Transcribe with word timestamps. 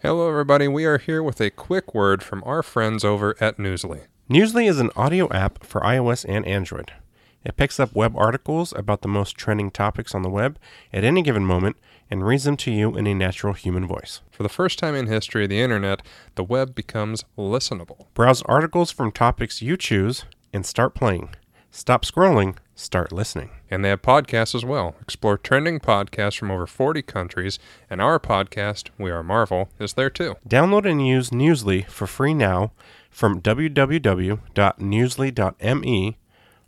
Hello, 0.00 0.28
everybody. 0.28 0.68
We 0.68 0.84
are 0.84 0.98
here 0.98 1.24
with 1.24 1.40
a 1.40 1.50
quick 1.50 1.92
word 1.92 2.22
from 2.22 2.44
our 2.46 2.62
friends 2.62 3.04
over 3.04 3.34
at 3.40 3.56
Newsly. 3.56 4.02
Newsly 4.30 4.68
is 4.68 4.78
an 4.78 4.92
audio 4.94 5.28
app 5.32 5.64
for 5.64 5.80
iOS 5.80 6.24
and 6.28 6.46
Android. 6.46 6.92
It 7.44 7.56
picks 7.56 7.80
up 7.80 7.96
web 7.96 8.16
articles 8.16 8.72
about 8.76 9.02
the 9.02 9.08
most 9.08 9.36
trending 9.36 9.72
topics 9.72 10.14
on 10.14 10.22
the 10.22 10.30
web 10.30 10.56
at 10.92 11.02
any 11.02 11.20
given 11.20 11.44
moment 11.44 11.78
and 12.08 12.24
reads 12.24 12.44
them 12.44 12.56
to 12.58 12.70
you 12.70 12.96
in 12.96 13.08
a 13.08 13.14
natural 13.14 13.54
human 13.54 13.88
voice. 13.88 14.20
For 14.30 14.44
the 14.44 14.48
first 14.48 14.78
time 14.78 14.94
in 14.94 15.08
history 15.08 15.42
of 15.42 15.50
the 15.50 15.60
internet, 15.60 16.02
the 16.36 16.44
web 16.44 16.76
becomes 16.76 17.24
listenable. 17.36 18.06
Browse 18.14 18.42
articles 18.42 18.92
from 18.92 19.10
topics 19.10 19.62
you 19.62 19.76
choose 19.76 20.26
and 20.52 20.64
start 20.64 20.94
playing. 20.94 21.34
Stop 21.72 22.04
scrolling, 22.04 22.56
start 22.78 23.12
listening. 23.12 23.50
And 23.70 23.84
they 23.84 23.90
have 23.90 24.00
podcasts 24.02 24.54
as 24.54 24.64
well. 24.64 24.94
Explore 25.00 25.38
trending 25.38 25.80
podcasts 25.80 26.38
from 26.38 26.50
over 26.50 26.66
40 26.66 27.02
countries, 27.02 27.58
and 27.90 28.00
our 28.00 28.20
podcast, 28.20 28.88
We 28.98 29.10
Are 29.10 29.22
Marvel, 29.22 29.68
is 29.78 29.92
there 29.94 30.10
too. 30.10 30.36
Download 30.48 30.88
and 30.88 31.06
use 31.06 31.30
Newsly 31.30 31.86
for 31.86 32.06
free 32.06 32.34
now 32.34 32.72
from 33.10 33.40
www.newsly.me 33.40 36.18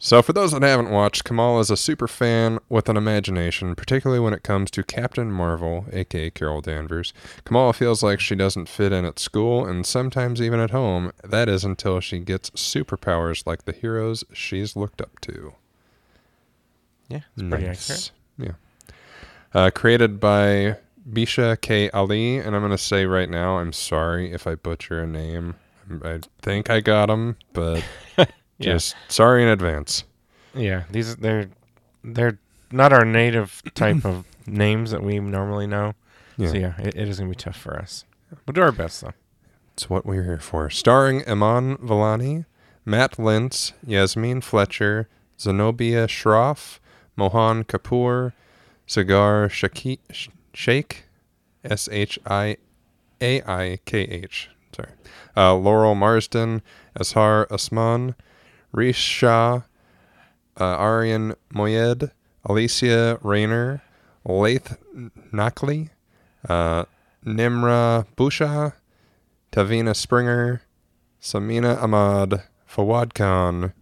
So, 0.00 0.22
for 0.22 0.32
those 0.32 0.52
that 0.52 0.62
haven't 0.62 0.90
watched, 0.90 1.24
Kamala 1.24 1.58
is 1.58 1.70
a 1.70 1.76
super 1.76 2.06
fan 2.06 2.60
with 2.68 2.88
an 2.88 2.96
imagination, 2.96 3.74
particularly 3.74 4.20
when 4.20 4.32
it 4.32 4.44
comes 4.44 4.70
to 4.70 4.84
Captain 4.84 5.32
Marvel, 5.32 5.86
aka 5.92 6.30
Carol 6.30 6.60
Danvers. 6.60 7.12
Kamala 7.44 7.72
feels 7.72 8.00
like 8.00 8.20
she 8.20 8.36
doesn't 8.36 8.68
fit 8.68 8.92
in 8.92 9.04
at 9.04 9.18
school 9.18 9.66
and 9.66 9.84
sometimes 9.84 10.40
even 10.40 10.60
at 10.60 10.70
home. 10.70 11.12
That 11.24 11.48
is 11.48 11.64
until 11.64 11.98
she 11.98 12.20
gets 12.20 12.50
superpowers 12.50 13.44
like 13.44 13.64
the 13.64 13.72
heroes 13.72 14.22
she's 14.32 14.76
looked 14.76 15.00
up 15.00 15.18
to. 15.22 15.54
Yeah, 17.08 17.22
it's 17.36 17.48
pretty 17.48 17.66
accurate. 17.66 18.10
Yeah. 18.38 18.52
Uh, 19.54 19.70
created 19.74 20.20
by 20.20 20.76
Bisha 21.10 21.58
K. 21.60 21.88
Ali, 21.90 22.36
and 22.36 22.54
I'm 22.54 22.60
going 22.62 22.70
to 22.70 22.78
say 22.78 23.06
right 23.06 23.28
now, 23.30 23.58
I'm 23.58 23.72
sorry 23.72 24.30
if 24.32 24.46
I 24.46 24.54
butcher 24.56 25.00
a 25.02 25.06
name. 25.06 25.54
I 26.04 26.20
think 26.42 26.68
I 26.68 26.80
got 26.80 27.08
him, 27.08 27.36
but 27.54 27.82
Yeah. 28.16 28.72
just 28.72 28.94
sorry 29.08 29.42
in 29.42 29.48
advance. 29.48 30.04
Yeah, 30.54 30.82
these 30.90 31.16
they're 31.16 31.48
they're 32.04 32.38
not 32.72 32.92
our 32.92 33.04
native 33.04 33.62
type 33.74 34.04
of 34.04 34.24
names 34.46 34.90
that 34.90 35.02
we 35.02 35.18
normally 35.20 35.66
know. 35.66 35.94
Yeah. 36.36 36.48
So 36.48 36.54
yeah, 36.58 36.74
it, 36.80 36.94
it 36.96 37.08
is 37.08 37.18
gonna 37.18 37.30
be 37.30 37.36
tough 37.36 37.56
for 37.56 37.78
us. 37.78 38.04
We'll 38.46 38.52
do 38.52 38.60
our 38.62 38.72
best 38.72 39.00
though. 39.00 39.12
It's 39.74 39.88
what 39.88 40.04
we're 40.04 40.24
here 40.24 40.40
for. 40.40 40.68
Starring 40.68 41.26
Iman 41.28 41.76
Vellani, 41.78 42.44
Matt 42.84 43.12
Lintz, 43.12 43.72
Yasmeen 43.86 44.42
Fletcher, 44.42 45.08
Zenobia 45.40 46.06
Shroff, 46.08 46.80
Mohan 47.16 47.62
Kapoor, 47.64 48.32
Sagar 48.88 49.48
Shaki- 49.50 49.98
Sh- 50.10 50.30
Sheikh, 50.54 51.04
S 51.62 51.90
H 51.92 52.18
I 52.26 52.56
A 53.20 53.42
I 53.42 53.78
K 53.84 53.98
H. 54.00 54.48
Sorry. 54.74 54.88
Uh, 55.36 55.54
Laurel 55.54 55.94
Marsden, 55.94 56.62
Azhar 56.98 57.46
Usman, 57.50 58.14
Rish 58.72 58.96
Shah, 58.96 59.60
uh, 60.58 60.64
Arian 60.64 61.34
Moayed, 61.54 62.10
Alysia 62.48 63.20
Reiner, 63.20 63.82
Laith 64.24 64.78
Nakli, 65.32 65.90
uh, 66.48 66.84
Nimra 67.26 68.06
Bucha, 68.16 68.72
Tavina 69.52 69.94
Springer, 69.94 70.62
Samina 71.20 71.76
Ahmad, 71.82 72.42
Fawad 72.66 73.12
Khan, 73.12 73.74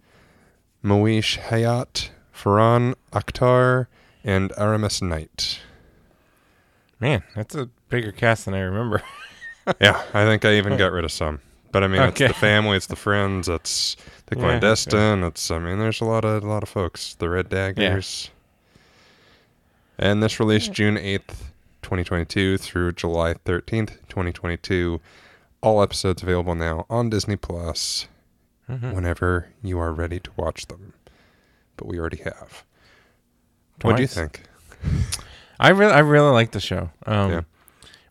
Moish 0.83 1.39
Hayat, 1.39 2.09
Farhan 2.35 2.95
Akhtar, 3.13 3.87
and 4.27 4.51
Aramis 4.57 5.01
Knight. 5.01 5.59
Man, 6.99 7.23
that's 7.35 7.55
a 7.55 7.69
bigger 7.89 8.11
cast 8.11 8.45
than 8.45 8.53
I 8.53 8.59
remember. 8.59 9.01
yeah, 9.81 10.01
I 10.13 10.25
think 10.25 10.45
I 10.45 10.55
even 10.55 10.77
got 10.77 10.91
rid 10.91 11.05
of 11.05 11.11
some. 11.11 11.39
But 11.71 11.83
I 11.83 11.87
mean, 11.87 12.01
Okay. 12.01 12.25
it's 12.25 12.33
the 12.33 12.39
family, 12.39 12.77
it's 12.77 12.87
the 12.87 12.95
friends, 12.95 13.47
it's 13.49 13.95
the 14.27 14.35
Yeah, 14.35 14.41
clandestine. 14.43 15.23
It's 15.23 15.49
I 15.51 15.59
mean, 15.59 15.79
there's 15.79 16.01
a 16.01 16.05
lot 16.05 16.25
of 16.25 16.43
a 16.43 16.47
lot 16.47 16.63
of 16.63 16.69
folks. 16.69 17.15
The 17.15 17.29
Red 17.29 17.49
Daggers. 17.49 18.29
And 19.99 20.21
this 20.21 20.39
released 20.39 20.71
June 20.73 20.97
eighth, 20.97 21.51
twenty 21.81 22.03
twenty 22.03 22.25
two, 22.25 22.57
through 22.57 22.93
July 22.93 23.33
thirteenth, 23.45 23.97
twenty 24.09 24.31
twenty 24.31 24.57
two. 24.57 25.01
All 25.61 25.81
episodes 25.81 26.21
available 26.21 26.53
now 26.55 26.85
on 26.89 27.09
Disney 27.09 27.35
Plus. 27.35 28.07
Mhm. 28.69 28.93
Whenever 28.93 29.47
you 29.63 29.79
are 29.79 29.93
ready 29.93 30.19
to 30.19 30.29
watch 30.35 30.67
them, 30.67 30.93
but 31.77 31.87
we 31.87 31.97
already 31.99 32.17
have. 32.17 32.63
What 33.81 33.95
do 33.95 34.01
you 34.01 34.07
think? 34.07 34.41
I 35.59 35.69
really 35.69 35.93
I 35.93 35.99
really 35.99 36.31
like 36.31 36.51
the 36.51 36.59
show. 36.59 36.89
Um 37.05 37.31
Yeah. 37.31 37.41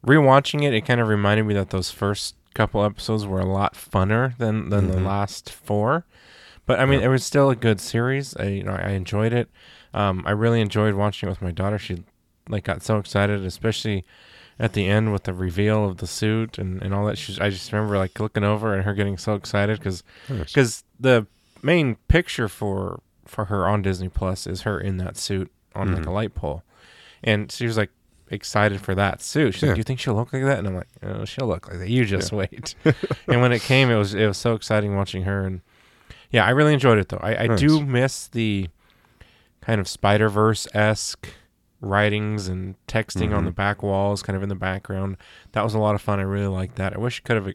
rewatching 0.07 0.63
it, 0.65 0.75
it 0.75 0.83
kind 0.87 1.01
of 1.01 1.09
reminded 1.09 1.45
me 1.47 1.55
that 1.55 1.71
those 1.71 1.91
first 1.91 2.35
couple 2.55 2.85
episodes 2.85 3.27
were 3.27 3.41
a 3.41 3.45
lot 3.47 3.75
funner 3.75 4.37
than 4.39 4.71
than 4.71 4.91
the 4.91 4.99
Mhm. 4.99 5.07
last 5.07 5.51
four. 5.53 6.05
But 6.65 6.81
I 6.81 6.87
mean, 6.87 7.01
Yeah. 7.01 7.07
it 7.07 7.09
was 7.11 7.25
still 7.25 7.51
a 7.51 7.57
good 7.57 7.81
series. 7.81 8.37
I 8.37 8.45
you 8.45 8.63
know 8.63 8.73
I 8.73 8.91
enjoyed 8.91 9.33
it. 9.33 9.49
Um, 9.95 10.23
I 10.27 10.33
really 10.33 10.61
enjoyed 10.61 10.95
watching 10.95 11.29
it 11.29 11.31
with 11.31 11.43
my 11.43 11.51
daughter. 11.53 11.79
She 11.79 12.03
like 12.49 12.65
got 12.65 12.83
so 12.83 12.99
excited, 12.99 13.45
especially 13.45 14.05
at 14.59 14.73
the 14.73 14.87
end 14.89 15.13
with 15.13 15.25
the 15.25 15.33
reveal 15.35 15.85
of 15.85 15.99
the 15.99 16.07
suit 16.07 16.59
and, 16.59 16.81
and 16.83 16.95
all 16.95 17.05
that. 17.07 17.19
She's, 17.19 17.39
I 17.39 17.51
just 17.51 17.71
remember 17.73 17.99
like 17.99 18.19
looking 18.19 18.43
over 18.45 18.73
and 18.75 18.85
her 18.85 18.95
getting 18.95 19.19
so 19.19 19.35
excited 19.35 19.79
because 19.79 20.03
because 20.29 20.83
the 20.99 21.27
main 21.63 21.97
picture 22.09 22.49
for 22.49 23.01
for 23.27 23.47
her 23.47 23.67
on 23.67 23.83
Disney 23.83 24.09
Plus 24.09 24.47
is 24.47 24.63
her 24.63 24.81
in 24.81 24.97
that 24.99 25.17
suit 25.17 25.51
on 25.77 25.93
like 25.95 26.03
Mhm. 26.05 26.07
a 26.07 26.11
light 26.11 26.35
pole, 26.35 26.63
and 27.23 27.51
she 27.53 27.67
was 27.67 27.77
like 27.77 27.91
excited 28.31 28.81
for 28.81 28.95
that 28.95 29.23
suit. 29.23 29.55
She's 29.55 29.63
Yeah. 29.63 29.69
like, 29.69 29.75
"Do 29.77 29.81
you 29.81 29.85
think 29.85 30.01
she'll 30.01 30.15
look 30.15 30.33
like 30.33 30.43
that?" 30.45 30.59
And 30.59 30.67
I'm 30.67 30.75
like, 30.77 30.89
oh, 31.03 31.25
"She'll 31.25 31.47
look 31.47 31.69
like 31.69 31.79
that. 31.79 31.89
You 31.89 32.05
just 32.05 32.33
Yeah. 32.33 32.39
wait." 32.51 32.75
and 33.29 33.41
when 33.41 33.53
it 33.53 33.63
came, 33.63 33.91
it 33.91 33.97
was 33.97 34.15
it 34.15 34.27
was 34.27 34.37
so 34.39 34.55
exciting 34.55 34.97
watching 34.97 35.23
her, 35.23 35.45
and 35.45 35.61
yeah, 36.31 36.45
I 36.45 36.51
really 36.51 36.75
enjoyed 36.75 36.99
it 36.99 37.09
though. 37.09 37.21
I, 37.23 37.45
I 37.45 37.47
do 37.57 37.81
miss 37.85 38.27
the 38.29 38.69
kind 39.61 39.81
of 39.81 39.87
Spider 39.89 40.29
Verse 40.29 40.67
esque 40.75 41.29
writings 41.81 42.49
and 42.49 42.75
texting 42.89 43.35
on 43.37 43.43
Mhm. 43.43 43.47
the 43.47 43.51
back 43.53 43.83
walls, 43.83 44.23
kind 44.23 44.37
of 44.37 44.43
in 44.43 44.49
the 44.49 44.55
background. 44.55 45.17
That 45.53 45.63
was 45.63 45.75
a 45.75 45.79
lot 45.79 45.95
of 45.95 46.01
fun. 46.01 46.19
I 46.19 46.23
really 46.23 46.47
liked 46.49 46.77
that. 46.77 46.95
I 46.95 46.99
wish 46.99 47.19
it 47.19 47.25
could 47.25 47.37
have 47.37 47.53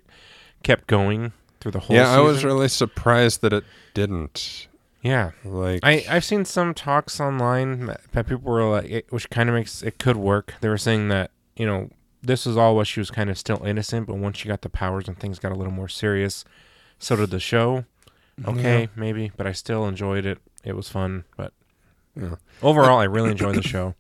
kept 0.64 0.88
going 0.88 1.34
through 1.60 1.72
the 1.74 1.80
whole. 1.80 1.96
yeah, 1.96 2.10
I 2.16 2.20
was 2.20 2.44
really 2.46 2.68
surprised 2.68 3.42
that 3.42 3.52
it 3.54 3.64
didn't. 3.94 4.68
Yeah. 5.02 5.32
Like, 5.44 5.80
I 5.84 6.06
I've 6.10 6.24
seen 6.26 6.46
some 6.46 6.74
talks 6.74 7.20
online 7.20 7.88
that 8.14 8.28
people 8.28 8.38
were 8.52 8.64
like, 8.70 8.86
it, 8.90 9.06
which 9.12 9.30
kind 9.30 9.50
of 9.50 9.56
makes 9.56 9.82
it 9.82 9.98
could 10.00 10.18
work. 10.18 10.54
They 10.62 10.70
were 10.70 10.78
saying 10.78 11.10
that 11.10 11.32
you 11.56 11.66
know 11.66 11.90
this 12.22 12.46
is 12.46 12.56
all 12.58 12.76
while 12.76 12.84
she 12.84 13.00
was 13.00 13.10
kind 13.12 13.30
of 13.30 13.38
still 13.38 13.64
innocent, 13.66 14.08
but 14.08 14.16
once 14.18 14.38
she 14.38 14.48
got 14.48 14.62
the 14.62 14.70
powers 14.70 15.08
and 15.08 15.18
things 15.20 15.40
got 15.40 15.52
a 15.52 15.56
little 15.56 15.74
more 15.74 15.88
serious, 15.88 16.46
so 17.00 17.16
did 17.16 17.32
the 17.32 17.40
show. 17.40 17.86
Okay, 18.46 18.90
maybe, 18.96 19.32
but 19.38 19.46
I 19.46 19.52
still 19.52 19.88
enjoyed 19.88 20.26
it. 20.26 20.40
It 20.64 20.76
was 20.76 20.90
fun, 20.90 21.26
but 21.38 21.54
Yeah. 22.16 22.36
overall, 22.64 23.00
I 23.00 23.04
really 23.16 23.32
enjoyed 23.32 23.56
the 23.56 23.62
show. 23.64 23.96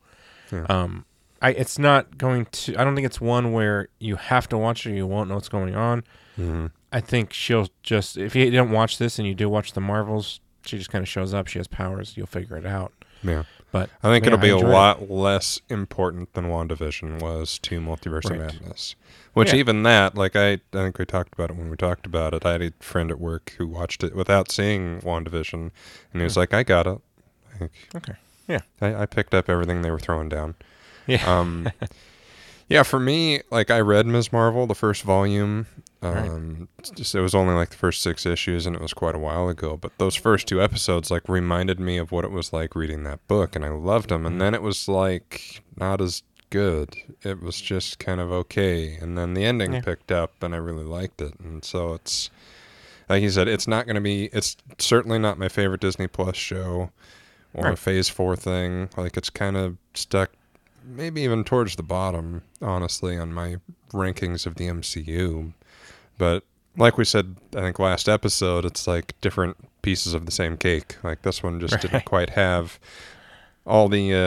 Yeah. 0.51 0.65
Um, 0.69 1.05
I 1.41 1.49
it's 1.51 1.79
not 1.79 2.17
going 2.17 2.45
to. 2.45 2.75
I 2.79 2.83
don't 2.83 2.93
think 2.95 3.05
it's 3.05 3.19
one 3.21 3.51
where 3.53 3.89
you 3.99 4.15
have 4.17 4.47
to 4.49 4.57
watch 4.57 4.85
it. 4.85 4.91
or 4.91 4.95
You 4.95 5.07
won't 5.07 5.29
know 5.29 5.35
what's 5.35 5.49
going 5.49 5.75
on. 5.75 6.03
Mhm. 6.39 6.71
I 6.91 7.01
think 7.01 7.33
she'll 7.33 7.67
just 7.83 8.17
if 8.17 8.35
you 8.35 8.45
didn't 8.51 8.71
watch 8.71 8.97
this 8.99 9.17
and 9.17 9.27
you 9.27 9.33
do 9.33 9.49
watch 9.49 9.73
the 9.73 9.81
Marvels, 9.81 10.39
she 10.65 10.77
just 10.77 10.89
kind 10.89 11.01
of 11.01 11.09
shows 11.09 11.33
up. 11.33 11.47
She 11.47 11.59
has 11.59 11.67
powers. 11.67 12.15
You'll 12.17 12.27
figure 12.27 12.57
it 12.57 12.65
out. 12.65 12.91
yeah. 13.23 13.43
But 13.71 13.89
I 14.03 14.09
think 14.11 14.25
Yeah, 14.25 14.33
it'll 14.33 14.39
be 14.41 14.49
a 14.49 14.55
enjoy 14.55 14.67
it. 14.67 14.71
lot 14.73 15.09
less 15.09 15.61
important 15.69 16.33
than 16.33 16.47
WandaVision 16.47 17.21
was 17.21 17.57
to 17.59 17.79
Multiverse 17.79 18.29
of 18.29 18.37
Madness. 18.37 18.95
Which 19.33 19.53
Yeah. 19.53 19.59
even 19.59 19.83
that, 19.83 20.15
like 20.15 20.35
I, 20.35 20.53
I 20.55 20.59
think 20.73 20.97
we 20.99 21.05
talked 21.05 21.33
about 21.33 21.51
it 21.51 21.55
when 21.55 21.69
we 21.69 21.77
talked 21.77 22.05
about 22.05 22.33
it. 22.33 22.45
I 22.45 22.51
had 22.51 22.61
a 22.61 22.73
friend 22.81 23.09
at 23.09 23.17
work 23.19 23.53
who 23.57 23.67
watched 23.67 24.03
it 24.03 24.13
without 24.13 24.51
seeing 24.51 24.99
WandaVision, 25.01 25.53
and 26.11 26.21
he 26.21 26.23
was 26.23 26.35
like, 26.35 26.53
"I 26.53 26.63
got 26.63 26.85
it." 26.85 26.99
Like. 27.61 27.71
Okay. 27.95 28.13
Yeah. 28.49 28.59
I, 28.81 29.03
I 29.03 29.05
picked 29.05 29.33
up 29.33 29.49
everything 29.49 29.83
they 29.83 29.91
were 29.91 29.99
throwing 29.99 30.27
down. 30.27 30.55
Yeah. 31.07 31.23
Um, 31.39 31.69
yeah, 32.67 32.83
for 32.83 32.99
me, 32.99 33.39
like 33.51 33.71
I 33.71 33.79
read 33.79 34.05
Ms. 34.05 34.33
Marvel, 34.33 34.67
the 34.67 34.75
first 34.75 35.03
volume. 35.03 35.67
Right. 36.01 36.29
Um, 36.29 36.67
it's 36.79 36.89
just 36.89 37.13
it 37.13 37.21
was 37.21 37.35
only 37.35 37.53
like 37.53 37.69
the 37.69 37.77
first 37.77 38.01
six 38.01 38.25
issues, 38.25 38.65
and 38.65 38.75
it 38.75 38.81
was 38.81 38.93
quite 38.93 39.13
a 39.15 39.19
while 39.19 39.49
ago. 39.49 39.77
But 39.77 39.97
those 39.99 40.15
first 40.15 40.47
two 40.47 40.61
episodes 40.61 41.11
like 41.11 41.29
reminded 41.29 41.79
me 41.79 41.97
of 41.97 42.11
what 42.11 42.25
it 42.25 42.31
was 42.31 42.51
like 42.51 42.75
reading 42.75 43.03
that 43.03 43.25
book, 43.27 43.55
and 43.55 43.63
I 43.63 43.69
loved 43.69 44.09
them. 44.09 44.25
And 44.25 44.41
then 44.41 44.53
it 44.55 44.61
was 44.63 44.87
like 44.87 45.61
not 45.77 46.01
as 46.01 46.23
good. 46.49 46.95
It 47.23 47.41
was 47.41 47.61
just 47.61 47.99
kind 47.99 48.19
of 48.19 48.31
okay, 48.31 48.95
and 48.95 49.15
then 49.17 49.35
the 49.35 49.45
ending 49.45 49.73
Yeah. 49.73 49.81
picked 49.81 50.11
up, 50.11 50.41
and 50.41 50.55
I 50.55 50.57
really 50.57 50.83
liked 50.83 51.21
it. 51.21 51.33
And 51.39 51.63
so 51.63 51.93
it's 51.93 52.31
like 53.07 53.21
you 53.21 53.29
said, 53.29 53.47
it's 53.47 53.67
not 53.67 53.85
going 53.85 53.95
to 53.95 54.01
be. 54.01 54.25
It's 54.33 54.57
certainly 54.79 55.19
not 55.19 55.37
my 55.37 55.49
favorite 55.49 55.81
Disney 55.81 56.07
Plus 56.07 56.35
show 56.35 56.91
or 57.53 57.67
a 57.67 57.77
Phase 57.77 58.09
Four 58.09 58.35
thing. 58.35 58.89
Like 58.97 59.17
it's 59.17 59.29
kind 59.29 59.55
of 59.55 59.77
stuck, 59.93 60.31
maybe 60.83 61.21
even 61.21 61.43
towards 61.43 61.75
the 61.75 61.83
bottom, 61.83 62.41
honestly, 62.61 63.17
on 63.17 63.33
my 63.33 63.57
rankings 63.93 64.45
of 64.47 64.55
the 64.55 64.67
MCU. 64.67 65.53
But 66.21 66.43
like 66.77 66.99
we 66.99 67.03
said, 67.03 67.35
I 67.55 67.61
think 67.61 67.79
last 67.79 68.07
episode, 68.07 68.63
it's 68.63 68.85
like 68.85 69.19
different 69.21 69.57
pieces 69.81 70.13
of 70.13 70.27
the 70.27 70.31
same 70.31 70.55
cake. 70.55 70.97
Like 71.01 71.23
this 71.23 71.41
one 71.41 71.59
just 71.59 71.81
didn't 71.81 72.05
quite 72.05 72.29
have 72.31 72.79
all 73.65 73.89
the 73.89 74.13
uh, 74.13 74.17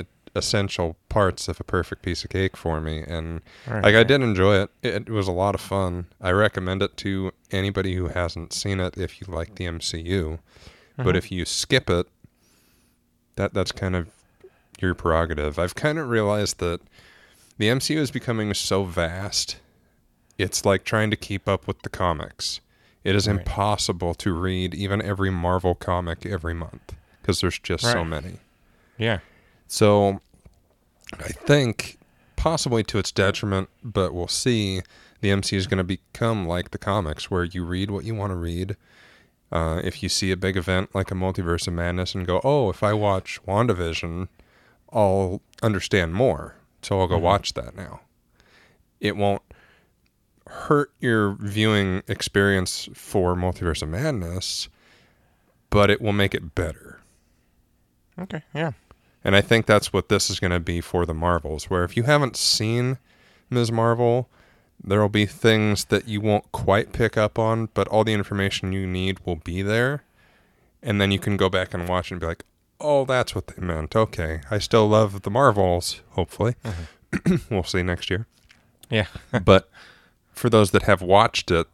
uh, 0.00 0.02
essential 0.34 0.96
parts 1.08 1.46
of 1.46 1.60
a 1.60 1.62
perfect 1.64 2.02
piece 2.02 2.24
of 2.24 2.30
cake 2.30 2.56
for 2.56 2.80
me, 2.80 3.04
and 3.06 3.40
Right, 3.68 3.84
like 3.84 3.94
I 3.94 4.02
did 4.02 4.20
enjoy 4.20 4.62
it. 4.62 4.70
it. 4.82 4.94
It 5.06 5.10
was 5.10 5.28
a 5.28 5.32
lot 5.32 5.54
of 5.54 5.60
fun. 5.60 6.06
I 6.20 6.32
recommend 6.32 6.82
it 6.82 6.96
to 6.98 7.30
anybody 7.52 7.94
who 7.94 8.08
hasn't 8.08 8.52
seen 8.52 8.80
it 8.80 8.98
if 8.98 9.20
you 9.20 9.28
like 9.32 9.54
the 9.54 9.66
MCU. 9.66 10.40
But 10.96 11.14
Mhm. 11.14 11.18
if 11.18 11.30
you 11.30 11.44
skip 11.44 11.88
it, 11.88 12.08
that 13.36 13.54
that's 13.54 13.70
kind 13.70 13.94
of 13.94 14.08
your 14.80 14.94
prerogative. 14.96 15.56
I've 15.60 15.76
kind 15.76 16.00
of 16.00 16.08
realized 16.08 16.58
that 16.58 16.80
the 17.58 17.68
MCU 17.68 17.98
is 18.00 18.10
becoming 18.10 18.52
so 18.54 18.82
vast. 18.82 19.58
It's 20.38 20.64
like 20.64 20.84
trying 20.84 21.10
to 21.10 21.16
keep 21.16 21.48
up 21.48 21.66
with 21.66 21.82
the 21.82 21.88
comics. 21.88 22.60
It 23.04 23.14
is 23.14 23.28
Right. 23.28 23.38
impossible 23.38 24.14
to 24.14 24.32
read 24.32 24.74
even 24.74 25.00
every 25.02 25.30
Marvel 25.30 25.74
comic 25.74 26.24
every 26.26 26.54
month 26.54 26.94
because 27.20 27.40
there's 27.40 27.58
just 27.58 27.84
so 27.84 28.04
many. 28.04 28.38
Yeah. 28.98 29.18
So 29.68 30.20
I 31.18 31.28
think 31.28 31.98
possibly 32.36 32.82
to 32.84 32.98
its 32.98 33.12
detriment, 33.12 33.68
but 33.82 34.12
we'll 34.14 34.28
see. 34.28 34.82
The 35.20 35.30
MCU 35.30 35.56
is 35.56 35.66
going 35.66 35.78
to 35.78 35.84
become 35.84 36.46
like 36.46 36.70
the 36.70 36.78
comics, 36.78 37.30
where 37.30 37.44
you 37.44 37.64
read 37.64 37.90
what 37.90 38.04
you 38.04 38.14
want 38.14 38.30
to 38.32 38.36
read. 38.36 38.76
Uh, 39.52 39.80
if 39.84 40.02
you 40.02 40.08
see 40.08 40.30
a 40.32 40.36
big 40.36 40.56
event 40.56 40.94
like 40.94 41.10
a 41.10 41.14
Multiverse 41.14 41.66
of 41.68 41.74
Madness 41.74 42.14
and 42.14 42.26
go, 42.26 42.40
oh, 42.42 42.68
if 42.70 42.82
I 42.82 42.92
watch 42.92 43.38
WandaVision, 43.46 44.28
I'll 44.92 45.40
understand 45.62 46.14
more. 46.14 46.56
So 46.82 47.00
I'll 47.00 47.06
go 47.06 47.18
Mhm. 47.18 47.22
watch 47.22 47.54
that 47.54 47.74
now. 47.76 48.00
It 49.00 49.16
won't 49.16 49.42
hurt 50.46 50.92
your 51.00 51.36
viewing 51.40 52.02
experience 52.08 52.88
for 52.94 53.34
Multiverse 53.34 53.82
of 53.82 53.88
Madness, 53.88 54.68
but 55.70 55.90
it 55.90 56.00
will 56.00 56.12
make 56.12 56.34
it 56.34 56.54
better. 56.54 57.00
Okay. 58.18 58.42
Yeah. 58.54 58.72
And 59.24 59.34
I 59.34 59.40
think 59.40 59.66
that's 59.66 59.92
what 59.92 60.08
this 60.08 60.28
is 60.28 60.38
going 60.38 60.50
to 60.50 60.60
be 60.60 60.80
for 60.80 61.06
the 61.06 61.14
Marvels, 61.14 61.70
where 61.70 61.84
if 61.84 61.96
you 61.96 62.02
haven't 62.02 62.36
seen 62.36 62.98
Ms. 63.50 63.72
Marvel, 63.72 64.28
there 64.82 65.00
will 65.00 65.08
be 65.08 65.26
things 65.26 65.86
that 65.86 66.06
you 66.06 66.20
won't 66.20 66.52
quite 66.52 66.92
pick 66.92 67.16
up 67.16 67.38
on, 67.38 67.70
but 67.72 67.88
all 67.88 68.04
the 68.04 68.12
information 68.12 68.72
you 68.72 68.86
need 68.86 69.20
will 69.24 69.36
be 69.36 69.62
there. 69.62 70.04
And 70.82 71.00
then 71.00 71.10
you 71.10 71.18
can 71.18 71.38
go 71.38 71.48
back 71.48 71.72
and 71.72 71.88
watch 71.88 72.10
and 72.10 72.20
be 72.20 72.26
like, 72.26 72.44
oh, 72.80 73.06
that's 73.06 73.34
what 73.34 73.46
they 73.46 73.62
meant. 73.64 73.96
Okay. 73.96 74.42
I 74.50 74.58
still 74.58 74.86
love 74.86 75.22
the 75.22 75.30
Marvels, 75.30 76.02
hopefully. 76.10 76.56
Mm-hmm. 76.62 77.36
we'll 77.54 77.64
see 77.64 77.82
next 77.82 78.10
year. 78.10 78.26
Yeah. 78.90 79.06
but 79.44 79.70
for 80.34 80.50
those 80.50 80.70
that 80.72 80.82
have 80.82 81.00
watched 81.02 81.50
it, 81.50 81.66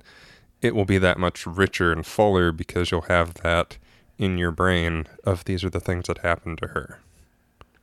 it 0.63 0.75
will 0.75 0.85
be 0.85 0.99
that 0.99 1.19
much 1.19 1.47
richer 1.47 1.91
and 1.93 2.05
fuller 2.07 2.53
because 2.53 2.91
you'll 2.91 3.03
have 3.03 3.35
that 3.43 3.79
in 4.19 4.37
your 4.39 4.51
brain 4.51 5.07
of 5.25 5.45
these 5.45 5.65
are 5.65 5.71
the 5.71 5.81
things 5.81 6.07
that 6.07 6.19
happened 6.19 6.59
to 6.59 6.69
her. 6.69 7.01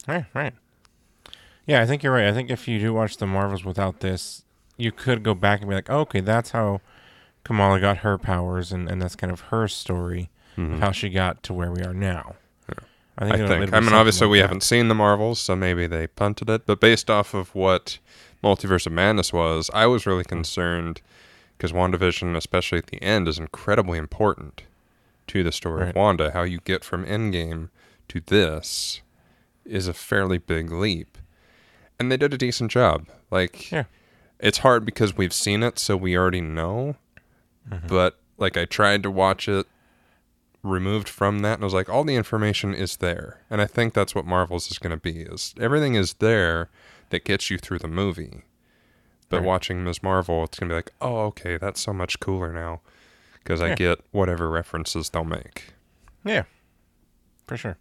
Right. 0.08 0.26
Right. 0.34 0.54
Yeah, 1.66 1.82
I 1.82 1.86
think 1.86 2.02
you're 2.04 2.14
right. 2.14 2.28
I 2.28 2.34
think 2.34 2.50
if 2.50 2.68
you 2.68 2.80
do 2.80 2.94
watch 2.94 3.18
the 3.18 3.26
Marvels 3.28 3.66
without 3.66 4.00
this, 4.00 4.44
you 4.78 4.92
could 4.92 5.24
go 5.24 5.34
back 5.34 5.60
and 5.62 5.70
be 5.70 5.76
like, 5.76 5.90
oh, 5.90 6.00
okay, 6.02 6.22
that's 6.22 6.52
how 6.52 6.80
Kamala 7.44 7.80
got 7.80 7.98
her 7.98 8.18
powers, 8.18 8.72
and, 8.72 8.90
and 8.90 9.02
that's 9.02 9.16
kind 9.16 9.32
of 9.34 9.42
her 9.42 9.68
story 9.68 10.30
Mhm. 10.58 10.76
of 10.76 10.80
how 10.80 10.92
she 10.92 11.10
got 11.10 11.44
to 11.44 11.54
where 11.54 11.72
we 11.72 11.82
are 11.82 11.94
now. 11.94 12.36
Yeah. 12.70 12.76
I 13.18 13.26
I 13.26 13.28
it'll- 13.28 13.36
it'll 13.52 13.58
think. 13.66 13.74
I 13.74 13.80
mean, 13.80 13.94
obviously, 13.94 14.28
like 14.28 14.32
we 14.32 14.38
that. 14.40 14.44
haven't 14.44 14.62
seen 14.64 14.88
the 14.88 14.96
Marvels, 14.96 15.40
so 15.40 15.56
maybe 15.56 15.88
they 15.88 16.08
punted 16.08 16.50
it. 16.50 16.66
But 16.66 16.80
based 16.80 17.10
off 17.10 17.34
of 17.34 17.54
what 17.54 18.00
Multiverse 18.48 18.86
of 18.88 18.94
Madness 18.94 19.34
was, 19.34 19.70
I 19.74 19.88
was 19.88 20.06
really 20.06 20.24
concerned 20.24 21.02
because 21.58 21.74
WandaVision, 21.74 22.36
especially 22.38 22.78
at 22.78 22.88
the 22.88 23.02
end, 23.04 23.28
is 23.28 23.38
incredibly 23.38 23.98
important 23.98 24.64
to 25.28 25.44
the 25.44 25.52
story 25.52 25.82
Right. 25.82 25.90
of 25.90 25.96
Wanda. 25.96 26.32
How 26.32 26.44
you 26.44 26.60
get 26.64 26.86
from 26.86 27.06
Endgame 27.06 27.70
to 28.08 28.22
this 28.22 29.02
is 29.66 29.90
a 29.90 29.94
fairly 29.94 30.38
big 30.38 30.72
leap. 30.72 31.18
And 32.00 32.10
they 32.10 32.16
did 32.16 32.34
a 32.34 32.38
decent 32.38 32.72
job. 32.72 33.08
Like, 33.30 33.70
Yeah. 33.70 33.84
it's 34.40 34.60
hard 34.60 34.86
because 34.86 35.18
we've 35.18 35.34
seen 35.34 35.62
it, 35.62 35.78
so 35.78 35.98
we 35.98 36.16
already 36.18 36.40
know. 36.40 36.96
Mhm. 37.70 37.88
But, 37.90 38.18
like, 38.38 38.56
I 38.56 38.64
tried 38.64 39.04
to 39.04 39.12
watch 39.12 39.50
it 39.50 39.68
removed 40.64 41.10
from 41.10 41.40
that 41.40 41.54
and 41.56 41.64
I 41.64 41.66
was 41.66 41.74
like 41.74 41.88
all 41.88 42.04
the 42.04 42.16
information 42.16 42.74
is 42.74 42.98
there 42.98 43.40
and 43.50 43.62
I 43.62 43.66
think 43.68 43.94
that's 43.94 44.14
what 44.14 44.26
Marvel's 44.26 44.70
is 44.70 44.80
going 44.80 44.92
to 44.92 44.98
be 44.98 45.20
is 45.22 45.54
everything 45.60 45.96
is 45.96 46.16
there 46.16 46.70
that 47.10 47.24
gets 47.26 47.50
you 47.50 47.58
through 47.58 47.80
the 47.80 47.88
movie 47.88 48.44
but 49.30 49.38
Right. 49.38 49.46
watching 49.46 49.84
Ms. 49.84 50.02
Marvel 50.04 50.44
it's 50.46 50.58
going 50.60 50.70
to 50.70 50.74
be 50.74 50.78
like 50.78 50.92
oh 51.02 51.20
okay 51.28 51.58
that's 51.58 51.82
so 51.82 51.94
much 51.94 52.20
cooler 52.20 52.52
now 52.54 52.82
because 53.44 53.62
I 53.62 53.70
Yeah. 53.70 53.76
get 53.76 54.00
whatever 54.12 54.50
references 54.50 55.10
they'll 55.10 55.24
make 55.24 55.74
Yeah, 56.26 56.44
for 57.48 57.56
sure. 57.58 57.78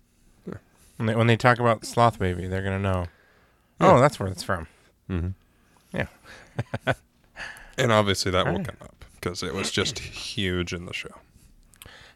Yeah. 0.47 0.55
When 0.97 1.07
they 1.07 1.15
when 1.17 1.27
they 1.27 1.37
talk 1.37 1.59
about 1.59 1.85
Sloth 1.85 2.19
Baby, 2.21 2.47
they're 2.47 2.63
gonna 2.63 2.79
know. 2.79 3.07
Yeah. 3.81 3.93
Oh, 3.93 4.01
that's 4.01 4.19
where 4.21 4.29
it's 4.29 4.43
from. 4.45 4.67
mm-hmm. 5.11 5.29
Yeah. 5.93 6.07
and 7.79 7.93
obviously 7.93 8.31
that 8.33 8.45
will 8.47 8.53
Alright. 8.53 8.67
come 8.69 8.77
up 8.89 9.05
because 9.15 9.43
it 9.43 9.55
was 9.55 9.71
just 9.71 9.99
huge 9.99 10.73
in 10.73 10.87
the 10.87 10.93
show 10.95 11.15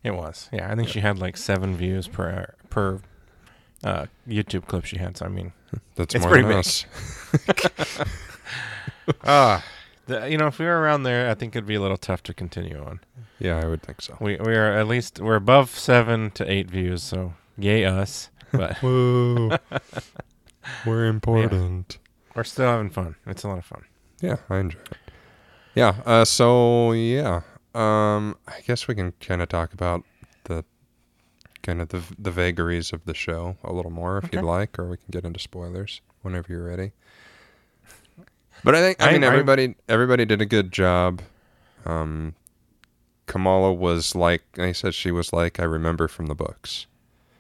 It 0.02 0.12
was. 0.12 0.48
Yeah, 0.52 0.70
I 0.70 0.74
think 0.76 0.88
she 0.88 1.00
had 1.00 1.18
like 1.18 1.36
seven 1.36 1.76
views 1.76 2.06
per 2.08 2.54
per 2.70 3.00
uh, 3.84 4.06
YouTube 4.28 4.66
clip 4.66 4.84
she 4.84 4.98
had. 4.98 5.16
So 5.16 5.26
I 5.26 5.28
mean, 5.28 5.52
that's 5.96 6.14
It's 6.14 6.22
more 6.24 6.30
pretty 6.32 6.48
than 6.48 6.52
big. 6.52 7.66
us 7.66 8.06
ah, 9.24 9.64
you 10.08 10.36
know, 10.36 10.48
if 10.48 10.58
we 10.58 10.64
were 10.66 10.80
around 10.80 11.04
there, 11.04 11.30
I 11.30 11.34
think 11.34 11.54
it'd 11.54 11.66
be 11.66 11.76
a 11.76 11.80
little 11.80 11.96
tough 11.96 12.22
to 12.24 12.34
continue 12.34 12.82
on. 12.82 13.00
yeah 13.38 13.60
I 13.62 13.66
would 13.66 13.82
think 13.82 14.02
so 14.02 14.16
We 14.20 14.36
we 14.36 14.54
are 14.56 14.72
at 14.78 14.86
least 14.88 15.20
we're 15.20 15.36
above 15.36 15.70
seven 15.70 16.30
to 16.32 16.50
eight 16.50 16.68
views, 16.70 17.02
so 17.02 17.34
yay 17.56 17.84
us. 17.84 18.30
But 18.52 18.76
whoa 18.78 19.56
we're 20.84 21.06
important 21.06 21.98
we're 22.34 22.44
still 22.44 22.66
having 22.66 22.90
fun. 22.90 23.14
It's 23.26 23.42
a 23.44 23.48
lot 23.48 23.58
of 23.58 23.64
fun. 23.64 23.84
Yeah, 24.20 24.36
I 24.48 24.58
enjoy 24.58 24.78
it. 24.80 24.98
Yeah. 25.74 25.94
Uh, 26.04 26.24
so 26.24 26.92
yeah, 26.92 27.40
um, 27.74 28.36
I 28.46 28.60
guess 28.66 28.86
we 28.88 28.94
can 28.94 29.12
kind 29.20 29.40
of 29.42 29.48
talk 29.48 29.72
about 29.72 30.04
kind 31.62 31.80
of 31.80 31.88
the 31.90 32.02
the 32.18 32.30
vagaries 32.30 32.92
of 32.92 33.04
the 33.04 33.14
show 33.14 33.56
a 33.64 33.72
little 33.72 33.90
more 33.90 34.18
if 34.18 34.24
Okay. 34.26 34.38
you'd 34.38 34.44
like, 34.46 34.78
or 34.78 34.88
we 34.88 34.96
can 34.96 35.06
get 35.10 35.24
into 35.24 35.38
spoilers 35.40 36.00
whenever 36.22 36.52
you're 36.52 36.64
ready. 36.64 36.92
But 38.64 38.74
I 38.74 38.80
think 38.80 39.02
I 39.02 39.08
I- 39.08 39.12
mean 39.12 39.24
everybody 39.24 39.74
everybody 39.88 40.24
did 40.26 40.40
a 40.42 40.46
good 40.46 40.70
job. 40.72 41.22
Um, 41.86 42.34
Kamala 43.26 43.72
was 43.72 44.14
like 44.14 44.42
I 44.58 44.72
said 44.72 44.94
she 44.94 45.10
was 45.10 45.32
like 45.32 45.58
I 45.60 45.64
remember 45.64 46.08
from 46.08 46.26
the 46.26 46.34
books. 46.34 46.86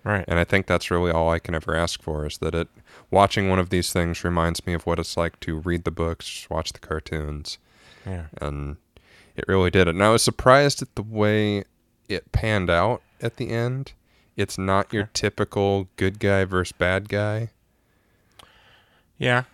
Right. 0.02 0.24
And 0.26 0.38
I 0.38 0.44
think 0.44 0.66
that's 0.66 0.90
really 0.90 1.10
all 1.10 1.28
I 1.28 1.38
can 1.38 1.54
ever 1.54 1.76
ask 1.76 2.02
for 2.02 2.24
is 2.24 2.38
that 2.38 2.54
it 2.54 2.68
watching 3.10 3.50
one 3.50 3.58
of 3.58 3.68
these 3.68 3.92
things 3.92 4.24
reminds 4.24 4.66
me 4.66 4.72
of 4.72 4.86
what 4.86 4.98
it's 4.98 5.14
like 5.16 5.38
to 5.40 5.58
read 5.58 5.84
the 5.84 5.90
books, 5.90 6.46
watch 6.48 6.72
the 6.72 6.78
cartoons, 6.78 7.58
Yeah. 8.06 8.26
and 8.40 8.76
it 9.36 9.44
really 9.46 9.70
did 9.70 9.88
it. 9.88 9.94
And 9.94 10.02
I 10.02 10.08
was 10.08 10.22
surprised 10.22 10.80
at 10.80 10.94
the 10.94 11.02
way 11.02 11.64
it 12.08 12.32
panned 12.32 12.70
out 12.70 13.02
at 13.20 13.36
the 13.36 13.50
end. 13.50 13.92
It's 14.40 14.56
not 14.58 14.92
your 14.92 15.08
typical 15.12 15.88
good 15.96 16.18
guy 16.18 16.44
versus 16.44 16.72
bad 16.72 17.08
guy. 17.08 17.50
Yeah. 19.18 19.44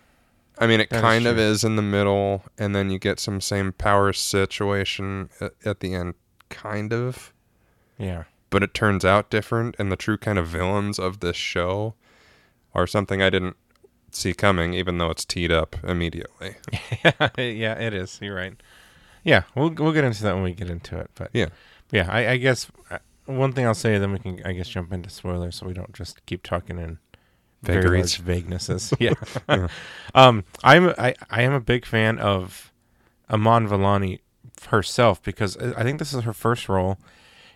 I 0.57 0.65
mean, 0.67 0.79
it 0.79 0.89
That 0.89 0.97
is 0.97 1.01
kind 1.01 1.27
of 1.27 1.37
is 1.37 1.63
in 1.63 1.75
the 1.75 1.81
middle, 1.81 2.43
and 2.57 2.75
then 2.75 2.89
you 2.89 2.97
get 2.97 3.19
some 3.19 3.41
same 3.41 3.73
power 3.73 4.11
situation 4.13 5.29
at, 5.39 5.53
at 5.65 5.79
the 5.81 5.93
end, 5.93 6.15
kind 6.49 6.93
of. 6.93 7.33
Yeah. 7.99 8.23
but 8.51 8.61
it 8.63 8.73
turns 8.75 9.03
out 9.03 9.29
different 9.31 9.75
and 9.79 9.91
the 9.91 9.95
true 9.95 10.17
kind 10.17 10.37
of 10.37 10.45
villains 10.47 10.99
of 10.99 11.19
this 11.19 11.35
show 11.35 11.95
are 12.75 12.85
something 12.85 13.21
I 13.23 13.29
didn't 13.31 13.57
see 14.11 14.33
coming 14.35 14.73
even 14.75 14.99
though 14.99 15.09
it's 15.09 15.25
teed 15.25 15.51
up 15.51 15.75
immediately. 15.83 16.55
yeah, 17.37 17.73
it 17.79 17.93
is. 17.95 18.19
You're 18.21 18.35
right. 18.35 18.53
Yeah, 19.23 19.43
we'll 19.55 19.71
we'll 19.71 19.91
get 19.93 20.03
into 20.05 20.21
that 20.23 20.35
when 20.35 20.43
we 20.43 20.53
get 20.53 20.69
into 20.69 20.97
it. 20.99 21.09
But 21.15 21.31
Yeah. 21.33 21.47
yeah, 21.91 22.07
I, 22.09 22.29
I 22.33 22.37
guess 22.37 22.67
uh, 22.91 22.99
one 23.27 23.53
thing 23.53 23.65
I'll 23.65 23.75
say, 23.75 23.97
then 23.97 24.11
we 24.11 24.19
can 24.19 24.41
I 24.45 24.53
guess 24.53 24.67
jump 24.67 24.91
into 24.91 25.09
spoilers, 25.09 25.55
so 25.55 25.67
we 25.67 25.73
don't 25.73 25.93
just 25.93 26.25
keep 26.25 26.43
talking 26.43 26.77
in 26.77 26.99
very 27.61 27.83
Vagaries. 27.83 28.17
vaguenesses. 28.19 28.95
yeah. 28.99 29.13
Yeah. 29.49 29.67
um, 30.15 30.43
I'm 30.63 30.93
I 30.97 31.15
I 31.29 31.41
am 31.43 31.53
a 31.53 31.59
big 31.59 31.85
fan 31.85 32.19
of 32.19 32.71
Iman 33.29 33.67
Vellani 33.67 34.19
herself 34.67 35.21
because 35.21 35.57
I 35.57 35.81
I 35.81 35.83
think 35.83 35.99
this 35.99 36.13
is 36.13 36.23
her 36.23 36.33
first 36.33 36.69
role, 36.69 36.97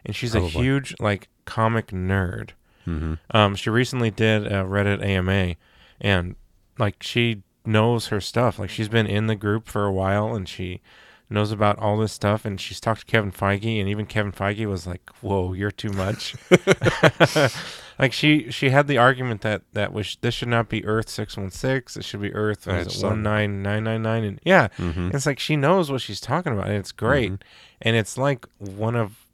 and 0.05 0.15
she's 0.15 0.35
a 0.35 0.41
huge 0.41 0.95
like 0.99 1.29
comic 1.45 1.87
nerd. 1.87 2.51
Mm-hmm. 2.87 3.13
Um, 3.31 3.55
she 3.55 3.69
recently 3.69 4.11
did 4.11 4.47
a 4.47 4.63
Reddit 4.63 5.03
AMA, 5.03 5.55
and 5.99 6.35
like 6.77 7.01
she 7.03 7.43
knows 7.65 8.07
her 8.07 8.19
stuff. 8.19 8.59
Like 8.59 8.69
she's 8.69 8.89
been 8.89 9.07
in 9.07 9.27
the 9.27 9.35
group 9.35 9.67
for 9.67 9.85
a 9.85 9.91
while, 9.91 10.35
and 10.35 10.47
she 10.47 10.81
knows 11.31 11.51
about 11.51 11.79
all 11.79 11.97
this 11.97 12.11
stuff. 12.13 12.45
And 12.45 12.59
she's 12.59 12.79
talked 12.79 13.01
to 13.01 13.05
Kevin 13.05 13.31
Feige, 13.31 13.79
and 13.79 13.87
even 13.89 14.05
Kevin 14.05 14.31
Feige 14.31 14.65
was 14.67 14.85
like, 14.85 15.09
"Whoa, 15.21 15.53
you're 15.53 15.71
too 15.71 15.89
much." 15.91 16.35
like 17.99 18.13
she 18.13 18.49
she 18.51 18.69
had 18.69 18.87
the 18.87 18.97
argument 18.97 19.41
that 19.41 19.61
that 19.73 19.93
was 19.93 20.17
this 20.21 20.33
should 20.33 20.47
not 20.47 20.69
be 20.69 20.85
Earth 20.85 21.09
six 21.09 21.37
one 21.37 21.51
six. 21.51 21.95
It 21.97 22.03
should 22.05 22.21
be 22.21 22.33
Earth 22.33 22.67
I 22.67 22.79
was 22.79 22.87
it 22.87 22.91
saw 22.91 23.09
one 23.09 23.23
nine 23.23 23.61
nine 23.61 23.83
nine 23.83 24.01
nine. 24.01 24.23
And 24.23 24.39
yeah, 24.43 24.67
Mm-hmm. 24.77 25.11
it's 25.13 25.25
like 25.25 25.39
she 25.39 25.55
knows 25.55 25.91
what 25.91 26.01
she's 26.01 26.21
talking 26.21 26.53
about, 26.53 26.67
and 26.67 26.75
it's 26.77 26.91
great. 26.91 27.31
Mhm. 27.33 27.41
And 27.81 27.95
it's 27.95 28.17
like 28.17 28.45
one 28.57 28.95
of 28.95 29.25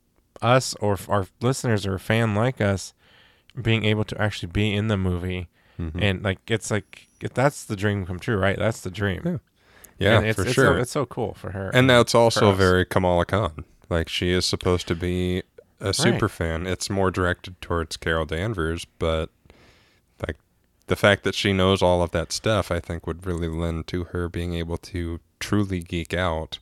us 0.42 0.76
or 0.76 0.98
our 1.10 1.28
listeners 1.42 1.86
or 1.86 1.96
a 1.96 2.00
fan 2.00 2.36
like 2.36 2.62
us 2.62 2.94
being 3.60 3.86
able 3.86 4.04
to 4.06 4.22
actually 4.22 4.52
be 4.52 4.74
in 4.74 4.88
the 4.88 4.98
movie, 4.98 5.48
Mm-hmm. 5.80 6.02
and 6.02 6.24
like 6.24 6.40
it's 6.50 6.72
like 6.72 7.08
if 7.22 7.34
that's 7.36 7.64
the 7.64 7.76
dream 7.76 8.06
come 8.06 8.20
true, 8.20 8.38
right? 8.38 8.58
That's 8.58 8.82
the 8.82 8.90
dream. 8.92 9.22
Yeah. 9.26 9.38
Yeah, 10.00 10.18
And 10.18 10.28
it's, 10.28 10.36
for 10.36 10.46
it's 10.46 10.54
sure. 10.54 10.76
So, 10.76 10.82
it's 10.82 10.92
so 10.92 11.06
cool 11.06 11.34
for 11.34 11.52
her. 11.52 11.70
and 11.74 11.90
uh, 11.90 11.98
that's 11.98 12.16
also 12.16 12.52
very 12.52 12.86
Kamala 12.86 13.26
Khan. 13.26 13.66
Like 13.90 14.10
she 14.10 14.32
is 14.32 14.46
supposed 14.46 14.88
to 14.88 14.96
be 14.96 15.44
a 15.80 15.94
super 15.94 16.28
fan. 16.28 16.68
It's 16.68 16.90
more 16.90 17.12
directed 17.12 17.60
towards 17.62 17.98
Carol 17.98 18.26
Danvers, 18.26 18.86
but 19.00 19.30
like 20.28 20.38
the 20.88 20.96
fact 20.96 21.24
that 21.24 21.36
she 21.36 21.54
knows 21.54 21.82
all 21.82 22.02
of 22.02 22.12
that 22.12 22.32
stuff, 22.32 22.72
I 22.72 22.80
think 22.80 23.08
would 23.08 23.26
really 23.26 23.48
lend 23.48 23.88
to 23.88 24.06
her 24.06 24.28
being 24.28 24.54
able 24.56 24.78
to 24.78 25.20
truly 25.40 25.82
geek 25.82 26.14
out 26.14 26.60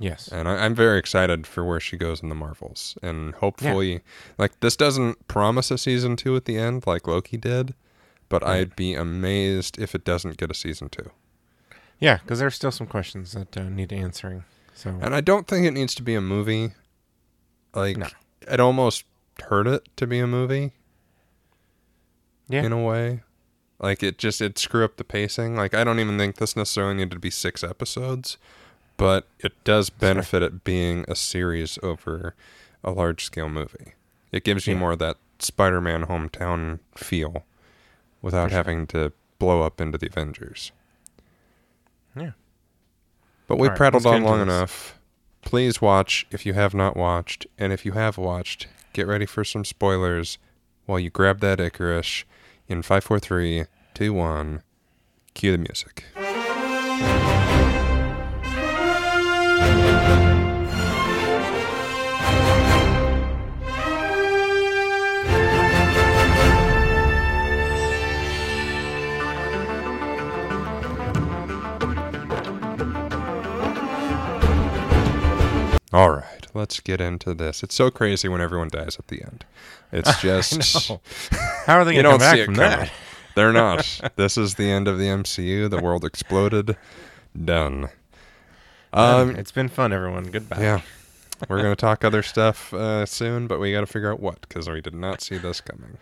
yes, 0.00 0.28
And 0.28 0.48
I, 0.48 0.64
I'm 0.64 0.74
very 0.74 0.98
excited 0.98 1.46
for 1.46 1.64
where 1.64 1.80
she 1.80 1.96
goes 1.96 2.22
in 2.22 2.28
the 2.28 2.34
Marvels. 2.34 2.96
And 3.02 3.34
hopefully, 3.34 4.00
like, 4.38 4.58
this 4.60 4.76
doesn't 4.76 5.26
promise 5.28 5.70
a 5.70 5.78
season 5.78 6.16
two 6.16 6.36
at 6.36 6.44
the 6.44 6.56
end 6.56 6.86
like 6.86 7.06
Loki 7.06 7.36
did, 7.36 7.74
but 8.28 8.42
Right. 8.42 8.58
I'd 8.60 8.76
be 8.76 8.94
amazed 8.94 9.78
if 9.78 9.94
it 9.94 10.04
doesn't 10.04 10.36
get 10.36 10.50
a 10.50 10.54
season 10.54 10.88
two. 10.88 11.10
Yeah, 11.98 12.18
because 12.18 12.38
there's 12.38 12.54
still 12.54 12.70
some 12.72 12.86
questions 12.86 13.32
that 13.32 13.56
uh, 13.56 13.68
need 13.68 13.92
answering. 13.92 14.44
So 14.74 14.90
And 15.02 15.14
I 15.14 15.20
don't 15.20 15.46
think 15.48 15.66
it 15.66 15.72
needs 15.72 15.94
to 15.96 16.02
be 16.02 16.14
a 16.14 16.20
movie. 16.20 16.72
Like, 17.74 17.96
No. 17.96 18.06
it 18.50 18.60
almost 18.60 19.04
hurt 19.44 19.66
it 19.66 19.88
to 19.96 20.06
be 20.06 20.18
a 20.20 20.26
movie 20.26 20.72
yeah, 22.48 22.62
in 22.64 22.72
a 22.72 22.82
way. 22.82 23.20
Like, 23.80 24.02
it 24.02 24.18
just, 24.18 24.40
it 24.40 24.58
screw 24.58 24.84
up 24.84 24.96
the 24.96 25.04
pacing. 25.04 25.54
Like, 25.56 25.74
I 25.74 25.84
don't 25.84 26.00
even 26.00 26.18
think 26.18 26.36
this 26.36 26.56
necessarily 26.56 26.94
needed 26.94 27.12
to 27.12 27.18
be 27.18 27.30
six 27.30 27.62
episodes, 27.62 28.36
but 28.96 29.26
it 29.38 29.52
does 29.64 29.90
benefit 29.90 30.42
it 30.42 30.64
being 30.64 31.04
a 31.08 31.14
series 31.14 31.78
over 31.82 32.34
a 32.82 32.90
large 32.90 33.24
scale 33.24 33.48
movie. 33.48 33.92
It 34.32 34.44
gives 34.44 34.66
you 34.66 34.74
Yeah. 34.74 34.80
more 34.80 34.92
of 34.92 34.98
that 35.00 35.16
Spider 35.38 35.80
Man 35.80 36.06
hometown 36.06 36.80
feel 36.96 37.44
without 38.20 38.50
sure. 38.50 38.56
having 38.56 38.86
to 38.88 39.12
blow 39.38 39.62
up 39.62 39.80
into 39.80 39.98
the 39.98 40.08
Avengers. 40.08 40.72
But 43.48 43.58
we 43.58 43.66
right, 43.68 43.76
prattled 43.76 44.06
on 44.06 44.22
long 44.22 44.40
enough. 44.40 45.00
Please 45.42 45.80
watch 45.80 46.26
if 46.30 46.44
you 46.46 46.52
have 46.52 46.74
not 46.74 46.96
watched, 46.96 47.46
and 47.58 47.72
if 47.72 47.84
you 47.84 47.92
have 47.92 48.18
watched, 48.18 48.68
get 48.92 49.06
ready 49.06 49.26
for 49.26 49.42
some 49.42 49.64
spoilers 49.64 50.38
while 50.86 51.00
you 51.00 51.10
grab 51.10 51.40
that 51.40 51.58
Icarus 51.58 52.24
in 52.68 52.82
543 52.82 53.64
2 53.94 54.12
1. 54.12 54.62
Cue 55.34 55.52
the 55.52 55.58
music. 55.58 56.04
All 75.98 76.10
right, 76.10 76.46
let's 76.54 76.78
get 76.78 77.00
into 77.00 77.34
this. 77.34 77.64
It's 77.64 77.74
so 77.74 77.90
crazy 77.90 78.28
when 78.28 78.40
everyone 78.40 78.68
dies 78.68 79.00
at 79.00 79.08
the 79.08 79.20
end. 79.20 79.44
It's 79.90 80.20
just. 80.22 80.92
How 81.66 81.74
are 81.74 81.84
they 81.84 81.92
going 81.92 82.04
to 82.04 82.10
come 82.12 82.18
back 82.20 82.44
from 82.44 82.54
coming. 82.54 82.70
that? 82.70 82.92
They're 83.34 83.52
not. 83.52 84.12
this 84.14 84.38
is 84.38 84.54
the 84.54 84.70
end 84.70 84.86
of 84.86 84.96
the 84.96 85.06
MCU. 85.06 85.68
The 85.68 85.82
world 85.82 86.04
exploded. 86.04 86.76
Done. 87.44 87.88
Um, 88.92 89.34
it's 89.34 89.50
been 89.50 89.68
fun, 89.68 89.92
everyone. 89.92 90.30
Goodbye. 90.30 90.60
yeah, 90.60 90.82
we're 91.48 91.62
gonna 91.62 91.74
talk 91.74 92.04
other 92.04 92.22
stuff 92.22 92.72
uh, 92.72 93.04
soon, 93.04 93.48
but 93.48 93.58
we 93.58 93.72
got 93.72 93.80
to 93.80 93.86
figure 93.86 94.12
out 94.12 94.20
what 94.20 94.40
because 94.42 94.70
we 94.70 94.80
did 94.80 94.94
not 94.94 95.20
see 95.20 95.36
this 95.36 95.60
coming. 95.60 95.98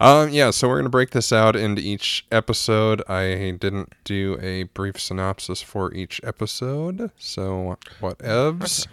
Um, 0.00 0.30
yeah, 0.30 0.50
so 0.50 0.66
we're 0.68 0.78
gonna 0.78 0.88
break 0.88 1.10
this 1.10 1.30
out 1.32 1.54
into 1.56 1.82
each 1.82 2.24
episode. 2.32 3.02
I 3.08 3.56
didn't 3.60 3.92
do 4.04 4.38
a 4.40 4.62
brief 4.64 4.98
synopsis 4.98 5.60
for 5.60 5.92
each 5.92 6.20
episode, 6.24 7.10
so 7.18 7.76
whatevs. 8.00 8.86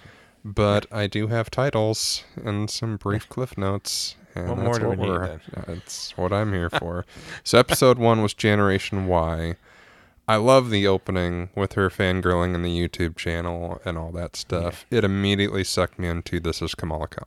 But 0.44 0.86
I 0.92 1.08
do 1.08 1.28
have 1.28 1.50
titles 1.50 2.24
and 2.44 2.70
some 2.70 2.98
brief 2.98 3.28
cliff 3.30 3.58
notes. 3.58 4.16
And 4.36 4.50
What 4.50 4.56
that's 4.58 4.66
more 4.66 4.80
do 4.80 4.88
what 4.90 4.98
we 5.00 5.04
need, 5.06 5.12
we're- 5.12 5.40
That's 5.68 6.16
what 6.18 6.32
I'm 6.32 6.54
here 6.54 6.70
for. 6.70 7.06
so 7.44 7.58
episode 7.58 7.98
one 7.98 8.22
was 8.22 8.34
Generation 8.34 9.08
Why. 9.08 9.56
I 10.28 10.36
love 10.36 10.70
the 10.70 10.86
opening 10.88 11.50
with 11.56 11.74
her 11.74 11.90
fangirling 11.90 12.54
in 12.54 12.62
the 12.62 12.70
YouTube 12.88 13.16
channel 13.16 13.82
and 13.86 13.98
all 13.98 14.12
that 14.12 14.36
stuff. 14.36 14.86
It 14.92 15.04
immediately 15.06 15.64
sucked 15.64 15.98
me 15.98 16.08
into 16.10 16.40
this 16.42 16.62
is 16.62 16.76
Kamala 16.76 17.08
Khan. 17.08 17.26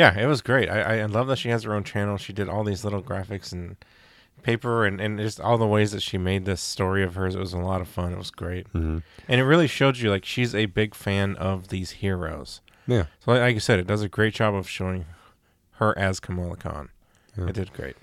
Yeah, 0.00 0.18
it 0.18 0.24
was 0.24 0.40
great. 0.40 0.70
I, 0.70 1.00
I 1.00 1.04
love 1.04 1.26
that 1.26 1.36
she 1.36 1.50
has 1.50 1.64
her 1.64 1.74
own 1.74 1.84
channel. 1.84 2.16
She 2.16 2.32
did 2.32 2.48
all 2.48 2.64
these 2.64 2.84
little 2.84 3.02
graphics 3.02 3.52
and 3.52 3.76
paper 4.42 4.86
and, 4.86 4.98
and 4.98 5.18
just 5.18 5.38
all 5.38 5.58
the 5.58 5.66
ways 5.66 5.92
that 5.92 6.00
she 6.00 6.16
made 6.16 6.46
this 6.46 6.62
story 6.62 7.04
of 7.04 7.16
hers. 7.16 7.34
It 7.34 7.38
was 7.38 7.52
a 7.52 7.58
lot 7.58 7.82
of 7.82 7.88
fun. 7.88 8.10
It 8.14 8.16
was 8.16 8.30
great. 8.30 8.66
Mm-hmm. 8.72 9.00
And 9.28 9.40
it 9.40 9.44
really 9.44 9.66
showed 9.66 9.98
you 9.98 10.08
like 10.08 10.24
she's 10.24 10.54
a 10.54 10.64
big 10.64 10.94
fan 10.94 11.36
of 11.36 11.68
these 11.68 11.90
heroes. 11.90 12.62
Yeah. 12.86 13.04
So 13.22 13.32
like, 13.32 13.42
like 13.42 13.54
you 13.54 13.60
said, 13.60 13.78
it 13.78 13.86
does 13.86 14.00
a 14.00 14.08
great 14.08 14.32
job 14.32 14.54
of 14.54 14.66
showing 14.66 15.04
her 15.72 15.96
as 15.98 16.18
Kamala 16.18 16.56
Khan. 16.56 16.88
Yeah. 17.36 17.48
It 17.48 17.52
did 17.52 17.74
great. 17.74 17.96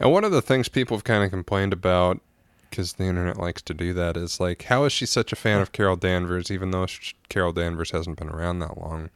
And 0.00 0.10
one 0.10 0.24
of 0.24 0.32
the 0.32 0.40
things 0.40 0.70
people 0.70 0.96
have 0.96 1.04
kind 1.04 1.22
of 1.22 1.30
complained 1.30 1.74
about, 1.74 2.22
because 2.70 2.94
the 2.94 3.04
internet 3.04 3.36
likes 3.36 3.60
to 3.60 3.74
do 3.74 3.92
that, 3.92 4.16
is 4.16 4.40
like, 4.40 4.62
how 4.62 4.84
is 4.84 4.94
she 4.94 5.04
such 5.04 5.30
a 5.30 5.36
fan 5.36 5.60
of 5.60 5.72
Carol 5.72 5.96
Danvers, 5.96 6.50
even 6.50 6.70
though 6.70 6.86
sh- 6.86 7.12
Carol 7.28 7.52
Danvers 7.52 7.90
hasn't 7.90 8.18
been 8.18 8.30
around 8.30 8.60
that 8.60 8.78
long? 8.78 9.10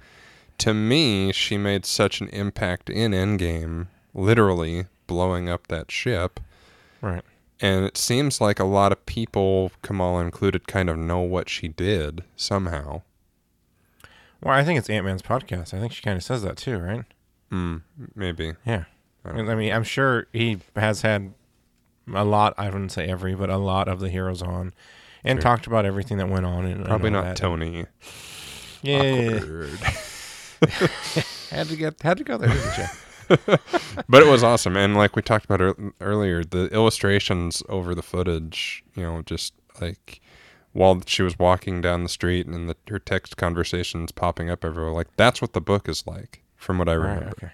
To 0.58 0.74
me, 0.74 1.32
she 1.32 1.56
made 1.56 1.86
such 1.86 2.20
an 2.20 2.28
impact 2.28 2.90
in 2.90 3.12
Endgame, 3.12 3.86
literally 4.12 4.86
blowing 5.06 5.48
up 5.48 5.68
that 5.68 5.90
ship. 5.90 6.40
Right. 7.00 7.22
And 7.60 7.84
it 7.84 7.96
seems 7.96 8.40
like 8.40 8.58
a 8.60 8.64
lot 8.64 8.92
of 8.92 9.04
people, 9.06 9.72
Kamala 9.82 10.22
included, 10.24 10.66
kind 10.68 10.88
of 10.90 10.96
know 10.96 11.20
what 11.20 11.48
she 11.48 11.68
did 11.68 12.22
somehow. 12.36 13.02
Well, 14.42 14.54
I 14.54 14.62
think 14.64 14.78
it's 14.78 14.88
Ant 14.90 15.04
Man's 15.06 15.22
podcast. 15.22 15.74
I 15.74 15.80
think 15.80 15.92
she 15.92 16.02
kind 16.02 16.16
of 16.16 16.22
says 16.22 16.42
that 16.42 16.56
too, 16.56 16.78
right? 16.78 17.04
Mm, 17.52 17.82
maybe. 18.14 18.54
Yeah. 18.64 18.84
I 19.24 19.30
I 19.30 19.54
mean, 19.56 19.72
I'm 19.72 19.82
sure 19.84 20.26
he 20.32 20.58
has 20.76 21.02
had 21.02 21.34
a 22.14 22.24
lot. 22.24 22.54
I 22.56 22.66
wouldn't 22.70 22.92
say 22.92 23.06
every, 23.08 23.34
but 23.34 23.50
a 23.50 23.56
lot 23.58 23.88
of 23.88 23.98
the 24.00 24.08
heroes 24.08 24.40
on, 24.42 24.72
and 25.24 25.38
Sure. 25.38 25.42
talked 25.42 25.66
about 25.66 25.84
everything 25.84 26.18
that 26.18 26.28
went 26.28 26.46
on. 26.46 26.64
And, 26.64 26.76
and 26.76 26.84
Probably 26.86 27.08
all 27.08 27.14
not 27.14 27.24
that. 27.24 27.36
Tony. 27.36 27.86
Yeah. 28.82 29.40
had 31.50 31.68
to 31.68 31.76
get 31.76 32.00
had 32.02 32.18
to 32.18 32.24
go 32.24 32.36
there, 32.38 32.48
didn't 32.48 32.78
you? 32.78 32.84
but 34.08 34.22
it 34.22 34.26
was 34.26 34.42
awesome 34.42 34.74
and 34.76 34.96
like 34.96 35.14
we 35.14 35.20
talked 35.20 35.44
about 35.44 35.60
ear- 35.60 35.92
earlier 36.00 36.42
the 36.42 36.66
illustrations 36.72 37.62
over 37.68 37.94
the 37.94 38.00
footage 38.02 38.82
you 38.94 39.02
know 39.02 39.20
just 39.20 39.52
like 39.82 40.22
while 40.72 41.02
she 41.04 41.20
was 41.22 41.38
walking 41.38 41.82
down 41.82 42.02
the 42.02 42.08
street 42.08 42.46
and 42.46 42.70
the, 42.70 42.76
her 42.88 42.98
text 42.98 43.36
conversations 43.36 44.12
popping 44.12 44.48
up 44.48 44.64
everywhere 44.64 44.92
like 44.92 45.08
that's 45.18 45.42
what 45.42 45.52
the 45.52 45.60
book 45.60 45.90
is 45.90 46.06
like 46.06 46.42
from 46.56 46.78
what 46.78 46.88
i 46.88 46.92
remember 46.94 47.24
Right. 47.26 47.34
Okay. 47.44 47.52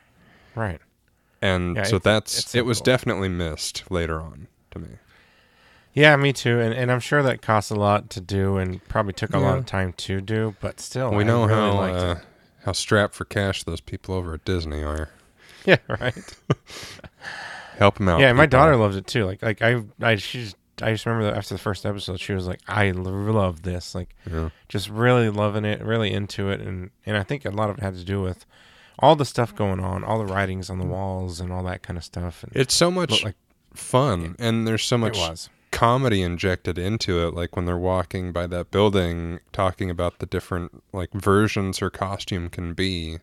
Right. 0.55 0.81
and 1.43 1.75
Yeah, 1.75 1.83
so 1.83 1.97
it's- 1.97 2.05
that's 2.05 2.39
it's 2.39 2.55
it 2.55 2.65
was 2.65 2.79
simple. 2.79 2.93
definitely 2.93 3.29
missed 3.31 3.91
later 3.91 4.21
on 4.21 4.47
to 4.71 4.79
me 4.79 4.89
Yeah, 5.93 6.15
me 6.17 6.33
too. 6.33 6.61
And 6.61 6.73
and 6.73 6.91
I'm 6.93 7.01
sure 7.01 7.23
that 7.25 7.43
costs 7.43 7.71
a 7.73 7.77
lot 7.77 8.11
to 8.11 8.21
do, 8.21 8.57
and 8.59 8.83
probably 8.89 9.13
took 9.13 9.33
a 9.35 9.39
lot 9.39 9.59
of 9.59 9.65
time 9.67 9.93
to 9.93 10.21
do. 10.21 10.55
But 10.61 10.81
still, 10.81 11.11
we 11.13 11.23
I 11.23 11.27
know 11.27 11.47
really 11.47 11.55
how 11.55 11.73
liked 11.75 11.97
uh, 11.99 12.15
it. 12.19 12.19
How 12.65 12.73
strapped 12.73 13.15
for 13.15 13.25
cash 13.25 13.63
those 13.63 13.81
people 13.81 14.15
over 14.15 14.35
at 14.35 14.45
disney 14.45 14.83
are 14.83 15.11
Yeah. 15.65 15.79
Right. 15.89 16.15
help 17.79 17.97
them 17.99 18.09
out 18.09 18.21
yeah, 18.21 18.33
my 18.33 18.45
people. 18.45 18.59
daughter 18.59 18.77
loves 18.77 18.97
it 18.97 19.07
too. 19.07 19.25
Like 19.25 19.43
like 19.43 19.63
I 19.63 19.83
I 20.01 20.17
she's 20.17 20.55
I 20.83 20.93
just 20.93 21.07
remember 21.07 21.31
that 21.31 21.37
after 21.39 21.55
the 21.55 21.61
first 21.61 21.87
episode, 21.87 22.19
she 22.19 22.33
was 22.33 22.47
like, 22.47 22.61
"I 22.67 22.91
love 22.91 23.63
this." 23.63 23.95
Like 23.95 24.15
yeah. 24.31 24.51
just 24.69 24.91
really 24.91 25.31
loving 25.31 25.65
it, 25.65 25.81
really 25.83 26.13
into 26.13 26.51
it, 26.51 26.61
and 26.61 26.91
and 27.07 27.17
I 27.17 27.23
think 27.23 27.45
a 27.45 27.51
lot 27.51 27.71
of 27.71 27.79
it 27.79 27.83
had 27.83 27.95
to 27.95 28.05
do 28.05 28.21
with 28.21 28.45
all 28.99 29.17
the 29.17 29.25
stuff 29.25 29.55
going 29.55 29.81
on, 29.81 30.05
all 30.05 30.19
the 30.19 30.33
writings 30.33 30.69
on 30.69 30.79
the 30.79 30.85
walls, 30.85 31.41
and 31.41 31.53
all 31.53 31.63
that 31.65 31.83
kind 31.83 31.97
of 31.97 32.05
stuff. 32.05 32.43
And 32.43 32.53
it's 32.55 32.75
so 32.75 32.91
much 32.91 33.25
like 33.25 33.37
fun 33.73 34.37
and 34.39 34.67
there's 34.69 34.85
so 34.85 34.97
it 34.97 35.01
much 35.01 35.17
was. 35.19 35.49
Comedy 35.75 36.23
injected 36.23 36.79
into 36.79 37.27
it 37.27 37.35
like 37.35 37.57
when 37.57 37.65
they're 37.65 37.77
walking 37.77 38.33
by 38.33 38.47
that 38.47 38.71
building 38.71 39.41
talking 39.53 39.91
about 39.91 40.19
the 40.21 40.27
different 40.27 40.83
like 40.93 41.13
versions 41.13 41.79
her 41.79 41.91
costume 41.91 42.49
can 42.49 42.73
be 42.75 43.19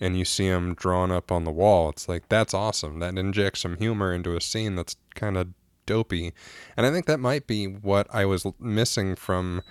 and 0.00 0.18
you 0.18 0.24
see 0.24 0.48
them 0.48 0.74
drawn 0.74 1.10
up 1.10 1.30
on 1.32 1.44
the 1.44 1.50
wall 1.50 1.88
it's 1.88 2.08
like 2.08 2.28
that's 2.28 2.52
awesome. 2.52 2.98
That 2.98 3.16
injects 3.16 3.60
some 3.60 3.76
humor 3.78 4.12
into 4.12 4.36
a 4.36 4.40
scene 4.40 4.74
that's 4.76 4.96
kind 5.14 5.36
of 5.38 5.48
dopey. 5.86 6.32
And 6.76 6.84
i 6.84 6.90
think 6.90 7.06
that 7.06 7.20
might 7.20 7.46
be 7.46 7.66
what 7.66 8.06
i 8.12 8.24
was 8.24 8.44
missing 8.58 9.14
from 9.14 9.62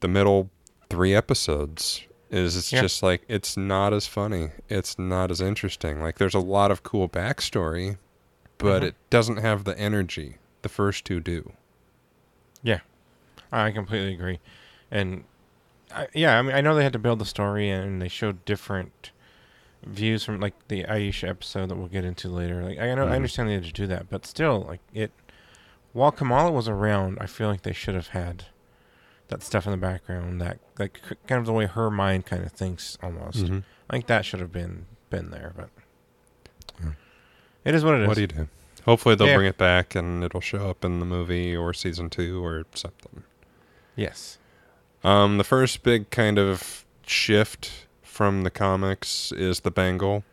the 0.00 0.08
middle 0.08 0.50
three 0.90 1.14
episodes 1.14 2.02
is 2.30 2.56
it's 2.56 2.72
Yeah. 2.72 2.82
just 2.82 3.02
like 3.02 3.22
it's 3.28 3.56
not 3.56 3.92
as 3.92 4.06
funny. 4.08 4.50
It's 4.68 4.98
not 4.98 5.30
as 5.30 5.40
interesting. 5.40 6.00
Like 6.02 6.18
there's 6.18 6.34
a 6.34 6.40
lot 6.40 6.70
of 6.72 6.82
cool 6.82 7.08
backstory 7.08 7.96
but 8.58 8.82
Mhm. 8.82 8.86
it 8.88 8.94
doesn't 9.10 9.36
have 9.38 9.64
the 9.64 9.78
energy 9.78 10.36
the 10.64 10.68
first 10.68 11.04
two 11.04 11.20
do 11.20 11.52
Yeah, 12.62 12.80
I 13.52 13.70
completely 13.70 14.12
agree, 14.14 14.40
and 14.90 15.22
I, 15.94 16.08
yeah, 16.12 16.36
I 16.38 16.42
mean, 16.42 16.56
I 16.56 16.60
know 16.60 16.74
they 16.74 16.82
had 16.82 16.92
to 16.94 16.98
build 16.98 17.20
the 17.20 17.24
story, 17.24 17.70
and 17.70 18.02
they 18.02 18.08
showed 18.08 18.44
different 18.44 19.12
views 19.86 20.24
from 20.24 20.40
like 20.40 20.54
the 20.68 20.82
Aisha 20.84 21.28
episode 21.28 21.68
that 21.68 21.76
we'll 21.76 21.86
get 21.88 22.04
into 22.04 22.28
later. 22.28 22.62
Like, 22.64 22.78
I 22.80 22.92
know, 22.94 23.06
Mhm. 23.06 23.12
I 23.12 23.16
understand 23.16 23.48
they 23.48 23.54
had 23.54 23.64
to 23.64 23.72
do 23.72 23.86
that, 23.86 24.08
but 24.10 24.26
still, 24.26 24.62
like 24.62 24.80
it. 24.92 25.12
While 25.92 26.10
Kamala 26.10 26.50
was 26.50 26.66
around, 26.68 27.18
I 27.20 27.26
feel 27.26 27.46
like 27.48 27.62
they 27.62 27.72
should 27.72 27.94
have 27.94 28.08
had 28.08 28.46
that 29.28 29.42
stuff 29.44 29.64
in 29.66 29.70
the 29.70 29.76
background, 29.78 30.40
that 30.40 30.58
like 30.78 31.00
kind 31.28 31.38
of 31.38 31.46
the 31.46 31.52
way 31.52 31.66
her 31.66 31.90
mind 31.90 32.26
kind 32.26 32.44
of 32.44 32.50
thinks, 32.52 32.98
almost. 33.02 33.44
Mhm. 33.44 33.62
I 33.88 33.92
think 33.92 34.06
that 34.06 34.24
should 34.24 34.40
have 34.40 34.50
been 34.52 34.86
been 35.10 35.30
there, 35.30 35.52
but 35.54 35.68
Yeah. 36.82 36.92
it 37.64 37.74
is 37.74 37.84
what 37.84 37.94
it 37.94 38.00
is. 38.02 38.08
what 38.08 38.14
do 38.16 38.22
you 38.22 38.26
do 38.26 38.48
hopefully 38.84 39.14
they'll 39.14 39.28
Yeah. 39.28 39.36
bring 39.36 39.48
it 39.48 39.58
back 39.58 39.94
and 39.94 40.22
it'll 40.24 40.40
show 40.40 40.68
up 40.70 40.84
in 40.84 41.00
the 41.00 41.06
movie 41.06 41.54
or 41.56 41.72
season 41.72 42.10
two 42.10 42.44
or 42.44 42.64
something 42.74 43.22
yes. 43.96 44.38
um 45.02 45.38
the 45.38 45.44
first 45.44 45.82
big 45.82 46.10
kind 46.10 46.38
of 46.38 46.84
shift 47.06 47.86
from 48.02 48.42
the 48.42 48.50
comics 48.50 49.32
is 49.32 49.60
the 49.60 49.70
bangle 49.70 50.24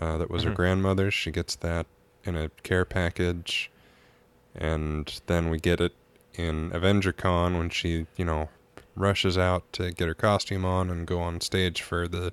uh, 0.00 0.16
that 0.18 0.30
was 0.30 0.42
her 0.44 0.50
Mhm. 0.50 0.54
grandmother's 0.56 1.14
she 1.14 1.30
gets 1.30 1.54
that 1.56 1.86
in 2.24 2.36
a 2.36 2.48
care 2.62 2.84
package 2.84 3.70
and 4.54 5.20
then 5.26 5.50
we 5.50 5.58
get 5.58 5.80
it 5.80 5.92
in 6.34 6.70
avenger 6.74 7.12
con 7.12 7.56
when 7.58 7.70
she 7.70 8.06
you 8.16 8.24
know 8.24 8.48
rushes 8.96 9.36
out 9.36 9.64
to 9.72 9.90
get 9.92 10.06
her 10.08 10.14
costume 10.14 10.64
on 10.64 10.88
and 10.90 11.06
go 11.06 11.20
on 11.20 11.40
stage 11.40 11.82
for 11.82 12.06
the 12.08 12.32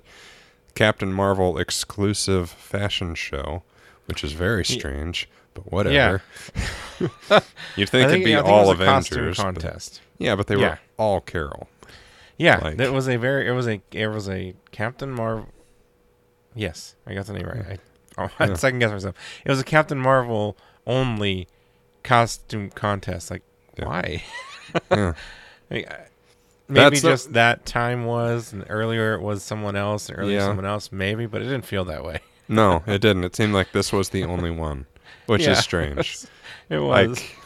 captain 0.74 1.12
marvel 1.12 1.58
exclusive 1.58 2.48
fashion 2.50 3.14
show 3.14 3.62
which 4.06 4.22
is 4.24 4.32
very 4.32 4.64
strange 4.64 5.28
but 5.54 5.70
whatever 5.72 6.22
you'd 7.76 7.88
think, 7.88 8.06
I 8.06 8.10
it'd 8.12 8.24
be 8.24 8.30
yeah, 8.30 8.36
think 8.42 8.48
all 8.48 8.70
it 8.70 8.78
was 8.78 8.80
a 8.80 8.84
costume 8.84 9.18
avengers 9.18 9.36
but- 9.36 9.42
contest. 9.44 10.00
yeah 10.18 10.34
but 10.36 10.46
they 10.46 10.56
Yeah. 10.56 10.68
were 10.70 10.78
all 10.98 11.20
carol 11.20 11.68
Yeah, 12.38 12.58
Like- 12.58 12.80
it 12.80 12.92
was 12.92 13.08
a 13.08 13.16
very 13.16 13.46
it 13.48 13.52
was 13.52 13.68
a 13.68 13.80
it 13.92 14.08
was 14.08 14.28
a 14.28 14.54
Captain 14.72 15.10
Marvel. 15.10 15.48
Yes, 16.54 16.96
I 17.06 17.14
got 17.14 17.26
the 17.26 17.32
name 17.34 17.46
right. 17.46 17.56
Mm-hmm. 17.56 18.20
I, 18.20 18.24
oh, 18.24 18.30
I 18.38 18.46
Yeah. 18.48 18.54
second 18.54 18.78
guess 18.80 18.90
myself. 18.90 19.14
It 19.44 19.50
was 19.50 19.60
a 19.60 19.64
Captain 19.64 19.98
Marvel 19.98 20.56
only 20.86 21.46
costume 22.02 22.70
contest. 22.70 23.30
Like, 23.30 23.42
Yeah. 23.78 23.84
why? 23.86 24.22
yeah 24.90 25.12
I- 25.70 25.84
maybe 26.68 26.90
That's 26.90 27.02
just 27.02 27.32
that 27.34 27.64
time 27.66 28.04
was, 28.06 28.52
and 28.52 28.64
earlier 28.68 29.14
it 29.14 29.20
was 29.20 29.42
someone 29.42 29.76
else, 29.76 30.08
and 30.08 30.18
earlier 30.18 30.38
Yeah. 30.38 30.46
someone 30.46 30.66
else, 30.66 30.90
maybe, 30.92 31.26
but 31.26 31.42
it 31.42 31.44
didn't 31.44 31.66
feel 31.66 31.84
that 31.86 32.04
way. 32.04 32.20
no 32.48 32.82
it 32.86 33.00
didn't 33.00 33.24
it 33.24 33.36
seemed 33.36 33.52
like 33.54 33.70
this 33.72 33.92
was 33.92 34.08
the 34.10 34.24
only 34.24 34.50
one 34.50 34.84
which 35.26 35.42
Yeah, 35.42 35.52
is 35.52 35.58
strange 35.58 36.18
It 36.70 36.78
was. 36.78 37.18
like 37.18 37.38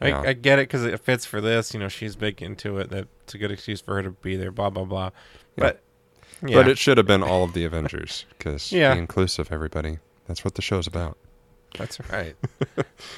I, 0.00 0.08
yeah. 0.08 0.20
I 0.20 0.32
get 0.32 0.58
it 0.58 0.62
because 0.68 0.84
it 0.84 1.00
fits 1.00 1.24
for 1.26 1.40
this. 1.40 1.74
You 1.74 1.80
know, 1.80 1.88
she's 1.88 2.14
big 2.16 2.40
into 2.40 2.78
it. 2.78 2.88
That's 2.90 3.34
a 3.34 3.38
good 3.38 3.50
excuse 3.50 3.80
for 3.80 3.94
her 3.96 4.02
to 4.04 4.10
be 4.10 4.36
there. 4.36 4.52
Blah 4.52 4.70
blah 4.70 4.84
blah. 4.84 5.10
But 5.56 5.80
yeah, 6.46 6.54
But 6.56 6.68
it 6.68 6.78
should 6.78 6.98
have 6.98 7.06
been 7.06 7.22
all 7.22 7.42
of 7.44 7.52
the 7.52 7.64
Avengers 7.64 8.24
because 8.36 8.70
Yeah. 8.72 8.94
be 8.94 9.00
inclusive, 9.00 9.50
everybody. 9.50 9.98
That's 10.28 10.44
what 10.44 10.54
the 10.54 10.62
show's 10.62 10.86
about. 10.86 11.16
that's 11.76 11.98
right. 12.12 12.36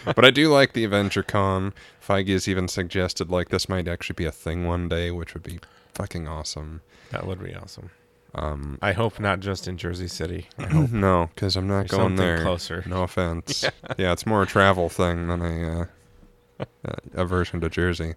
but 0.05 0.25
I 0.25 0.31
do 0.31 0.49
like 0.49 0.73
the 0.73 0.85
Avenger 0.85 1.23
Con. 1.23 1.75
Feige 2.07 2.29
has 2.31 2.49
even 2.49 2.67
suggested 2.67 3.31
like 3.31 3.51
this 3.51 3.69
might 3.69 3.87
actually 3.87 4.15
be 4.15 4.25
a 4.25 4.33
thing 4.33 4.67
one 4.67 4.89
day, 4.89 5.11
which 5.11 5.35
would 5.35 5.43
be 5.43 5.61
fucking 5.95 6.27
awesome. 6.29 6.81
That 7.11 7.27
would 7.27 7.43
be 7.43 7.55
awesome. 7.55 7.91
Um, 8.35 8.79
I 8.81 8.93
hope 8.93 9.19
not 9.19 9.41
just 9.41 9.67
in 9.67 9.77
Jersey 9.77 10.07
City. 10.09 10.47
I 10.59 10.63
hope 10.67 10.91
no, 10.93 11.31
because 11.35 11.57
I'm 11.57 11.67
not 11.67 11.89
going 11.89 12.17
there. 12.17 12.43
closer. 12.43 12.85
No 12.87 13.03
offense. 13.03 13.65
yeah. 13.99 14.13
it's 14.13 14.25
more 14.27 14.43
a 14.43 14.47
travel 14.47 14.89
thing 14.89 15.27
than 15.29 15.43
a 15.43 15.81
uh, 15.81 16.67
a 17.15 17.25
version 17.25 17.61
to 17.63 17.69
Jersey. 17.69 18.15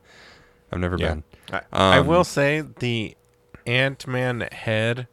I've 0.72 0.80
never 0.80 0.98
Yeah. 1.00 1.16
been. 1.16 1.24
I, 1.52 1.62
I 1.72 1.98
Um, 2.00 2.08
will 2.08 2.24
say 2.24 2.62
the 2.62 3.16
Ant 3.66 4.06
Man 4.08 4.48
head 4.52 5.08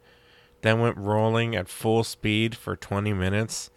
that 0.61 0.77
went 0.77 0.97
rolling 0.97 1.55
at 1.55 1.67
full 1.67 2.03
speed 2.03 2.55
for 2.55 2.75
20 2.75 3.13
minutes 3.13 3.69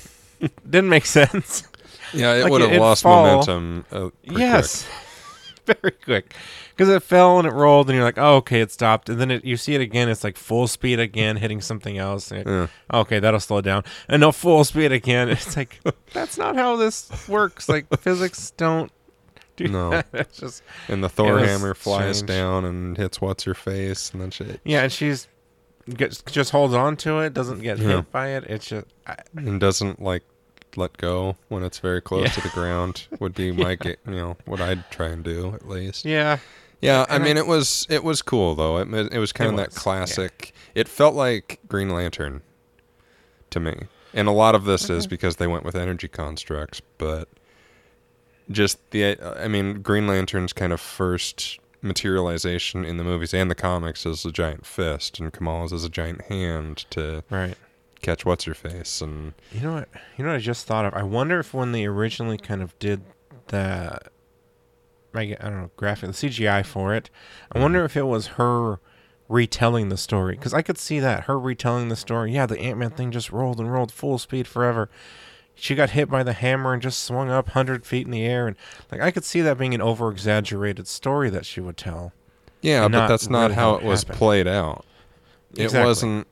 didn't 0.68 0.88
make 0.88 1.04
sense. 1.06 1.68
Yeah, 2.14 2.34
it 2.34 2.42
Like, 2.44 2.52
would 2.52 2.60
have 2.62 2.80
lost 2.80 3.02
fall. 3.02 3.24
momentum. 3.26 3.84
Uh, 3.92 4.10
yes. 4.22 4.86
Very 5.66 5.92
quick. 5.92 6.34
Because 6.70 6.88
it 6.88 7.02
fell 7.02 7.38
and 7.38 7.46
it 7.46 7.52
rolled, 7.52 7.88
and 7.88 7.94
you're 7.96 8.04
like, 8.04 8.18
oh, 8.18 8.36
okay, 8.36 8.60
it 8.60 8.70
stopped. 8.72 9.08
And 9.08 9.20
then 9.20 9.30
it, 9.30 9.44
you 9.44 9.56
see 9.56 9.74
it 9.74 9.80
again, 9.80 10.08
it's 10.08 10.24
like 10.24 10.36
full 10.36 10.66
speed 10.66 10.98
again, 10.98 11.36
hitting 11.36 11.60
something 11.60 11.98
else. 11.98 12.32
It- 12.32 12.44
quick. 12.46 12.70
okay, 12.92 13.18
that'll 13.20 13.40
slow 13.40 13.60
down. 13.60 13.84
And 14.08 14.20
no, 14.20 14.32
full 14.32 14.64
speed 14.64 14.92
again. 14.92 15.28
It's 15.32 15.56
like, 15.56 15.80
that's 16.12 16.36
not 16.38 16.56
how 16.56 16.76
this 16.76 17.10
works. 17.28 17.68
Like, 17.68 17.86
physics 18.00 18.50
don't 18.56 18.90
do 19.56 19.68
No. 19.68 19.90
that. 19.90 20.06
It's 20.12 20.38
just, 20.38 20.62
Yeah. 20.88 20.94
And 20.94 21.04
the 21.04 21.08
Thor 21.08 21.38
hammer 21.38 21.74
flies 21.74 22.18
strange. 22.18 22.28
down 22.28 22.64
and 22.64 22.96
hits 22.96 23.20
what's 23.20 23.44
her 23.44 23.54
face, 23.54 24.10
and 24.12 24.20
then 24.20 24.30
shit. 24.30 24.60
yeah, 24.64 24.82
and 24.82 24.92
she's 24.92 25.28
gets, 25.96 26.22
just 26.22 26.50
holds 26.50 26.74
on 26.74 26.96
to 26.98 27.18
it, 27.20 27.34
doesn't 27.34 27.60
get 27.60 27.78
Yeah. 27.78 27.96
hit 27.96 28.10
by 28.12 28.28
it. 28.30 28.44
It's 28.48 28.66
just, 28.66 28.86
I, 29.06 29.16
and 29.36 29.60
doesn't 29.60 30.00
like 30.02 30.22
let 30.76 30.96
go 30.96 31.36
when 31.48 31.62
it's 31.62 31.78
very 31.78 32.00
close 32.00 32.24
Yeah. 32.28 32.32
to 32.32 32.40
the 32.42 32.48
ground 32.50 33.06
would 33.20 33.34
be 33.34 33.52
my 33.66 33.74
ga- 33.74 33.96
you 34.06 34.14
know 34.14 34.36
what 34.46 34.60
I'd 34.60 34.90
try 34.90 35.08
and 35.08 35.22
do 35.24 35.52
at 35.54 35.68
least. 35.68 36.04
yeah, 36.04 36.38
Yeah, 36.80 37.04
I 37.08 37.14
And 37.14 37.22
I- 37.22 37.26
mean 37.26 37.36
it 37.36 37.46
was 37.46 37.86
it 37.90 38.02
was 38.04 38.22
cool 38.22 38.54
though. 38.54 38.78
It 38.78 38.88
it 39.12 39.18
was 39.18 39.32
kind 39.32 39.48
It 39.48 39.54
of 39.54 39.56
that 39.58 39.68
was, 39.68 39.76
yeah. 39.76 39.82
classic. 39.82 40.52
It 40.74 40.88
felt 40.88 41.14
like 41.14 41.60
Green 41.68 41.90
Lantern 41.90 42.42
to 43.50 43.60
me. 43.60 43.74
And 44.14 44.28
a 44.28 44.32
lot 44.32 44.54
of 44.54 44.64
this 44.64 44.90
is 44.90 45.04
mm-hmm. 45.04 45.10
because 45.10 45.36
they 45.36 45.46
went 45.46 45.64
with 45.64 45.74
energy 45.74 46.08
constructs, 46.08 46.80
but 46.98 47.28
just 48.50 48.78
the 48.90 49.16
I 49.38 49.48
mean 49.48 49.80
Green 49.82 50.06
Lantern's 50.06 50.52
kind 50.52 50.72
of 50.72 50.80
first 50.80 51.58
materialization 51.80 52.84
in 52.84 52.96
the 52.96 53.04
movies 53.04 53.34
and 53.34 53.50
the 53.50 53.54
comics 53.54 54.06
is 54.06 54.24
a 54.24 54.30
giant 54.32 54.64
fist 54.66 55.18
and 55.18 55.32
Kamala's 55.32 55.72
is 55.72 55.84
a 55.84 55.88
giant 55.88 56.22
hand 56.22 56.84
to 56.90 57.24
right. 57.30 57.56
Catch 58.02 58.24
what's 58.24 58.46
your 58.46 58.54
face 58.54 59.00
and 59.00 59.32
You 59.52 59.60
know 59.60 59.74
what? 59.74 59.88
You 60.16 60.24
know 60.24 60.30
what 60.30 60.36
I 60.36 60.40
just 60.40 60.66
thought 60.66 60.84
of? 60.84 60.92
I 60.94 61.02
wonder 61.02 61.38
if 61.38 61.54
when 61.54 61.72
they 61.72 61.86
originally 61.86 62.36
kind 62.36 62.62
of 62.62 62.78
did 62.78 63.02
the, 63.46 63.98
I, 65.14 65.24
don't 65.26 65.40
know, 65.40 65.70
graphic, 65.76 66.10
the 66.10 66.14
CGI 66.28 66.66
for 66.66 66.94
it, 66.94 67.08
I 67.52 67.58
wonder 67.58 67.78
mm-hmm. 67.78 67.86
if 67.86 67.96
it 67.96 68.02
was 68.02 68.26
her 68.28 68.80
retelling 69.28 69.88
the 69.88 69.96
story 69.96 70.34
because 70.34 70.52
I 70.52 70.60
could 70.60 70.76
see 70.76 71.00
that 71.00 71.24
her 71.24 71.38
retelling 71.38 71.88
the 71.88 71.96
story. 71.96 72.32
Yeah, 72.32 72.46
the 72.46 72.60
Ant 72.60 72.78
Man 72.78 72.90
thing 72.90 73.10
just 73.10 73.32
rolled 73.32 73.58
and 73.58 73.72
rolled 73.72 73.90
full 73.90 74.18
speed 74.18 74.46
forever. 74.46 74.90
She 75.54 75.74
got 75.74 75.90
hit 75.90 76.10
by 76.10 76.22
the 76.22 76.32
hammer 76.32 76.72
and 76.72 76.82
just 76.82 77.02
swung 77.02 77.30
up 77.30 77.50
hundred 77.50 77.86
feet 77.86 78.06
in 78.06 78.10
the 78.10 78.24
air, 78.24 78.46
and 78.46 78.56
like 78.90 79.00
I 79.00 79.10
could 79.10 79.24
see 79.24 79.40
that 79.42 79.58
being 79.58 79.74
an 79.74 79.82
over 79.82 80.10
exaggerated 80.10 80.88
story 80.88 81.30
that 81.30 81.46
she 81.46 81.60
would 81.60 81.76
tell. 81.76 82.12
Yeah, 82.62 82.88
but 82.88 83.08
that's 83.08 83.28
not 83.28 83.42
really 83.42 83.54
how 83.54 83.72
how 83.72 83.76
it 83.76 83.84
it 83.84 83.88
was 83.88 84.04
played 84.04 84.46
out. 84.46 84.84
It 85.54 85.72
wasn't 85.72 86.26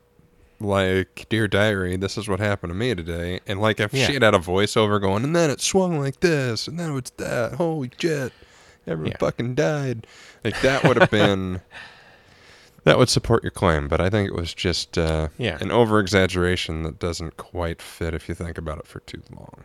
like 0.60 1.26
Dear 1.28 1.48
Diary, 1.48 1.96
this 1.96 2.16
is 2.18 2.28
what 2.28 2.38
happened 2.40 2.70
to 2.70 2.74
me 2.74 2.94
today. 2.94 3.40
And 3.46 3.60
like 3.60 3.80
if 3.80 3.92
Yeah. 3.94 4.06
she 4.06 4.12
had 4.14 4.22
had 4.22 4.34
a 4.34 4.38
voiceover 4.38 5.00
going, 5.00 5.24
and 5.24 5.34
then 5.34 5.50
it 5.50 5.60
swung 5.60 5.98
like 5.98 6.20
this, 6.20 6.68
and 6.68 6.78
then 6.78 6.96
it's 6.96 7.10
that. 7.12 7.54
Holy 7.54 7.90
shit. 7.98 8.32
Everyone 8.86 9.12
Yeah. 9.12 9.18
fucking 9.18 9.54
died. 9.54 10.06
Like 10.44 10.60
that 10.62 10.84
would 10.84 10.96
have 10.96 11.10
been 11.10 11.60
that 12.84 12.96
would 12.98 13.08
support 13.10 13.42
your 13.42 13.50
claim, 13.50 13.88
but 13.88 14.00
I 14.00 14.08
think 14.08 14.28
it 14.28 14.34
was 14.34 14.54
just 14.54 14.96
uh, 14.96 15.28
Yeah. 15.38 15.58
an 15.60 15.70
over 15.70 15.98
exaggeration 16.00 16.82
that 16.84 16.98
doesn't 16.98 17.36
quite 17.36 17.82
fit 17.82 18.14
if 18.14 18.28
you 18.28 18.34
think 18.34 18.56
about 18.58 18.78
it 18.78 18.86
for 18.86 19.00
too 19.00 19.22
long. 19.34 19.64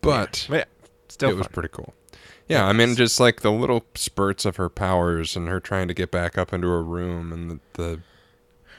But 0.00 0.46
But 0.48 0.56
yeah, 0.56 0.64
still 1.08 1.30
it 1.30 1.36
was 1.36 1.48
pretty 1.48 1.68
cool. 1.70 1.92
Yeah, 2.48 2.60
Yeah, 2.60 2.66
I 2.66 2.72
mean, 2.72 2.96
just 2.96 3.20
like 3.20 3.42
the 3.42 3.52
little 3.52 3.84
spurts 3.94 4.46
of 4.46 4.56
her 4.56 4.70
powers 4.70 5.36
and 5.36 5.48
her 5.48 5.60
trying 5.60 5.88
to 5.88 5.94
get 5.94 6.10
back 6.10 6.38
up 6.38 6.52
into 6.54 6.68
her 6.68 6.82
room 6.82 7.32
and 7.32 7.50
the, 7.50 7.58
the 7.74 8.00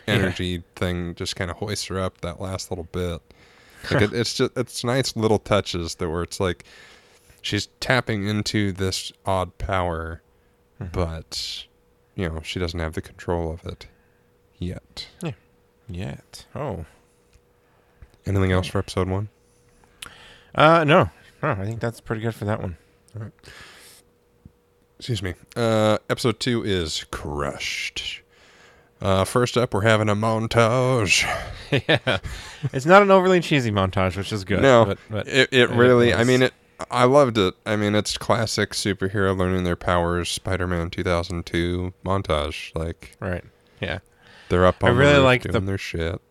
Yeah. 0.09 0.15
energy 0.23 0.63
thing 0.75 1.15
just 1.15 1.35
kind 1.35 1.49
of 1.51 1.57
hoists 1.57 1.85
her 1.87 1.99
up 1.99 2.21
that 2.21 2.39
last 2.41 2.71
little 2.71 2.87
bit. 2.91 3.21
Like 3.91 4.01
it, 4.03 4.13
it's 4.13 4.33
just 4.33 4.57
it's 4.57 4.83
nice 4.83 5.15
little 5.15 5.39
touches 5.39 5.95
that 5.95 6.09
where 6.09 6.23
it's 6.23 6.39
like 6.39 6.65
she's 7.41 7.67
tapping 7.79 8.27
into 8.27 8.71
this 8.73 9.11
odd 9.25 9.57
power, 9.57 10.21
Mhm. 10.81 10.91
but 10.91 11.65
you 12.15 12.27
know 12.27 12.41
she 12.43 12.59
doesn't 12.59 12.79
have 12.79 12.93
the 12.93 13.01
control 13.01 13.51
of 13.51 13.65
it 13.65 13.87
yet. 14.57 15.07
Yeah. 15.23 15.31
Yet. 15.87 16.45
Oh. 16.55 16.85
Anything 18.25 18.51
else 18.51 18.67
for 18.67 18.79
episode 18.79 19.07
one? 19.07 19.29
Uh 20.53 20.83
no. 20.83 21.09
No, 21.41 21.51
I 21.51 21.63
think 21.65 21.79
that's 21.79 22.01
pretty 22.01 22.21
good 22.21 22.35
for 22.35 22.43
that 22.45 22.61
one. 22.61 22.75
Excuse 24.97 25.23
me. 25.23 25.33
Uh, 25.55 25.97
episode 26.09 26.39
two 26.41 26.63
is 26.65 27.05
crushed. 27.11 28.21
Uh, 29.01 29.23
first 29.23 29.57
up, 29.57 29.73
we're 29.73 29.81
having 29.81 30.09
a 30.09 30.15
montage. 30.15 31.23
yeah. 31.87 32.17
It's 32.73 32.85
not 32.85 33.01
an 33.01 33.11
overly 33.11 33.39
cheesy 33.39 33.71
montage, 33.71 34.17
which 34.17 34.31
is 34.33 34.43
good. 34.43 34.61
No, 34.61 34.85
but, 34.85 34.97
but 35.09 35.27
It, 35.27 35.49
it 35.51 35.59
it 35.61 35.69
really, 35.69 36.13
I 36.13 36.23
mean, 36.23 36.41
it. 36.43 36.53
I 36.91 37.03
loved 37.05 37.37
it. 37.37 37.53
I 37.65 37.75
mean, 37.75 37.93
it's 37.95 38.17
classic 38.17 38.71
superhero 38.71 39.37
learning 39.37 39.63
their 39.65 39.75
powers, 39.75 40.29
Spider-Man 40.29 40.89
2002 40.89 41.93
montage. 42.05 42.73
Like 42.75 43.15
right. 43.19 43.43
Yeah. 43.81 43.99
they're 44.49 44.65
up 44.65 44.83
I 44.83 44.89
really 44.89 45.19
like 45.19 45.43
doing 45.43 45.53
the- 45.53 45.59
their 45.61 45.77
shit. 45.77 46.21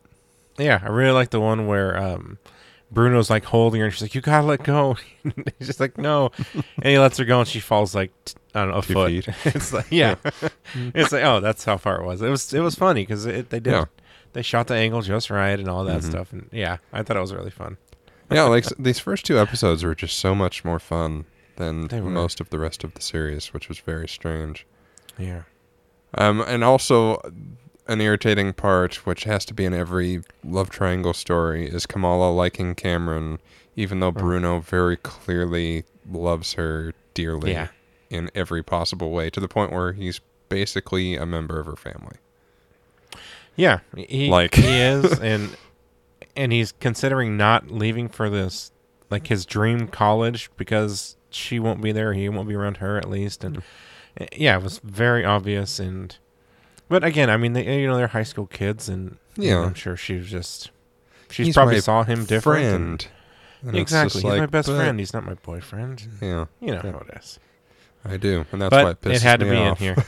Yeah, 0.59 0.81
I 0.83 0.89
really 0.89 1.13
like 1.13 1.31
the 1.31 1.41
one 1.41 1.67
where 1.69 1.97
um, 1.97 2.39
Bruno's 2.91 3.31
like 3.31 3.45
holding 3.45 3.81
her, 3.81 3.87
and 3.87 3.95
she's 3.95 4.03
like, 4.03 4.15
"You 4.17 4.21
gotta 4.21 4.45
let 4.47 4.65
go." 4.65 4.97
He's 5.59 5.69
just 5.69 5.79
like, 5.81 5.97
"No," 5.99 6.33
and 6.55 6.85
he 6.87 6.99
lets 6.99 7.17
her 7.19 7.25
go, 7.25 7.39
and 7.41 7.49
she 7.49 7.61
falls 7.61 7.95
like 7.95 8.11
t- 8.25 8.35
I 8.59 8.65
don't 8.65 8.73
know 8.73 8.79
a 8.79 8.83
Two 8.83 8.93
foot. 8.95 9.11
feet. 9.11 9.29
it's 9.55 9.73
like, 9.73 9.87
yeah, 9.91 10.17
it's 10.75 11.13
like, 11.13 11.25
oh, 11.25 11.41
that's 11.41 11.65
how 11.65 11.77
far 11.77 12.01
it 12.01 12.05
was. 12.07 12.21
It 12.23 12.29
was 12.29 12.53
it 12.53 12.61
was 12.61 12.75
funny 12.75 13.03
because 13.03 13.25
it, 13.27 13.51
they 13.51 13.61
did 13.61 13.73
Yeah. 13.73 13.85
they 14.33 14.43
shot 14.43 14.67
the 14.67 14.75
angle 14.75 15.01
just 15.03 15.31
right 15.31 15.59
and 15.59 15.69
all 15.69 15.85
that 15.85 16.01
Mhm. 16.03 16.11
stuff, 16.11 16.33
and 16.33 16.49
yeah, 16.53 16.79
I 16.93 17.03
thought 17.03 17.17
it 17.17 17.21
was 17.21 17.33
really 17.35 17.51
fun. 17.51 17.77
Yeah, 18.31 18.43
like 18.43 18.67
these 18.79 18.99
first 18.99 19.25
two 19.25 19.39
episodes 19.39 19.83
were 19.85 19.95
just 19.95 20.19
so 20.19 20.35
much 20.35 20.63
more 20.63 20.79
fun 20.79 21.25
than 21.57 21.89
most 22.13 22.41
of 22.43 22.51
the 22.51 22.59
rest 22.59 22.85
of 22.85 22.93
the 22.93 23.01
series, 23.01 23.55
which 23.55 23.71
was 23.71 23.79
very 23.79 24.07
strange. 24.07 24.67
Yeah, 25.19 25.45
Um, 26.13 26.43
and 26.43 26.63
also 26.63 27.23
an 27.87 28.03
irritating 28.03 28.53
part, 28.53 29.07
which 29.07 29.25
has 29.25 29.47
to 29.47 29.55
be 29.55 29.65
in 29.65 29.73
every 29.73 30.21
love 30.45 30.69
triangle 30.69 31.15
story, 31.15 31.67
is 31.69 31.87
Kamala 31.87 32.31
liking 32.31 32.75
Cameron, 32.75 33.39
even 33.77 34.01
though 34.01 34.13
Mm. 34.13 34.19
Bruno 34.19 34.61
very 34.61 34.99
clearly 34.99 35.85
loves 36.11 36.53
her 36.53 36.93
dearly 37.15 37.53
Yeah. 37.53 37.69
In 38.11 38.31
every 38.35 38.63
possible 38.63 39.11
way, 39.11 39.31
to 39.31 39.41
the 39.41 39.49
point 39.49 39.73
where 39.73 39.93
he's 39.93 40.21
basically 40.49 41.15
a 41.17 41.27
member 41.27 41.59
of 41.61 41.67
her 41.67 41.77
family. 41.77 42.17
yeah, 43.57 43.81
he 43.97 44.29
Like- 44.29 44.55
he 44.55 44.81
is, 44.81 45.19
and 45.21 45.57
and 46.37 46.53
he's 46.53 46.73
considering 46.73 47.37
not 47.37 47.71
leaving 47.71 48.09
for 48.09 48.31
this 48.31 48.71
like 49.11 49.27
his 49.27 49.45
dream 49.47 49.89
college 49.89 50.51
because 50.57 51.17
she 51.31 51.59
won't 51.59 51.81
be 51.83 51.93
there, 51.93 52.13
he 52.13 52.29
won't 52.29 52.49
be 52.49 52.55
around 52.55 52.79
her 52.79 52.97
at 52.97 53.09
least, 53.11 53.45
and 53.45 53.57
Mm-hmm. 54.19 54.25
yeah, 54.43 54.57
it 54.57 54.63
was 54.63 54.79
very 54.81 55.25
obvious 55.25 55.79
and. 55.79 56.17
But 56.91 57.05
again, 57.05 57.29
I 57.29 57.37
mean, 57.37 57.53
they, 57.53 57.81
you 57.83 57.87
know, 57.87 57.99
they're 57.99 58.07
high 58.07 58.23
school 58.23 58.47
kids, 58.47 58.89
and 58.89 59.19
you 59.37 59.51
know, 59.51 59.61
Yeah. 59.61 59.67
I'm 59.67 59.75
sure 59.75 59.95
she 59.97 60.15
was 60.17 60.31
just. 60.31 60.71
She's 61.31 61.49
He's 61.49 61.55
probably 61.55 61.81
saw 61.83 62.03
him 62.03 62.25
different. 62.25 62.65
and- 62.65 63.03
Friend. 63.03 63.09
And 63.67 63.77
exactly, 63.77 64.23
he's 64.23 64.39
my 64.39 64.47
best 64.47 64.69
friend. 64.69 64.99
He's 64.99 65.13
not 65.13 65.27
my 65.27 65.35
boyfriend. 65.35 66.07
Yeah, 66.23 66.47
You 66.61 66.69
know 66.75 66.81
Yeah. 66.85 66.93
how 66.93 66.99
it 67.01 67.19
is. 67.19 67.39
I 68.05 68.17
do, 68.17 68.45
and 68.53 68.63
that's 68.63 68.73
why 68.73 68.91
it 68.91 68.99
but 69.01 69.11
pisses 69.11 69.15
it 69.17 69.23
had 69.23 69.41
to 69.41 69.47
me 69.47 69.51
be 69.53 69.57
off. 69.57 69.81
in 69.81 69.95
here. 69.95 70.05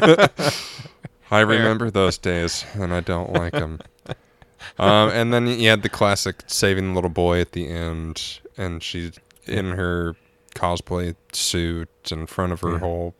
I 1.30 1.40
remember 1.40 1.90
those 1.90 2.18
days, 2.18 2.64
and 2.74 2.92
I 2.92 3.00
don't 3.00 3.32
like 3.32 3.52
them. 3.52 3.80
um, 4.78 5.10
and 5.10 5.32
then 5.32 5.46
you 5.46 5.68
had 5.68 5.82
the 5.82 5.88
classic 5.88 6.42
saving 6.46 6.88
the 6.88 6.94
little 6.94 7.10
boy 7.10 7.40
at 7.40 7.52
the 7.52 7.68
end, 7.68 8.40
and 8.56 8.82
she's 8.82 9.12
in 9.46 9.72
her 9.72 10.16
cosplay 10.54 11.14
suit 11.32 11.88
in 12.10 12.26
front 12.26 12.52
of 12.52 12.60
her 12.62 12.72
Yeah. 12.72 12.78
whole. 12.78 13.14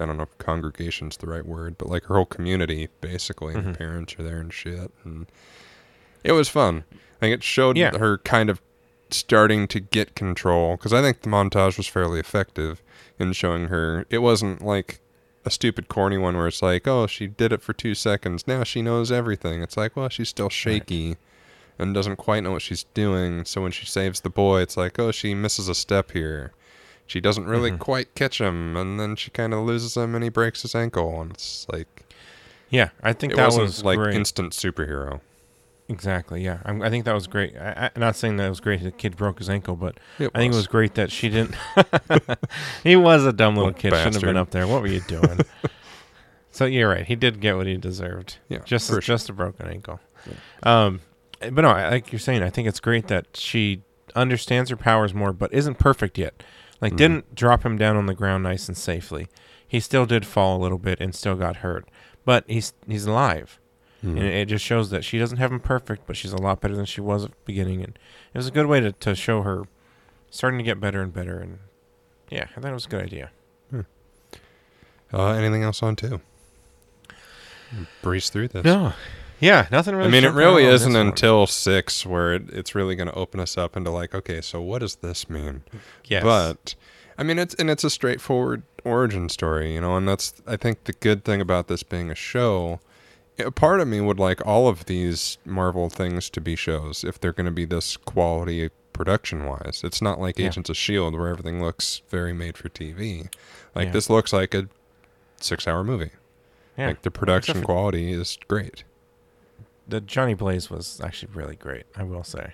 I 0.00 0.06
don't 0.06 0.16
know 0.16 0.22
if 0.22 0.38
congregation's 0.38 1.18
the 1.18 1.26
right 1.26 1.44
word, 1.44 1.76
but 1.78 1.88
like 1.88 2.04
her 2.04 2.14
whole 2.14 2.24
community, 2.26 2.88
basically. 3.00 3.54
and 3.54 3.64
Her 3.66 3.72
parents 3.74 4.14
are 4.18 4.22
there 4.22 4.38
and 4.38 4.52
shit, 4.52 4.90
and 5.04 5.26
it 6.24 6.32
was 6.32 6.48
fun. 6.48 6.84
I 6.92 6.96
think 7.20 7.34
it 7.34 7.42
showed 7.42 7.76
Yeah. 7.76 7.96
her 7.98 8.18
kind 8.18 8.48
of 8.50 8.60
starting 9.12 9.66
to 9.68 9.80
get 9.80 10.14
control 10.14 10.76
because 10.76 10.92
I 10.92 11.00
think 11.02 11.22
the 11.22 11.28
montage 11.28 11.76
was 11.76 11.86
fairly 11.86 12.20
effective 12.20 12.82
in 13.18 13.32
showing 13.32 13.66
her. 13.68 14.06
It 14.10 14.18
wasn't 14.18 14.62
like 14.62 15.00
a 15.44 15.50
stupid 15.50 15.88
corny 15.88 16.18
one 16.18 16.36
where 16.36 16.46
it's 16.48 16.62
like, 16.62 16.86
oh, 16.86 17.06
she 17.06 17.26
did 17.26 17.52
it 17.52 17.62
for 17.62 17.72
two 17.72 17.94
seconds. 17.94 18.46
Now 18.46 18.62
she 18.64 18.80
knows 18.82 19.10
everything. 19.10 19.62
It's 19.62 19.76
like, 19.76 19.96
well, 19.96 20.08
she's 20.08 20.28
still 20.28 20.48
shaky 20.48 21.16
and 21.78 21.94
doesn't 21.94 22.16
quite 22.16 22.42
know 22.42 22.52
what 22.52 22.62
she's 22.62 22.84
doing. 22.94 23.44
So 23.44 23.62
when 23.62 23.72
she 23.72 23.86
saves 23.86 24.20
the 24.20 24.30
boy, 24.30 24.60
it's 24.60 24.76
like, 24.76 24.98
oh, 24.98 25.10
she 25.10 25.34
misses 25.34 25.68
a 25.68 25.74
step 25.74 26.12
here. 26.12 26.52
She 27.06 27.20
doesn't 27.20 27.46
really 27.46 27.72
Mhm. 27.72 27.78
quite 27.80 28.14
catch 28.14 28.40
him, 28.40 28.76
and 28.76 28.98
then 29.00 29.16
she 29.16 29.30
kind 29.32 29.52
of 29.52 29.64
loses 29.64 29.96
him, 29.96 30.14
and 30.14 30.22
he 30.22 30.30
breaks 30.30 30.62
his 30.62 30.74
ankle. 30.74 31.20
And 31.20 31.32
it's 31.32 31.66
like 31.70 32.04
Yeah, 32.70 32.90
I 33.02 33.12
think 33.12 33.32
it 33.32 33.36
that 33.36 33.52
was 33.52 33.84
like 33.84 33.98
great. 33.98 34.14
instant 34.14 34.52
superhero. 34.52 35.20
Exactly. 35.92 36.42
Yeah, 36.42 36.58
I'm, 36.64 36.82
I 36.82 36.90
think 36.90 37.04
that 37.04 37.14
was 37.14 37.26
great. 37.26 37.56
I, 37.56 37.90
I, 37.94 37.98
not 37.98 38.16
saying 38.16 38.36
that 38.38 38.46
it 38.46 38.48
was 38.48 38.60
great. 38.60 38.80
That 38.80 38.86
the 38.92 38.96
kid 38.96 39.16
broke 39.16 39.38
his 39.38 39.48
ankle, 39.50 39.76
but 39.76 39.98
I 40.18 40.26
think 40.38 40.52
it 40.52 40.56
was 40.56 40.66
great 40.66 40.94
that 40.94 41.12
she 41.12 41.28
didn't. 41.28 41.54
he 42.82 42.96
was 42.96 43.24
a 43.24 43.32
dumb 43.32 43.54
little 43.56 43.68
Little 43.68 43.80
kid. 43.80 43.90
Shouldn't 43.90 44.04
have 44.04 44.12
bastard. 44.14 44.26
been 44.28 44.36
up 44.36 44.50
there. 44.50 44.66
What 44.66 44.82
were 44.82 44.88
you 44.88 45.00
doing? 45.00 45.40
so 46.50 46.64
you're 46.64 46.88
right. 46.88 47.06
He 47.06 47.14
did 47.16 47.40
get 47.40 47.56
what 47.56 47.66
he 47.66 47.76
deserved. 47.76 48.38
Yeah, 48.48 48.58
just 48.64 48.86
for 48.88 48.94
sure. 48.94 49.00
just 49.00 49.28
a 49.30 49.32
broken 49.32 49.68
ankle. 49.68 50.00
Um, 50.62 51.00
but 51.40 51.62
no, 51.62 51.68
I- 51.70 51.90
like 51.90 52.12
you're 52.12 52.18
saying, 52.18 52.42
I 52.42 52.50
think 52.50 52.68
it's 52.68 52.80
great 52.80 53.08
that 53.08 53.36
she 53.36 53.82
understands 54.14 54.70
her 54.70 54.76
powers 54.76 55.14
more, 55.14 55.32
but 55.32 55.52
isn't 55.52 55.78
perfect 55.78 56.18
yet. 56.18 56.42
Like, 56.80 56.94
Mhm. 56.94 56.96
didn't 56.96 57.34
drop 57.34 57.64
him 57.64 57.78
down 57.78 57.96
on 57.96 58.06
the 58.06 58.14
ground 58.14 58.42
nice 58.42 58.68
and 58.68 58.76
safely. 58.76 59.28
He 59.66 59.80
still 59.80 60.04
did 60.04 60.26
fall 60.26 60.58
a 60.58 60.60
little 60.60 60.78
bit 60.78 61.00
and 61.00 61.14
still 61.14 61.34
got 61.36 61.56
hurt, 61.58 61.88
but 62.24 62.44
he's 62.46 62.74
he's 62.86 63.06
alive, 63.06 63.58
Mhm. 64.02 64.10
and 64.18 64.18
it, 64.24 64.46
just 64.46 64.64
shows 64.64 64.90
that 64.90 65.04
she 65.04 65.18
doesn't 65.18 65.38
have 65.38 65.52
him 65.52 65.60
perfect, 65.60 66.06
but 66.06 66.16
she's 66.16 66.32
a 66.32 66.36
lot 66.42 66.60
better 66.60 66.74
than 66.74 66.86
she 66.86 67.00
was 67.00 67.24
at 67.24 67.30
the 67.30 67.36
beginning, 67.44 67.82
and 67.82 67.98
it 68.34 68.38
was 68.38 68.48
a 68.48 68.50
good 68.50 68.66
way 68.66 68.80
to 68.80 68.92
to 68.92 69.14
show 69.14 69.42
her 69.42 69.62
starting 70.30 70.58
to 70.58 70.64
get 70.64 70.80
better 70.80 71.00
and 71.02 71.12
better, 71.12 71.38
and 71.38 71.58
yeah, 72.30 72.46
I 72.56 72.60
thought 72.60 72.70
it 72.70 72.74
was 72.74 72.86
a 72.86 72.88
good 72.88 73.02
idea. 73.02 73.30
Uh, 75.14 75.32
anything 75.32 75.62
else 75.62 75.82
on 75.82 75.94
two? 75.94 76.20
Breeze 78.00 78.30
through 78.30 78.48
this. 78.48 78.64
No, 78.64 78.92
yeah, 79.40 79.66
nothing 79.70 79.94
really. 79.94 80.08
I 80.08 80.10
mean, 80.10 80.24
it 80.24 80.32
really 80.32 80.64
isn't 80.64 80.92
this 80.92 80.98
one. 80.98 81.08
until 81.08 81.46
six 81.46 82.04
where 82.06 82.34
it, 82.34 82.48
it's 82.50 82.74
really 82.74 82.94
going 82.96 83.08
to 83.08 83.14
open 83.14 83.38
us 83.40 83.56
up 83.58 83.76
into 83.76 83.90
like, 83.90 84.14
okay, 84.14 84.40
so 84.40 84.60
what 84.60 84.78
does 84.80 84.96
this 84.96 85.28
mean? 85.30 85.62
yes. 86.04 86.22
But 86.22 86.74
I 87.18 87.22
mean, 87.24 87.38
it's 87.38 87.54
and 87.54 87.68
it's 87.70 87.84
a 87.84 87.90
straightforward 87.90 88.62
origin 88.84 89.28
story, 89.28 89.74
you 89.74 89.80
know, 89.80 89.96
and 89.96 90.08
that's 90.08 90.34
I 90.46 90.56
think 90.56 90.84
the 90.84 90.92
good 90.94 91.24
thing 91.24 91.40
about 91.40 91.68
this 91.68 91.82
being 91.82 92.10
a 92.10 92.14
show. 92.14 92.80
A 93.38 93.50
part 93.50 93.80
of 93.80 93.88
me 93.88 94.00
would 94.00 94.18
like 94.18 94.44
all 94.46 94.68
of 94.68 94.84
these 94.86 95.38
Marvel 95.44 95.88
things 95.88 96.28
to 96.30 96.40
be 96.40 96.54
shows 96.56 97.02
if 97.04 97.18
they're 97.20 97.32
going 97.32 97.46
to 97.46 97.50
be 97.50 97.64
this 97.64 97.96
quality 97.96 98.68
production 98.92 99.46
wise. 99.46 99.80
It's 99.84 100.02
not 100.02 100.20
like 100.20 100.38
Yeah. 100.38 100.48
Agents 100.48 100.68
of 100.68 100.76
Shield 100.76 101.18
where 101.18 101.28
everything 101.28 101.62
looks 101.62 102.02
very 102.10 102.32
made 102.34 102.58
for 102.58 102.68
TV. 102.68 103.28
Like 103.74 103.86
Yeah. 103.86 103.92
this 103.92 104.10
looks 104.10 104.32
like 104.32 104.52
a 104.54 104.68
six-hour 105.38 105.82
movie. 105.82 106.10
yeah, 106.76 106.88
Like 106.88 107.02
the 107.02 107.10
production 107.10 107.52
Except 107.56 107.66
quality 107.66 108.12
is 108.12 108.38
great. 108.48 108.84
the 109.88 110.00
Johnny 110.00 110.34
Blaze 110.34 110.70
was 110.70 111.00
actually 111.02 111.32
really 111.34 111.56
great. 111.56 111.84
I 111.96 112.02
will 112.04 112.24
say. 112.24 112.52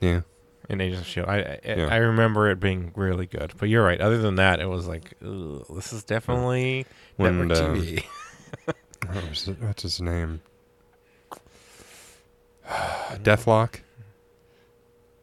Yeah. 0.00 0.22
in 0.68 0.80
Agents 0.80 1.02
of 1.02 1.06
Shield. 1.06 1.28
I 1.28 1.36
I, 1.36 1.58
Yeah. 1.66 1.88
I 1.90 1.96
remember 1.96 2.48
it 2.50 2.58
being 2.58 2.90
really 2.96 3.26
good. 3.26 3.52
But 3.58 3.68
you're 3.68 3.84
right. 3.84 4.00
Other 4.00 4.16
than 4.18 4.36
that, 4.36 4.60
it 4.60 4.66
was 4.66 4.86
like, 4.88 5.12
this 5.20 5.92
is 5.92 6.04
definitely 6.04 6.86
When 7.16 7.48
network 7.48 7.68
um, 7.68 7.76
TV. 7.82 8.04
what 9.12 9.28
was 9.28 9.48
it, 9.48 9.56
what's 9.60 9.82
his 9.82 10.00
name? 10.00 10.40
Deathlok. 13.22 13.80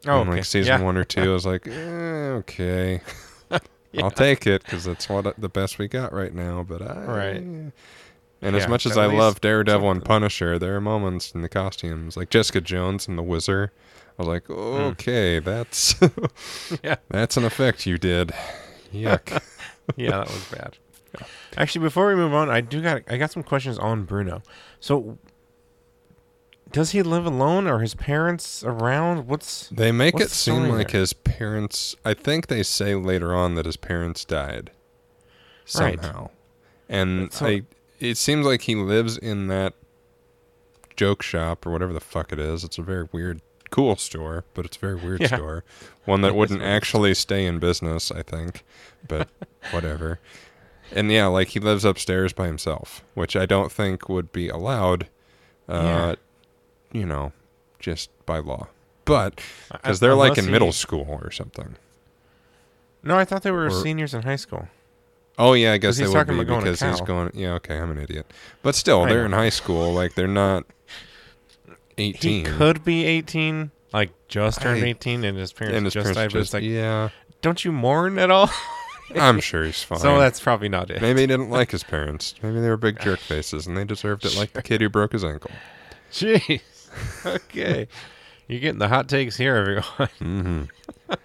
Oh, 0.07 0.21
in 0.21 0.27
okay. 0.27 0.37
like 0.37 0.45
season 0.45 0.79
yeah. 0.79 0.85
one 0.85 0.97
or 0.97 1.03
two. 1.03 1.21
I 1.21 1.33
was 1.33 1.45
like, 1.45 1.67
eh, 1.71 1.71
okay, 1.71 3.01
I'll 4.01 4.11
take 4.11 4.47
it 4.47 4.63
because 4.63 4.87
it's 4.87 5.07
what 5.09 5.39
the 5.39 5.49
best 5.49 5.77
we 5.77 5.87
got 5.87 6.13
right 6.13 6.33
now. 6.33 6.63
But 6.67 6.81
I, 6.81 7.03
Right. 7.05 7.71
And 8.43 8.55
as 8.55 8.67
much 8.67 8.87
as 8.87 8.97
I 8.97 9.05
love 9.05 9.39
Daredevil 9.39 9.91
and. 9.91 10.03
Punisher, 10.03 10.57
there 10.57 10.75
are 10.75 10.81
moments 10.81 11.31
in 11.31 11.43
the 11.43 11.49
costumes, 11.49 12.17
like 12.17 12.31
Jessica 12.31 12.59
Jones 12.59 13.07
and 13.07 13.15
the 13.15 13.23
Wizard. 13.23 13.69
I 14.17 14.23
was 14.23 14.27
like, 14.27 14.49
okay, 14.49 15.37
that's 15.39 15.93
Hmm. 15.93 16.25
Yeah. 16.83 16.95
that's 17.09 17.37
an 17.37 17.43
effect 17.45 17.85
you 17.85 17.99
did. 17.99 18.33
Yuck. 18.91 19.41
yeah, 19.95 20.09
that 20.09 20.27
was 20.27 20.45
bad. 20.45 20.77
Actually, 21.57 21.83
before 21.83 22.07
we 22.07 22.15
move 22.15 22.33
on, 22.33 22.49
I 22.49 22.61
do 22.61 22.81
got 22.81 23.01
I 23.09 23.17
got 23.17 23.31
some 23.31 23.43
questions 23.43 23.77
on 23.77 24.05
Bruno. 24.05 24.41
So, 24.79 25.17
does 26.71 26.91
he 26.91 27.01
live 27.03 27.25
alone, 27.25 27.67
or 27.67 27.79
his 27.79 27.93
parents 27.95 28.63
around? 28.63 29.27
What's 29.27 29.67
They 29.69 29.91
make 29.91 30.13
What's 30.13 30.25
it 30.27 30.29
the 30.29 30.35
seem 30.35 30.55
story 30.65 30.69
like 30.77 30.91
there? 30.91 31.01
his 31.01 31.13
parents. 31.13 31.95
I 32.05 32.13
think 32.13 32.47
they 32.47 32.63
say 32.63 32.95
later 32.95 33.35
on 33.35 33.55
that 33.55 33.65
his 33.65 33.77
parents 33.77 34.23
died 34.23 34.71
Right. 35.77 36.01
somehow, 36.01 36.29
and 36.89 37.31
So- 37.33 37.45
I. 37.45 37.63
It 37.99 38.17
seems 38.17 38.47
like 38.47 38.61
he 38.63 38.73
lives 38.73 39.15
in 39.15 39.45
that 39.49 39.73
joke 40.95 41.21
shop 41.21 41.67
or 41.67 41.71
whatever 41.71 41.93
the 41.93 41.99
fuck 41.99 42.31
it 42.33 42.39
is. 42.39 42.63
It's 42.63 42.79
a 42.79 42.81
very 42.81 43.07
weird, 43.11 43.41
cool 43.69 43.95
store, 43.95 44.43
but 44.55 44.65
it's 44.65 44.75
a 44.77 44.79
very 44.79 44.95
weird 44.95 45.21
Yeah. 45.21 45.27
store. 45.27 45.63
One 46.05 46.21
that 46.21 46.33
wouldn't 46.35 46.63
actually 46.63 47.13
stay 47.13 47.45
in 47.45 47.59
business, 47.59 48.09
I 48.11 48.23
think. 48.23 48.63
But 49.07 49.29
whatever. 49.71 50.19
And 50.93 51.11
yeah, 51.11 51.27
like 51.27 51.49
he 51.49 51.59
lives 51.59 51.85
upstairs 51.85 52.33
by 52.33 52.47
himself, 52.47 53.03
which 53.13 53.35
I 53.35 53.45
don't 53.45 53.71
think 53.71 54.09
would 54.09 54.31
be 54.31 54.49
allowed. 54.49 55.07
Uh, 55.69 56.15
you 56.91 57.05
know, 57.05 57.31
just 57.79 58.09
by 58.25 58.39
law. 58.39 58.67
But 59.05 59.41
because 59.71 59.99
they're 59.99 60.15
like 60.15 60.37
in 60.37 60.45
he- 60.45 60.51
middle 60.51 60.71
school 60.71 61.19
or 61.23 61.31
something. 61.31 61.75
No, 63.03 63.17
I 63.17 63.25
thought 63.25 63.43
they 63.43 63.51
were 63.51 63.67
or- 63.67 63.71
seniors 63.71 64.13
in 64.13 64.23
high 64.23 64.35
school. 64.35 64.67
Oh 65.37 65.53
yeah, 65.53 65.71
I 65.71 65.77
guess 65.77 65.97
they 65.97 66.05
would 66.07 66.27
be 66.27 66.33
about 66.35 66.47
going 66.47 66.65
to 66.65 66.71
because 66.71 66.81
he's 66.99 67.01
going. 67.01 67.31
Yeah, 67.33 67.53
okay, 67.53 67.77
I'm 67.79 67.89
an 67.89 67.97
idiot. 67.97 68.31
But 68.61 68.75
still, 68.75 69.03
I 69.03 69.09
they're 69.09 69.19
know. 69.19 69.25
in 69.27 69.31
high 69.31 69.49
school. 69.49 69.93
Like 69.93 70.13
they're 70.13 70.27
not 70.27 70.65
eighteen. 71.97 72.45
He 72.45 72.51
could 72.51 72.83
be 72.83 73.05
eighteen, 73.05 73.71
like 73.93 74.11
just 74.27 74.61
turned 74.61 74.83
I- 74.83 74.87
eighteen, 74.87 75.23
and 75.23 75.37
his 75.37 75.53
parents 75.53 75.77
and 75.77 75.85
his 75.85 75.93
just 75.93 76.03
parents 76.03 76.17
died. 76.17 76.31
But 76.33 76.39
it's 76.39 76.47
just 76.47 76.53
like, 76.53 76.63
yeah. 76.63 77.09
don't 77.41 77.63
you 77.63 77.71
mourn 77.71 78.19
at 78.19 78.29
all? 78.29 78.49
I'm 79.15 79.39
sure 79.39 79.63
he's 79.63 79.81
fine. 79.83 79.99
so 79.99 80.19
that's 80.19 80.39
probably 80.39 80.69
not 80.69 80.89
it. 80.89 81.01
maybe 81.01 81.21
he 81.21 81.27
didn't 81.27 81.49
like 81.49 81.71
his 81.71 81.83
parents. 81.83 82.35
Maybe 82.41 82.59
they 82.59 82.69
were 82.69 82.77
big 82.77 82.99
jerk 82.99 83.19
faces, 83.19 83.67
and 83.67 83.75
they 83.77 83.83
deserved 83.85 84.25
it, 84.25 84.35
like 84.35 84.53
the 84.53 84.61
kid 84.61 84.81
who 84.81 84.89
broke 84.89 85.11
his 85.13 85.23
ankle. 85.23 85.51
Jeez. 86.11 86.61
okay. 87.25 87.87
You're 88.47 88.59
getting 88.59 88.79
the 88.79 88.87
hot 88.89 89.07
takes 89.07 89.37
here, 89.37 89.55
everyone. 89.55 90.09
hmm 90.19 91.15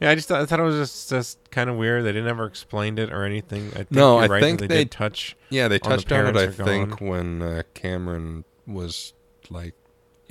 Yeah, 0.00 0.10
I 0.10 0.14
just 0.16 0.28
thought, 0.28 0.40
I 0.42 0.46
thought 0.46 0.58
it 0.60 0.64
was 0.64 0.76
just, 0.76 1.10
just 1.10 1.50
kind 1.50 1.70
of 1.70 1.76
weird. 1.76 2.04
They 2.04 2.10
didn't 2.12 2.28
ever 2.28 2.44
explained 2.46 2.98
it 2.98 3.12
or 3.12 3.24
anything. 3.24 3.68
I 3.68 3.76
think 3.78 3.92
No, 3.92 4.14
you're 4.16 4.24
I 4.24 4.26
right 4.28 4.40
that 4.40 4.46
think 4.46 4.60
they, 4.60 4.66
they- 4.66 4.76
did 4.78 4.90
touch. 4.90 5.36
Yeah, 5.48 5.68
they 5.68 5.78
On 5.80 5.90
the 5.90 5.96
touched 5.96 6.12
on 6.12 6.26
it. 6.26 6.36
I 6.36 6.48
think 6.50 6.98
gone. 6.98 7.08
when 7.08 7.42
uh, 7.42 7.62
Cameron 7.74 8.44
was 8.66 9.12
like 9.50 9.74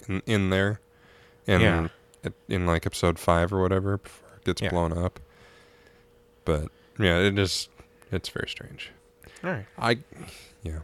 in, 0.07 0.21
in 0.25 0.49
there, 0.49 0.79
and 1.47 1.61
Yeah. 1.61 1.87
it, 2.23 2.33
in 2.49 2.65
like 2.65 2.85
episode 2.85 3.17
five 3.19 3.53
or 3.53 3.61
whatever, 3.61 3.97
before 3.97 4.29
it 4.37 4.45
gets 4.45 4.61
Yeah. 4.61 4.69
blown 4.71 4.97
up. 4.97 5.19
But 6.43 6.69
yeah, 6.99 7.19
it 7.19 7.37
is. 7.39 7.69
It's 8.11 8.29
very 8.29 8.47
strange. 8.49 8.91
All 9.43 9.51
right. 9.51 9.65
I, 9.77 9.99
yeah, 10.63 10.79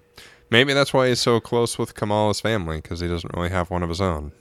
maybe 0.50 0.74
that's 0.74 0.94
why 0.94 1.10
he's 1.10 1.20
so 1.22 1.40
close 1.40 1.78
with 1.78 1.94
Kamala's 1.96 2.40
family 2.42 2.78
because 2.82 3.00
he 3.02 3.08
doesn't 3.08 3.34
really 3.36 3.50
have 3.50 3.70
one 3.70 3.84
of 3.84 3.90
his 3.90 4.02
own. 4.02 4.32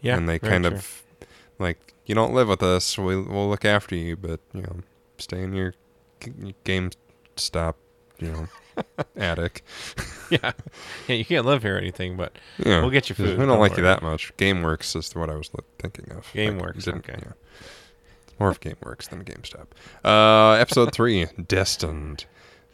Yeah. 0.00 0.16
and 0.16 0.28
they 0.28 0.38
kind 0.40 0.64
true. 0.64 0.74
of 0.74 1.02
like 1.60 1.94
you 2.06 2.14
don't 2.14 2.34
live 2.34 2.48
with 2.48 2.62
us. 2.62 2.98
We 2.98 3.16
we'll 3.20 3.48
look 3.48 3.64
after 3.64 3.94
you, 3.94 4.16
but 4.16 4.40
you 4.52 4.62
know, 4.62 4.76
stay 5.18 5.42
in 5.42 5.52
your 5.52 5.74
game 6.64 6.90
stop, 7.36 7.76
you 8.18 8.32
know, 8.32 8.48
attic. 9.16 9.62
yeah. 10.30 10.52
yeah. 11.06 11.14
You 11.14 11.24
can't 11.24 11.46
live 11.46 11.62
here 11.62 11.76
or 11.76 11.78
anything, 11.78 12.16
but 12.16 12.36
Yeah, 12.58 12.80
We'll 12.80 12.90
get 12.90 13.08
you 13.08 13.14
food, 13.14 13.30
We 13.30 13.36
don't 13.36 13.48
don't 13.48 13.60
like 13.60 13.76
you 13.76 13.82
that 13.84 14.02
much. 14.02 14.36
GameWorks 14.38 14.96
is 14.96 15.14
what 15.14 15.30
I 15.30 15.36
was 15.36 15.50
thinking 15.78 16.10
of. 16.12 16.26
GameWorks, 16.32 16.84
didn't- 16.84 17.08
okay. 17.08 17.18
Yeah. 17.22 17.32
More 18.38 18.50
of 18.50 18.60
GameWorks 18.60 19.08
than 19.08 19.24
GameStop. 19.24 19.66
Uh, 20.04 20.52
episode 20.60 20.92
three, 20.94 21.26
Destined. 21.46 22.24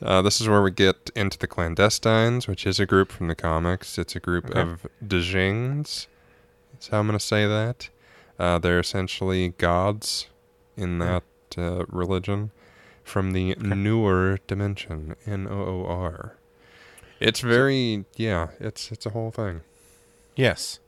Uh, 0.01 0.23
this 0.23 0.41
is 0.41 0.49
where 0.49 0.63
we 0.63 0.71
get 0.71 1.11
into 1.17 1.37
the 1.39 1.49
clandestines, 1.49 2.47
which 2.47 2.67
is 2.67 2.79
a 2.79 2.87
group 2.87 3.11
from 3.11 3.29
the 3.29 3.35
comics. 3.35 3.99
It's 3.99 4.15
a 4.17 4.21
group 4.21 4.49
Okay. 4.51 4.61
of 4.61 4.87
Dejings. 5.05 6.07
That's 6.73 6.89
how 6.89 7.01
I'm 7.01 7.07
going 7.09 7.19
to 7.19 7.25
say 7.25 7.47
that. 7.47 7.89
Uh, 8.39 8.59
they're 8.59 8.79
essentially 8.79 9.49
gods 9.59 10.29
in 10.77 11.01
that 11.01 11.25
uh, 11.57 11.85
religion 11.89 12.53
from 13.03 13.33
the 13.33 13.57
Noor 13.57 14.39
dimension, 14.47 15.17
N 15.27 15.49
O 15.51 15.55
O 15.55 15.87
R. 15.89 16.37
It's 17.19 17.41
very 17.41 18.05
yeah. 18.15 18.49
It's 18.61 18.93
it's 18.93 19.05
a 19.07 19.11
whole 19.11 19.33
thing. 19.33 19.63
yes. 20.37 20.79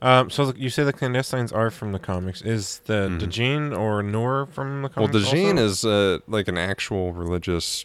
Um, 0.00 0.30
so 0.30 0.52
the, 0.52 0.60
you 0.60 0.70
say 0.70 0.84
the 0.84 0.92
clandestines 0.92 1.52
are 1.54 1.70
from 1.70 1.92
the 1.92 1.98
comics. 1.98 2.40
Is 2.42 2.80
the. 2.84 3.08
Dejin 3.20 3.76
or 3.76 4.02
Noor 4.02 4.46
from 4.46 4.82
the 4.82 4.90
Well, 4.96 5.08
comics? 5.08 5.28
Dejin 5.28 5.52
also? 5.52 5.64
is 5.64 5.84
uh, 5.84 6.18
like 6.28 6.46
an 6.48 6.56
actual 6.58 7.12
religious, 7.12 7.84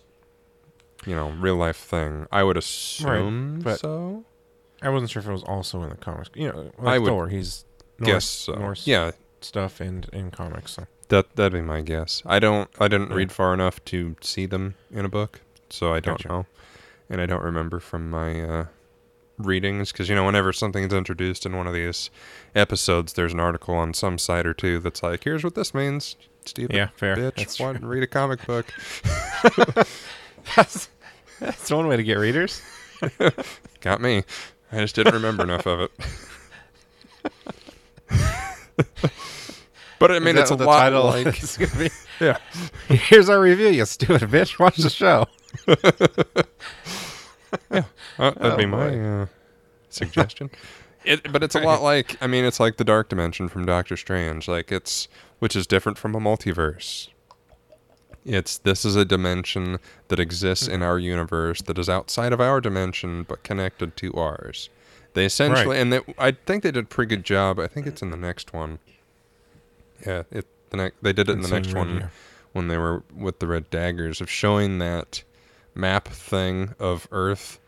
you 1.08 1.16
know, 1.16 1.32
real 1.32 1.56
life 1.56 1.78
thing. 1.78 2.28
I 2.32 2.44
would 2.44 2.58
assume 2.58 3.62
but- 3.62 3.80
so. 3.80 4.26
I 4.82 4.90
wasn't 4.90 5.12
sure 5.12 5.22
if 5.22 5.28
it 5.30 5.32
was 5.32 5.44
also 5.44 5.82
in 5.84 5.90
the 5.90 5.96
comics. 5.96 6.30
You 6.36 6.50
know, 6.50 6.72
I 6.78 6.84
like 6.84 7.02
would 7.02 7.08
Thor. 7.08 7.28
He's 7.30 7.64
Norse, 8.00 8.12
Guess 8.12 8.26
so. 8.26 8.54
Norse 8.56 8.86
Yeah, 8.86 9.12
stuff 9.40 9.80
and 9.80 10.10
in 10.12 10.30
comics. 10.30 10.74
So. 10.74 10.88
that 11.08 11.34
that'd 11.38 11.54
be 11.54 11.62
my 11.62 11.80
guess. 11.80 12.22
I 12.26 12.40
don't. 12.40 12.70
I 12.80 12.90
didn't 12.90 13.10
Yeah. 13.12 13.16
read 13.16 13.32
far 13.32 13.54
enough 13.54 13.84
to 13.86 14.18
see 14.20 14.46
them 14.46 14.76
in 14.92 15.06
a 15.06 15.10
book, 15.10 15.40
so 15.70 15.94
I 15.94 16.02
don't 16.02 16.18
Gotcha. 16.18 16.28
know, 16.28 16.46
and 17.10 17.22
I 17.22 17.26
don't 17.26 17.42
remember 17.44 17.80
from 17.80 18.10
my 18.10 18.42
uh, 18.42 18.66
readings 19.38 19.92
because 19.92 20.10
you 20.10 20.16
know 20.16 20.26
whenever 20.26 20.54
something's 20.54 20.94
introduced 20.94 21.46
in 21.46 21.56
one 21.56 21.68
of 21.68 21.74
these 21.74 22.10
episodes, 22.56 23.14
there's 23.14 23.34
an 23.34 23.40
article 23.40 23.76
on 23.76 23.94
some 23.94 24.18
site 24.18 24.46
or 24.46 24.54
two 24.54 24.80
that's 24.80 25.02
like, 25.04 25.24
"Here's 25.24 25.44
what 25.44 25.56
this 25.56 25.74
means." 25.74 26.16
Stupid 26.46 26.76
Yeah, 26.76 26.90
fair. 26.96 27.16
bitch. 27.16 27.36
That's 27.38 27.60
Why 27.60 27.72
read 27.72 28.04
a 28.04 28.08
comic 28.08 28.46
book? 28.46 28.74
That's, 30.58 30.90
that's 31.40 31.72
one 31.72 31.88
way 31.88 31.96
to 31.96 32.04
get 32.04 32.16
readers. 32.18 32.62
Got 33.82 34.02
me. 34.02 34.24
I 34.72 34.80
just 34.80 34.94
didn't 34.96 35.14
remember 35.14 35.44
enough 35.44 35.66
of 35.66 35.80
it. 35.82 35.92
but 40.00 40.12
I 40.12 40.20
mean, 40.20 40.38
it's 40.38 40.52
a 40.52 40.56
that 40.56 40.58
what 40.58 40.58
the 40.58 40.66
lot 40.66 40.80
title 40.80 41.06
like 41.06 41.42
is 41.42 41.58
gonna 41.58 41.76
be? 41.78 41.90
yeah. 42.20 42.38
Here's 42.88 43.30
our 43.30 43.40
review, 43.40 43.70
you 43.70 43.86
stupid 43.86 44.30
bitch. 44.30 44.60
Watch 44.60 44.78
the 44.78 44.90
show. 44.90 45.28
Uh, 47.74 47.82
that'd 48.18 48.42
Oh, 48.42 48.58
be 48.58 48.66
my 48.66 49.00
uh, 49.00 49.26
suggestion. 49.90 50.50
It, 51.04 51.32
but 51.32 51.44
it's 51.44 51.56
a 51.56 51.60
lot 51.60 51.82
like 51.94 52.18
I 52.22 52.28
mean, 52.28 52.46
it's 52.46 52.60
like 52.60 52.78
the 52.78 52.84
Dark 52.86 53.10
Dimension 53.10 53.50
from 53.50 53.66
Doctor 53.66 53.98
Strange. 53.98 54.48
Like 54.48 54.72
it's 54.72 55.08
which 55.40 55.56
is 55.56 55.68
different 55.68 55.98
from 55.98 56.16
a 56.16 56.20
multiverse. 56.20 57.10
It's 58.26 58.58
this 58.58 58.86
is 58.86 58.96
a 58.96 59.04
dimension 59.04 59.80
that 60.08 60.20
exists 60.20 60.68
in 60.68 60.82
our 60.82 60.98
universe 60.98 61.62
that 61.64 61.78
is 61.78 61.90
outside 61.90 62.32
of 62.32 62.40
our 62.40 62.62
dimension 62.62 63.24
but 63.24 63.44
connected 63.44 63.98
to 63.98 64.14
ours. 64.14 64.70
They 65.14 65.26
essentially, 65.26 65.78
and 65.80 65.92
they, 65.94 66.00
I 66.18 66.32
think 66.32 66.64
they 66.64 66.72
did 66.72 66.86
a 66.86 66.88
pretty 66.88 67.10
good 67.16 67.26
job. 67.26 67.60
I 67.60 67.68
think 67.68 67.86
it's 67.86 68.02
in 68.02 68.12
the 68.12 68.18
next 68.18 68.54
one. 68.54 68.80
Yeah, 70.06 70.24
it 70.32 70.48
the 70.70 70.78
next 70.78 70.96
they 71.04 71.14
did 71.14 71.30
it 71.30 71.34
in 71.34 71.42
the 71.42 71.44
It's 71.44 71.52
next 71.52 71.74
one 71.74 71.96
yeah. 71.98 72.08
when 72.54 72.68
they 72.70 72.78
were 72.78 73.04
with 73.14 73.40
the 73.40 73.48
red 73.48 73.70
daggers 73.70 74.22
of 74.22 74.30
showing 74.30 74.80
that 74.80 75.24
map 75.76 76.08
thing 76.08 76.74
of 76.80 77.08
Earth 77.12 77.60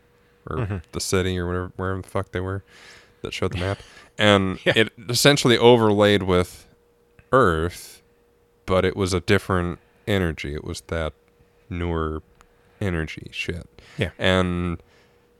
or 0.48 0.56
Mhm. 0.58 0.82
the 0.92 1.00
city 1.00 1.38
or 1.38 1.46
whatever 1.46 1.72
wherever 1.76 2.02
the 2.02 2.08
fuck 2.08 2.32
they 2.32 2.40
were 2.40 2.62
that 3.22 3.32
showed 3.32 3.52
the 3.52 3.58
map, 3.58 3.78
and 4.18 4.58
Yeah. 4.64 4.72
it 4.76 4.92
essentially 5.08 5.56
overlaid 5.58 6.22
with 6.24 6.66
Earth, 7.32 8.02
but 8.66 8.84
it 8.84 8.96
was 8.96 9.12
a 9.12 9.20
different 9.20 9.78
energy. 10.06 10.54
It 10.54 10.64
was 10.64 10.80
that 10.88 11.12
Noor 11.68 12.22
energy 12.80 13.28
shit. 13.32 13.66
Yeah. 13.98 14.10
and 14.18 14.80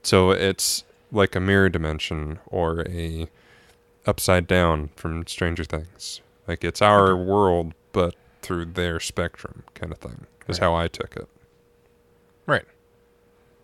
so 0.03 0.31
it's 0.31 0.83
like 1.11 1.35
a 1.35 1.39
mirror 1.39 1.69
dimension 1.69 2.39
or 2.47 2.81
a 2.89 3.27
upside 4.05 4.47
down 4.47 4.89
from 4.95 5.25
Stranger 5.27 5.63
Things. 5.63 6.21
Like 6.47 6.63
it's 6.63 6.81
our 6.81 7.15
world, 7.15 7.73
but 7.93 8.15
through 8.41 8.65
their 8.65 8.99
spectrum, 8.99 9.63
kind 9.73 9.91
of 9.91 9.99
thing. 9.99 10.25
Is 10.47 10.59
Right. 10.59 10.65
how 10.65 10.75
I 10.75 10.87
took 10.87 11.15
it. 11.17 11.27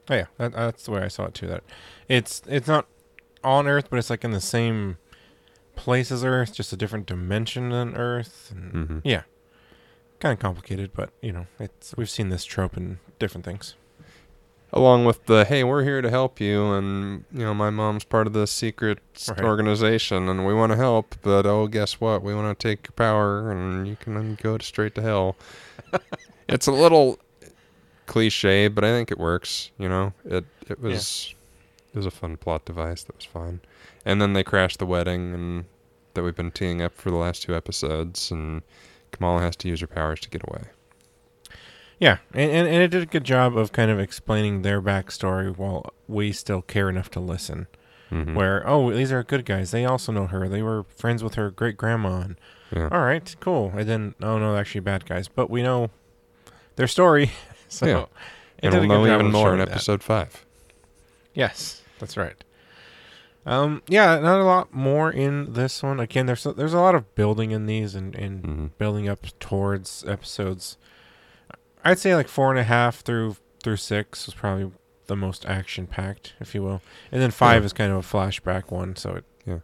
Oh 0.10 0.16
yeah, 0.16 0.26
that, 0.38 0.52
that's 0.54 0.84
the 0.86 0.92
way 0.92 1.02
I 1.02 1.08
saw 1.08 1.26
it 1.26 1.34
too. 1.34 1.48
That 1.48 1.64
it's 2.10 2.42
it's 2.48 2.68
not 2.68 2.88
on 3.44 3.68
Earth, 3.68 3.88
but 3.90 4.00
it's 4.00 4.10
like 4.10 4.24
in 4.24 4.32
the 4.32 4.42
same 4.42 4.98
place 5.76 6.12
as 6.12 6.24
Earth, 6.24 6.54
just 6.54 6.72
a 6.74 6.78
different 6.78 7.06
dimension 7.06 7.70
than 7.70 7.96
Earth. 7.96 8.52
And 8.56 8.74
Mhm. 8.74 9.02
Yeah, 9.04 9.24
kind 10.20 10.34
of 10.34 10.40
complicated, 10.40 10.92
but 10.94 11.12
you 11.22 11.32
know, 11.32 11.48
it's 11.60 11.96
we've 11.98 12.10
seen 12.10 12.30
this 12.30 12.44
trope 12.46 12.76
in 12.78 13.00
different 13.20 13.46
things. 13.46 13.76
along 14.76 15.06
with 15.06 15.24
the 15.28 15.46
hey, 15.46 15.64
we're 15.64 15.84
here 15.84 16.02
to 16.02 16.10
help 16.10 16.40
you, 16.42 16.72
and 16.74 17.26
you 17.32 17.44
know 17.46 17.54
my 17.54 17.70
mom's 17.70 18.04
part 18.04 18.26
of 18.28 18.34
the 18.34 18.48
secret 18.48 18.98
Right. 19.30 19.40
organization, 19.44 20.28
and 20.28 20.46
we 20.48 20.54
want 20.54 20.72
to 20.72 20.76
help, 20.76 21.16
but 21.22 21.46
oh, 21.46 21.68
guess 21.68 22.02
what? 22.02 22.24
We 22.24 22.34
want 22.34 22.58
to 22.60 22.68
take 22.70 22.88
your 22.88 22.94
power, 22.94 23.52
and 23.52 23.88
you 23.88 23.96
can 23.96 24.16
then 24.16 24.36
go 24.42 24.58
straight 24.58 24.96
to 24.96 25.02
hell. 25.04 25.36
it's 26.50 26.66
a 26.66 26.72
little 26.72 27.20
cliche, 28.06 28.68
but 28.68 28.84
I 28.84 28.90
think 28.90 29.12
it 29.12 29.20
works. 29.20 29.72
You 29.78 29.90
know, 29.90 30.14
it 30.26 30.46
it 30.68 30.80
was 30.80 31.34
it 31.94 31.98
was 31.98 32.06
a 32.06 32.12
fun 32.12 32.38
plot 32.38 32.66
device 32.66 33.04
that 33.04 33.16
was 33.16 33.26
fun, 33.26 33.62
and 34.06 34.22
then 34.22 34.34
they 34.34 34.44
crash 34.44 34.78
the 34.78 34.86
wedding, 34.86 35.34
and 35.34 35.66
that 36.14 36.24
we've 36.24 36.36
been 36.36 36.52
teeing 36.52 36.82
up 36.82 36.94
for 36.96 37.10
the 37.12 37.18
last 37.18 37.44
two 37.44 37.56
episodes, 37.56 38.30
and 38.32 38.62
Kamala 39.12 39.42
has 39.42 39.56
to 39.58 39.68
use 39.68 39.82
her 39.82 39.88
powers 39.88 40.20
to 40.22 40.30
get 40.30 40.44
away. 40.48 40.64
Yeah, 42.00 42.18
and, 42.34 42.52
and, 42.52 42.68
and 42.68 42.84
it 42.84 42.90
did 42.90 43.04
a 43.04 43.06
good 43.06 43.24
job 43.24 43.56
of 43.58 43.72
kind 43.72 43.90
of 43.90 44.00
explaining 44.00 44.62
their 44.62 44.82
backstory 44.82 45.56
while 45.56 45.94
we 46.08 46.32
still 46.32 46.62
care 46.62 46.90
enough 46.90 47.10
to 47.12 47.20
listen. 47.20 47.68
Mhm. 48.12 48.36
Where, 48.36 48.68
oh, 48.68 48.92
these 48.92 49.12
are 49.12 49.24
good 49.24 49.46
guys. 49.46 49.72
They 49.72 49.86
also 49.86 50.12
know 50.12 50.28
her. 50.28 50.48
They 50.50 50.62
were 50.62 50.84
friends 50.84 51.24
with 51.24 51.36
her 51.36 51.50
great 51.50 51.78
grandma. 51.78 52.26
Yeah. 52.76 52.90
all 52.92 53.02
right, 53.02 53.36
cool. 53.40 53.72
And 53.76 53.88
then, 53.88 54.16
oh, 54.22 54.38
no, 54.38 54.52
they're 54.52 54.62
actually 54.62 54.82
bad 54.82 55.06
guys. 55.06 55.28
But 55.28 55.50
we 55.50 55.64
know 55.64 55.90
their 56.76 56.88
story. 56.88 57.32
so, 57.74 57.86
Yeah. 57.86 58.06
and 58.60 58.74
we'll 58.74 58.84
know 58.88 59.06
even 59.14 59.32
more 59.32 59.50
in 59.54 59.58
showing 59.58 59.60
that. 59.60 59.70
episode 59.70 60.04
five. 60.04 60.46
Yes, 61.34 61.82
that's 62.00 62.16
right. 62.18 62.36
Um, 63.46 63.82
yeah, 63.88 64.20
not 64.20 64.40
a 64.40 64.44
lot 64.46 64.74
more 64.74 65.12
in 65.12 65.52
this 65.54 65.84
one. 65.84 66.00
Again, 66.00 66.28
there's 66.28 66.44
there's 66.44 66.74
a 66.74 66.80
lot 66.80 66.96
of 66.96 67.14
building 67.16 67.52
in 67.52 67.66
these 67.66 67.94
and, 67.94 68.16
and 68.16 68.44
Mhm. 68.44 68.70
building 68.78 69.10
up 69.10 69.20
towards 69.40 70.06
episodes. 70.08 70.78
I'd 71.84 72.00
say 72.00 72.16
like 72.16 72.30
four 72.30 72.50
and 72.52 72.60
a 72.60 72.64
half 72.64 73.02
through 73.02 73.36
through 73.62 73.78
six 73.78 74.28
is 74.28 74.34
probably 74.34 74.72
the 75.08 75.16
most 75.18 75.46
action 75.46 75.88
packed, 75.88 76.34
if 76.40 76.56
you 76.56 76.62
will, 76.64 76.82
and 77.12 77.22
then 77.22 77.32
five 77.32 77.64
Yeah. 77.64 77.66
is 77.66 77.74
kind 77.74 77.92
of 77.92 77.98
a 77.98 78.02
flashback 78.18 78.72
one. 78.72 78.96
So 78.96 79.16
it, 79.16 79.26
yeah 79.46 79.58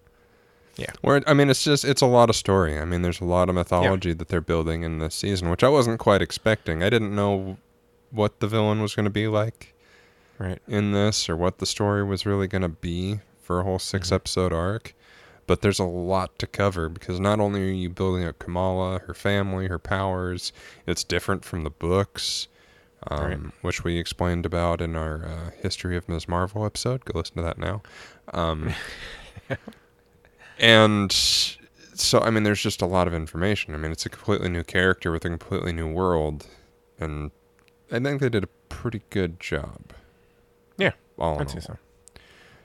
yeah. 0.76 0.92
Where 1.02 1.22
I 1.26 1.34
mean, 1.34 1.50
it's 1.50 1.64
just 1.64 1.86
it's 1.86 2.02
a 2.02 2.06
lot 2.06 2.30
of 2.30 2.36
story. 2.36 2.78
I 2.78 2.84
mean, 2.84 3.02
there's 3.02 3.22
a 3.22 3.26
lot 3.26 3.48
of 3.48 3.56
mythology 3.56 4.12
that 4.12 4.28
they're 4.28 4.42
building 4.42 4.84
in 4.84 5.00
this 5.00 5.16
season, 5.16 5.50
which 5.50 5.64
I 5.64 5.70
wasn't 5.70 6.00
quite 6.00 6.22
expecting. 6.22 6.84
I 6.84 6.90
didn't 6.90 7.16
know 7.16 7.56
what 8.12 8.40
the 8.40 8.48
villain 8.48 8.82
was 8.82 8.96
going 8.96 9.06
to 9.06 9.10
be 9.10 9.28
like 9.28 9.74
right, 10.38 10.60
in 10.68 10.92
this, 10.94 11.28
or 11.30 11.36
what 11.36 11.58
the 11.60 11.66
story 11.66 12.04
was 12.04 12.26
really 12.26 12.48
going 12.48 12.62
to 12.62 12.70
be 12.70 13.20
for 13.42 13.60
a 13.60 13.64
whole 13.64 13.80
6 13.80 14.10
Mhm. 14.10 14.14
episode 14.16 14.54
arc. 14.54 14.94
But 15.48 15.62
there's 15.62 15.80
a 15.80 15.84
lot 15.84 16.38
to 16.40 16.48
cover 16.48 16.90
because 16.90 17.20
not 17.20 17.40
only 17.40 17.62
are 17.68 17.74
you 17.74 17.90
building 17.90 18.24
up 18.24 18.38
Kamala, 18.40 19.00
her 19.00 19.14
family, 19.16 19.68
her 19.68 19.80
powers, 19.80 20.54
it's 20.86 21.04
different 21.04 21.44
from 21.44 21.64
the 21.64 21.72
books, 21.72 22.48
um, 23.08 23.24
Right. 23.24 23.40
which 23.64 23.84
we 23.84 23.98
explained 23.98 24.46
about 24.46 24.80
in 24.80 24.96
our 24.96 25.26
uh, 25.26 25.50
History 25.62 25.98
of 25.98 26.08
Ms. 26.08 26.28
Marvel 26.28 26.66
episode. 26.66 27.04
Go 27.06 27.18
listen 27.18 27.36
to 27.38 27.42
that 27.42 27.58
now. 27.58 27.82
Um, 28.32 28.74
and 30.60 31.12
so, 31.12 32.20
I 32.20 32.30
mean, 32.30 32.44
there's 32.44 32.62
just 32.62 32.82
a 32.82 32.86
lot 32.86 33.08
of 33.08 33.14
information. 33.14 33.74
I 33.74 33.78
mean, 33.78 33.92
it's 33.92 34.06
a 34.06 34.10
completely 34.10 34.50
new 34.50 34.64
character 34.64 35.12
with 35.12 35.26
a 35.26 35.30
completely 35.30 35.72
new 35.74 35.92
world. 35.92 36.46
And 37.00 37.32
I 37.92 38.00
think 38.00 38.22
they 38.22 38.30
did 38.30 38.44
a 38.44 38.48
pretty 38.70 39.02
good 39.10 39.40
job. 39.40 39.94
Yeah, 40.78 40.92
all 41.18 41.40
I'd 41.40 41.50
say 41.50 41.58
all. 41.58 41.62
so. 41.62 41.78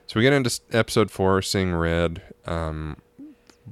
So 0.07 0.19
we 0.19 0.21
get 0.23 0.33
into 0.33 0.59
episode 0.71 1.09
four, 1.09 1.41
seeing 1.41 1.73
red. 1.73 2.21
Um, 2.45 2.97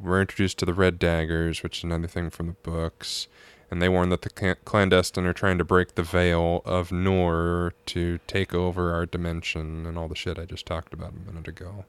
we're 0.01 0.21
introduced 0.21 0.57
to 0.59 0.65
the 0.65 0.73
red 0.73 0.97
daggers, 0.97 1.61
which 1.61 1.77
is 1.79 1.83
another 1.83 2.07
thing 2.07 2.31
from 2.31 2.47
the 2.47 2.53
books, 2.63 3.27
and 3.69 3.81
they 3.81 3.87
warn 3.89 4.09
that 4.09 4.23
the 4.23 4.55
clandestine 4.65 5.25
are 5.25 5.33
trying 5.33 5.59
to 5.59 5.63
break 5.63 5.93
the 5.93 6.01
veil 6.03 6.63
of 6.65 6.91
Noor 6.91 7.73
to 7.87 8.19
take 8.25 8.53
over 8.55 8.91
our 8.93 9.05
dimension 9.05 9.85
and 9.85 9.95
all 9.97 10.07
the 10.07 10.15
shit 10.15 10.39
I 10.39 10.45
just 10.45 10.65
talked 10.65 10.93
about 10.93 11.13
a 11.13 11.31
minute 11.31 11.47
ago. 11.47 11.85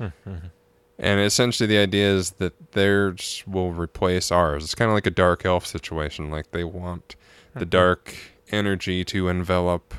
Mhm. 0.00 0.50
And 0.98 1.20
essentially, 1.20 1.66
the 1.66 1.78
idea 1.78 2.10
is 2.14 2.32
that 2.32 2.72
theirs 2.72 3.44
will 3.46 3.72
replace 3.72 4.30
ours. 4.32 4.64
It's 4.64 4.74
kind 4.74 4.90
of 4.90 4.94
like 4.94 5.06
a 5.06 5.10
dark 5.10 5.44
elf 5.44 5.66
situation. 5.66 6.30
Like 6.30 6.50
they 6.52 6.64
want 6.64 7.16
the 7.54 7.66
Mhm. 7.66 7.70
dark 7.70 8.14
energy 8.52 9.04
to 9.06 9.28
envelop 9.28 9.94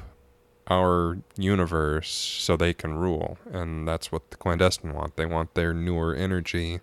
our 0.70 1.18
universe 1.38 2.10
so 2.10 2.56
they 2.56 2.74
can 2.74 2.94
rule. 2.94 3.38
And 3.52 3.88
that's 3.88 4.12
what 4.12 4.30
the 4.32 4.38
clandestine 4.38 4.94
want. 4.94 5.16
They 5.18 5.26
want 5.26 5.56
their 5.56 5.74
Noor 5.74 6.16
energy 6.16 6.80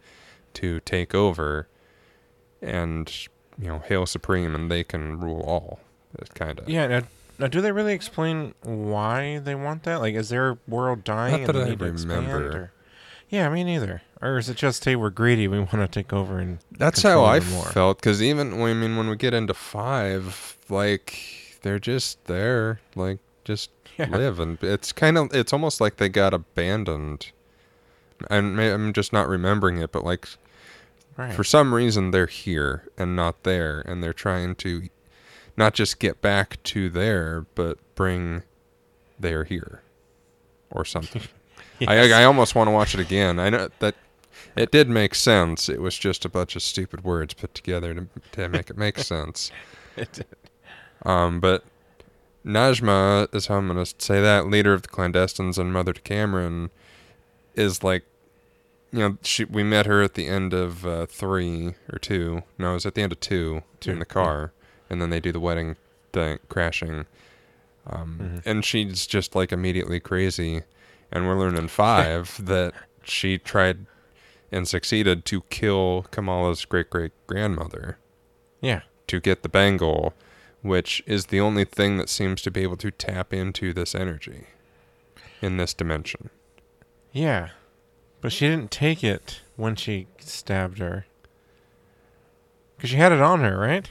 to 0.54 0.80
take 0.80 1.14
over 1.14 1.68
and, 2.60 3.10
you 3.58 3.68
know, 3.68 3.78
hail 3.78 4.06
supreme 4.06 4.54
and 4.54 4.70
they 4.70 4.84
can 4.84 5.18
rule 5.20 5.40
all. 5.42 5.80
It's 6.18 6.30
kind 6.30 6.58
of. 6.58 6.68
Yeah. 6.68 6.86
Now, 6.88 7.02
now, 7.38 7.46
do 7.46 7.62
they 7.62 7.72
really 7.72 7.94
explain 7.94 8.52
why 8.62 9.38
they 9.38 9.54
want 9.54 9.84
that? 9.84 10.00
Like, 10.00 10.14
is 10.14 10.28
their 10.28 10.58
world 10.68 11.04
dying? 11.04 11.32
Not 11.32 11.40
and 11.40 11.48
that 11.48 11.52
they 11.54 11.62
I 11.62 11.68
need 11.70 11.78
to 11.78 11.84
expand, 11.86 12.26
remember. 12.26 12.56
or- 12.56 12.72
Yeah, 13.30 13.48
me 13.48 13.64
neither. 13.64 14.02
Or 14.20 14.36
is 14.36 14.50
it 14.50 14.58
just, 14.58 14.84
hey, 14.84 14.94
we're 14.94 15.08
greedy, 15.08 15.48
we 15.48 15.58
want 15.58 15.70
to 15.72 15.88
take 15.88 16.12
over 16.12 16.38
and 16.38 16.58
That's 16.72 17.02
how 17.02 17.24
I 17.24 17.40
more. 17.40 17.64
felt. 17.64 17.96
Because 17.98 18.22
even, 18.22 18.60
I 18.62 18.74
mean, 18.74 18.96
when 18.98 19.08
we 19.08 19.16
get 19.16 19.32
into 19.32 19.54
five, 19.54 20.58
like, 20.68 21.39
they're 21.62 21.78
just 21.78 22.24
there. 22.26 22.80
Like, 22.94 23.18
just 23.44 23.70
Yeah. 23.98 24.08
live 24.16 24.40
and 24.40 24.56
it's 24.62 24.92
kind 24.92 25.18
of 25.18 25.34
it's 25.34 25.52
almost 25.52 25.78
like 25.78 25.96
they 25.98 26.08
got 26.08 26.32
abandoned 26.32 27.32
and 28.30 28.58
i'm 28.58 28.94
just 28.94 29.12
not 29.12 29.28
remembering 29.28 29.76
it 29.76 29.92
but 29.92 30.04
like 30.04 30.26
right? 31.18 31.34
for 31.34 31.44
some 31.44 31.74
reason 31.74 32.10
they're 32.10 32.26
here 32.26 32.88
and 32.96 33.14
not 33.14 33.42
there 33.42 33.80
and 33.80 34.02
they're 34.02 34.14
trying 34.14 34.54
to 34.54 34.88
not 35.54 35.74
just 35.74 35.98
get 35.98 36.22
back 36.22 36.62
to 36.62 36.88
there 36.88 37.44
but 37.54 37.76
bring 37.94 38.42
there 39.18 39.44
here 39.44 39.82
or 40.70 40.84
something 40.86 41.22
I, 41.86 41.96
Yes. 41.96 42.12
I 42.12 42.22
i 42.22 42.24
almost 42.24 42.54
want 42.54 42.68
to 42.68 42.72
watch 42.72 42.94
it 42.94 43.00
again 43.00 43.38
i 43.38 43.50
know 43.50 43.68
that 43.80 43.96
it 44.56 44.70
did 44.70 44.88
make 44.88 45.14
sense 45.14 45.68
it 45.68 45.82
was 45.82 45.98
just 45.98 46.24
a 46.24 46.30
bunch 46.30 46.56
of 46.56 46.62
stupid 46.62 47.04
words 47.04 47.34
put 47.34 47.54
together 47.54 47.92
to, 47.92 48.06
to 48.32 48.48
make 48.48 48.70
it 48.70 48.78
make 48.78 48.98
sense 49.00 49.50
It 49.96 50.10
did. 50.12 50.26
Um, 51.04 51.40
but 51.40 51.64
Najma 52.44 53.34
is 53.34 53.46
how 53.46 53.56
I'm 53.56 53.66
gonna 53.68 53.86
say 53.86 54.20
that 54.20 54.46
leader 54.48 54.72
of 54.72 54.82
the 54.82 54.88
clandestines 54.88 55.58
and 55.58 55.72
mother 55.72 55.92
to 55.92 56.00
Kamran 56.00 56.70
is 57.54 57.82
like, 57.84 58.04
you 58.92 59.00
know, 59.00 59.18
she 59.22 59.44
we 59.44 59.62
met 59.62 59.86
her 59.86 60.02
at 60.02 60.14
the 60.14 60.26
end 60.26 60.52
of 60.54 60.86
uh, 60.86 61.06
three 61.06 61.74
or 61.92 61.98
two. 61.98 62.42
No, 62.58 62.72
it 62.72 62.74
was 62.74 62.86
at 62.86 62.94
the 62.94 63.02
end 63.02 63.12
of 63.12 63.20
two, 63.20 63.62
Two, 63.80 63.92
in 63.92 63.98
the 63.98 64.04
car, 64.04 64.52
and 64.88 65.00
then 65.00 65.10
they 65.10 65.20
do 65.20 65.32
the 65.32 65.40
wedding 65.40 65.76
thing, 66.12 66.38
crashing, 66.48 67.06
um, 67.86 68.18
Mhm. 68.20 68.42
and 68.46 68.64
she's 68.64 69.06
just 69.06 69.34
like 69.34 69.52
immediately 69.52 70.00
crazy, 70.00 70.62
and 71.12 71.26
we're 71.26 71.38
learning 71.38 71.68
five 71.68 72.40
that 72.44 72.72
she 73.02 73.38
tried 73.38 73.86
and 74.52 74.66
succeeded 74.66 75.24
to 75.26 75.42
kill 75.50 76.06
Kamala's 76.10 76.64
great 76.64 76.90
great 76.90 77.12
grandmother 77.26 77.98
Yeah. 78.60 78.80
to 79.06 79.20
get 79.20 79.42
the 79.42 79.48
bangle, 79.48 80.14
which 80.62 81.02
is 81.06 81.26
the 81.26 81.40
only 81.40 81.64
thing 81.64 81.96
that 81.96 82.08
seems 82.08 82.42
to 82.42 82.50
be 82.50 82.62
able 82.62 82.76
to 82.78 82.90
tap 82.90 83.32
into 83.32 83.72
this 83.72 83.94
energy 83.94 84.44
in 85.40 85.56
this 85.56 85.74
dimension. 85.74 86.30
Yeah. 87.12 87.50
But 88.20 88.32
she 88.32 88.48
didn't 88.48 88.70
take 88.70 89.02
it 89.02 89.40
when 89.56 89.76
she 89.76 90.06
stabbed 90.18 90.78
her. 90.78 91.06
Because 92.76 92.90
she 92.90 92.96
had 92.96 93.12
it 93.12 93.20
on 93.20 93.40
her, 93.40 93.58
right? 93.58 93.90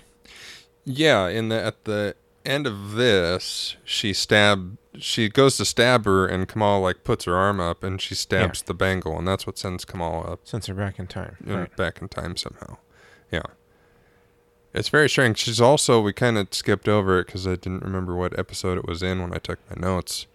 Yeah, 0.85 1.27
in 1.27 1.49
the 1.49 1.61
at 1.61 1.83
the 1.85 2.15
end 2.45 2.65
of 2.65 2.93
this, 2.93 3.75
she 3.83 4.13
stab 4.13 4.77
she 4.97 5.29
goes 5.29 5.57
to 5.57 5.65
stab 5.65 6.05
her 6.05 6.25
and 6.25 6.47
Kamal 6.47 6.81
like 6.81 7.03
puts 7.03 7.25
her 7.25 7.35
arm 7.35 7.59
up 7.59 7.83
and 7.83 8.01
she 8.01 8.15
stabs 8.15 8.63
the 8.63 8.73
bangle 8.73 9.17
and 9.17 9.27
that's 9.27 9.45
what 9.45 9.57
sends 9.57 9.85
Kamal 9.85 10.25
up 10.27 10.39
Sends 10.43 10.65
they're 10.65 10.75
back 10.75 10.97
in 10.99 11.07
time. 11.07 11.37
Right. 11.45 11.75
back 11.75 12.01
in 12.01 12.09
time 12.09 12.35
somehow. 12.37 12.77
Yeah. 13.31 13.43
It's 14.73 14.89
very 14.89 15.09
strange. 15.09 15.39
She's 15.39 15.59
also 15.61 15.99
we 16.01 16.13
kind 16.13 16.37
of 16.37 16.53
skipped 16.53 16.87
over 16.87 17.19
it 17.19 17.25
because 17.27 17.47
I 17.47 17.51
didn't 17.55 17.81
remember 17.83 18.15
what 18.15 18.37
episode 18.37 18.77
it 18.77 18.87
was 18.87 19.01
in 19.01 19.21
when 19.21 19.33
I 19.33 19.37
took 19.37 19.59
my 19.69 19.81
notes. 19.87 20.27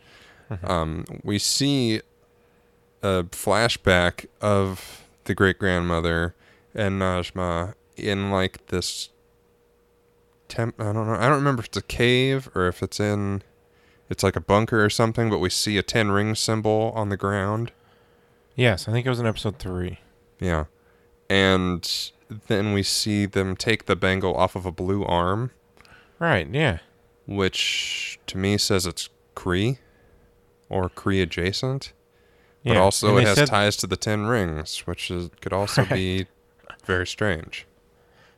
Mhm. 0.51 0.69
um, 0.71 1.05
we 1.23 1.39
see 1.39 2.03
a 3.03 3.25
flashback 3.25 4.27
of 4.41 5.05
the 5.25 5.35
great 5.35 5.59
grandmother 5.59 6.35
and 6.75 7.01
Najma 7.01 7.75
in 7.97 8.31
like 8.31 8.67
this 8.67 9.09
temp. 10.49 10.79
I 10.81 10.93
don't 10.93 11.07
know. 11.07 11.15
I 11.15 11.23
don't 11.29 11.37
remember 11.37 11.61
if 11.61 11.67
it's 11.67 11.77
a 11.79 11.83
cave 11.83 12.51
or 12.55 12.67
if 12.69 12.83
it's 12.83 13.01
in. 13.01 13.43
It's 14.11 14.23
like 14.23 14.37
a 14.37 14.41
bunker 14.41 14.85
or 14.85 14.91
something, 14.91 15.31
but 15.31 15.39
we 15.39 15.49
see 15.49 15.79
a 15.79 15.83
ten 15.83 16.11
ring 16.11 16.35
symbol 16.35 16.93
on 16.95 17.09
the 17.09 17.17
ground. 17.17 17.73
Yes, 18.55 18.87
I 18.87 18.93
think 18.93 19.07
it 19.07 19.09
was 19.09 19.19
in 19.21 19.27
episode 19.27 19.59
three. 19.59 20.01
Yeah, 20.41 20.65
and 21.31 21.91
then 22.49 22.73
we 22.73 22.83
see 22.83 23.27
them 23.27 23.57
take 23.57 23.87
the 23.87 23.97
bangle 23.97 24.35
off 24.37 24.55
of 24.57 24.65
a 24.67 24.73
blue 24.73 25.05
arm, 25.05 25.51
Right, 26.19 26.49
yeah. 26.51 26.79
which 27.27 28.19
to 28.27 28.39
me 28.39 28.57
says 28.59 28.87
it's 28.87 29.09
Kree 29.35 29.79
or 30.69 30.89
Kree 30.89 31.23
adjacent. 31.23 31.93
yeah. 32.63 32.75
But 32.75 32.81
also 32.81 33.09
and 33.09 33.19
it 33.19 33.21
they 33.23 33.29
has 33.29 33.39
said- 33.39 33.49
ties 33.49 33.77
to 33.79 33.87
the 33.87 33.97
Ten 33.97 34.27
Rings, 34.27 34.81
which 34.87 35.11
is, 35.11 35.31
could 35.41 35.53
also 35.53 35.85
be 35.93 36.27
very 36.85 37.07
strange. 37.07 37.67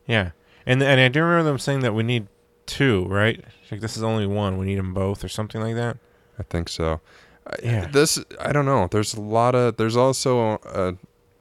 Yeah. 0.06 0.30
And 0.66 0.82
and 0.82 1.00
I 1.00 1.08
do 1.08 1.22
remember 1.22 1.44
them 1.44 1.58
saying 1.58 1.80
that 1.80 1.94
we 1.94 2.02
need 2.02 2.26
two, 2.66 3.04
right? 3.06 3.44
Like 3.70 3.80
this 3.80 3.96
is 3.96 4.02
only 4.02 4.26
one. 4.26 4.58
We 4.58 4.66
need 4.66 4.78
them 4.78 4.94
both 4.94 5.22
or 5.22 5.28
something 5.28 5.60
like 5.60 5.74
that. 5.76 5.96
I 6.38 6.42
think 6.42 6.68
so. 6.68 7.00
I- 7.46 7.54
Yeah. 7.62 7.86
This 7.86 8.18
I 8.40 8.52
don't 8.52 8.66
know. 8.66 8.88
There's 8.90 9.14
a 9.14 9.20
lot 9.20 9.54
of 9.54 9.76
there's 9.76 9.96
also 9.96 10.58
a 10.64 10.94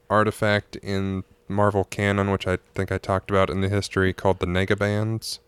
artifact 0.10 0.76
in 0.78 1.24
Marvel 1.48 1.84
canon 1.84 2.32
which 2.32 2.48
I 2.48 2.58
think 2.74 2.92
I 2.92 2.98
talked 2.98 3.30
about 3.30 3.50
in 3.50 3.62
the 3.62 3.70
history 3.70 4.14
called 4.14 4.40
the 4.40 4.46
Negabands. 4.46 5.40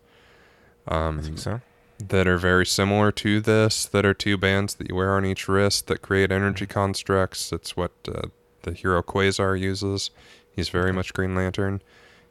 Um, 0.86 1.18
I 1.18 1.22
think 1.22 1.38
so. 1.38 1.60
that 1.98 2.26
are 2.26 2.38
very 2.38 2.64
similar 2.64 3.12
to 3.12 3.40
this. 3.40 3.84
That 3.84 4.06
are 4.06 4.14
two 4.14 4.36
bands 4.38 4.74
that 4.76 4.88
you 4.88 4.94
wear 4.94 5.14
on 5.16 5.24
each 5.24 5.48
wrist 5.48 5.86
that 5.88 6.02
create 6.02 6.32
energy 6.32 6.66
constructs. 6.66 7.52
It's 7.52 7.76
what 7.76 7.92
uh, 8.06 8.28
the 8.62 8.72
hero 8.72 9.02
Quasar 9.02 9.58
uses. 9.58 10.10
He's 10.54 10.68
very 10.70 10.92
much 10.92 11.12
Green 11.14 11.34
Lantern 11.34 11.82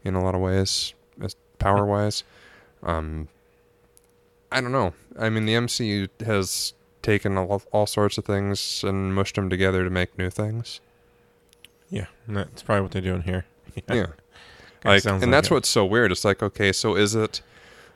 in 0.04 0.16
a 0.16 0.24
lot 0.24 0.36
of 0.36 0.42
ways, 0.42 0.94
power 1.60 1.86
wise. 1.86 2.24
Um, 2.84 3.28
I 4.52 4.62
don't 4.62 4.72
know. 4.72 4.94
I 5.20 5.30
mean, 5.30 5.46
the 5.46 5.54
MCU 5.54 6.10
has 6.26 6.74
taken 7.02 7.38
all, 7.38 7.62
all 7.72 7.86
sorts 7.86 8.18
of 8.18 8.26
things 8.26 8.84
and 8.84 9.14
mushed 9.14 9.36
them 9.36 9.50
together 9.50 9.84
to 9.84 9.90
make 9.90 10.18
new 10.18 10.30
things. 10.30 10.80
Yeah, 11.90 12.08
that's 12.28 12.64
probably 12.64 12.82
what 12.82 12.92
they're 12.92 13.02
doing 13.02 13.22
here. 13.24 13.46
Yeah. 13.90 14.08
Kinda 14.82 14.96
like, 14.96 15.06
and 15.06 15.22
like 15.22 15.32
that's 15.32 15.48
it. 15.50 15.54
what's 15.54 15.70
so 15.70 15.86
weird. 15.86 16.12
It's 16.12 16.24
like, 16.26 16.44
okay, 16.44 16.72
so 16.72 16.96
is 16.96 17.16
it 17.16 17.42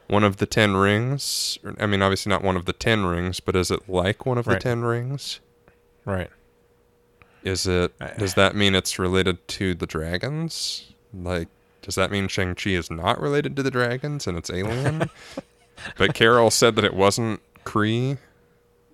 one 0.07 0.23
of 0.23 0.37
the 0.37 0.45
ten 0.45 0.75
rings? 0.75 1.57
I 1.79 1.85
mean, 1.85 2.01
obviously 2.01 2.29
not 2.31 2.43
one 2.43 2.55
of 2.57 2.65
the 2.65 2.73
ten 2.73 3.05
rings, 3.05 3.39
but 3.39 3.55
is 3.55 3.69
it 3.71 3.87
like 3.87 4.25
one 4.25 4.37
of 4.37 4.45
the 4.45 4.57
ten 4.59 4.81
rings? 4.81 5.39
right. 6.05 6.29
Is 7.43 7.65
it? 7.65 7.93
I- 7.99 8.13
Does 8.17 8.35
that 8.35 8.55
mean 8.55 8.75
it's 8.75 8.99
related 8.99 9.47
to 9.49 9.73
the 9.73 9.85
dragons? 9.87 10.91
Like, 11.13 11.47
does 11.81 11.95
that 11.95 12.11
mean 12.11 12.27
Shang 12.27 12.53
Chi 12.55 12.71
is 12.71 12.91
not 12.91 13.19
related 13.19 13.55
to 13.55 13.63
the 13.63 13.71
dragons 13.71 14.27
and 14.27 14.37
it's 14.37 14.49
alien? 14.51 15.09
but 15.97 16.13
Carol 16.13 16.51
said 16.51 16.75
that 16.75 16.85
it 16.85 16.93
wasn't 16.93 17.41
Kree 17.65 18.17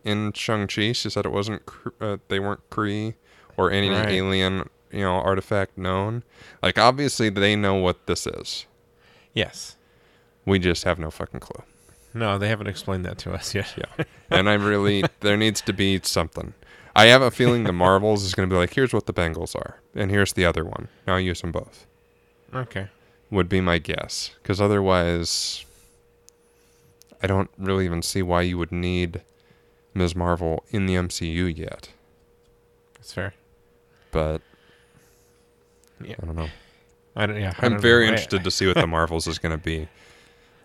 in 0.06 0.32
Shang 0.34 0.68
Chi. 0.68 0.94
She 0.94 1.10
said 1.10 1.26
it 1.26 1.32
wasn't. 1.32 1.62
Uh, 2.00 2.18
they 2.30 2.40
weren't 2.40 2.70
Kree 2.70 3.16
or 3.58 3.70
any 3.72 3.90
Right. 3.90 4.08
alien, 4.10 4.70
you 4.92 5.02
know, 5.02 5.16
artifact 5.16 5.78
known. 5.78 6.24
Like, 6.62 6.78
obviously 6.78 7.30
they 7.30 7.56
know 7.56 7.76
what 7.76 8.08
this 8.08 8.26
is. 8.28 8.66
Yes. 9.34 9.76
We 10.46 10.60
just 10.60 10.84
have 10.84 10.98
no 11.00 11.12
fucking 11.12 11.40
clue. 11.42 11.64
No, 12.14 12.38
they 12.38 12.48
haven't 12.48 12.68
explained 12.68 13.06
that 13.06 13.18
to 13.20 13.34
us 13.34 13.54
yet. 13.54 13.74
Yeah. 13.78 14.06
and 14.30 14.50
I 14.50 14.54
really, 14.54 15.04
there 15.20 15.38
needs 15.38 15.62
to 15.62 15.74
be 15.74 16.00
something. 16.04 16.54
I 16.96 17.06
have 17.06 17.22
a 17.22 17.30
feeling 17.30 17.64
the 17.64 17.74
Marvels 17.74 18.24
is 18.24 18.34
going 18.34 18.50
to 18.50 18.54
be 18.54 18.58
like, 18.58 18.74
here's 18.74 18.94
what 18.94 19.06
the 19.06 19.14
bangles 19.14 19.54
are, 19.54 19.80
and 19.94 20.10
here's 20.10 20.34
the 20.34 20.46
other 20.46 20.66
one. 20.66 20.88
Now 21.06 21.18
use 21.18 21.42
them 21.42 21.52
both. 21.52 21.86
Okay. 22.54 22.88
Would 23.30 23.50
be 23.50 23.62
my 23.62 23.78
guess, 23.78 24.32
because 24.42 24.60
otherwise, 24.60 25.64
I 27.22 27.28
don't 27.28 27.52
really 27.58 27.86
even 27.86 28.02
see 28.02 28.24
why 28.24 28.42
you 28.42 28.58
would 28.58 28.72
need 28.72 29.22
Ms. 29.94 30.16
Marvel 30.16 30.64
in 30.72 30.88
the 30.88 30.96
MCU 30.96 31.56
yet. 31.56 31.90
That's 32.96 33.14
fair. 33.14 33.34
But 34.12 34.42
Yeah. 36.04 36.16
I 36.22 36.26
don't 36.26 36.36
know. 36.36 36.50
I 37.16 37.26
don't. 37.26 37.38
Yeah. 37.40 37.54
I 37.60 37.66
I'm 37.66 37.74
don't 37.74 37.82
very 37.82 38.06
know. 38.06 38.10
I- 38.10 38.14
interested 38.14 38.44
to 38.44 38.52
see 38.52 38.68
what 38.68 38.76
the 38.76 38.88
Marvels 38.98 39.28
is 39.28 39.40
going 39.40 39.52
to 39.58 39.64
be. 39.64 39.88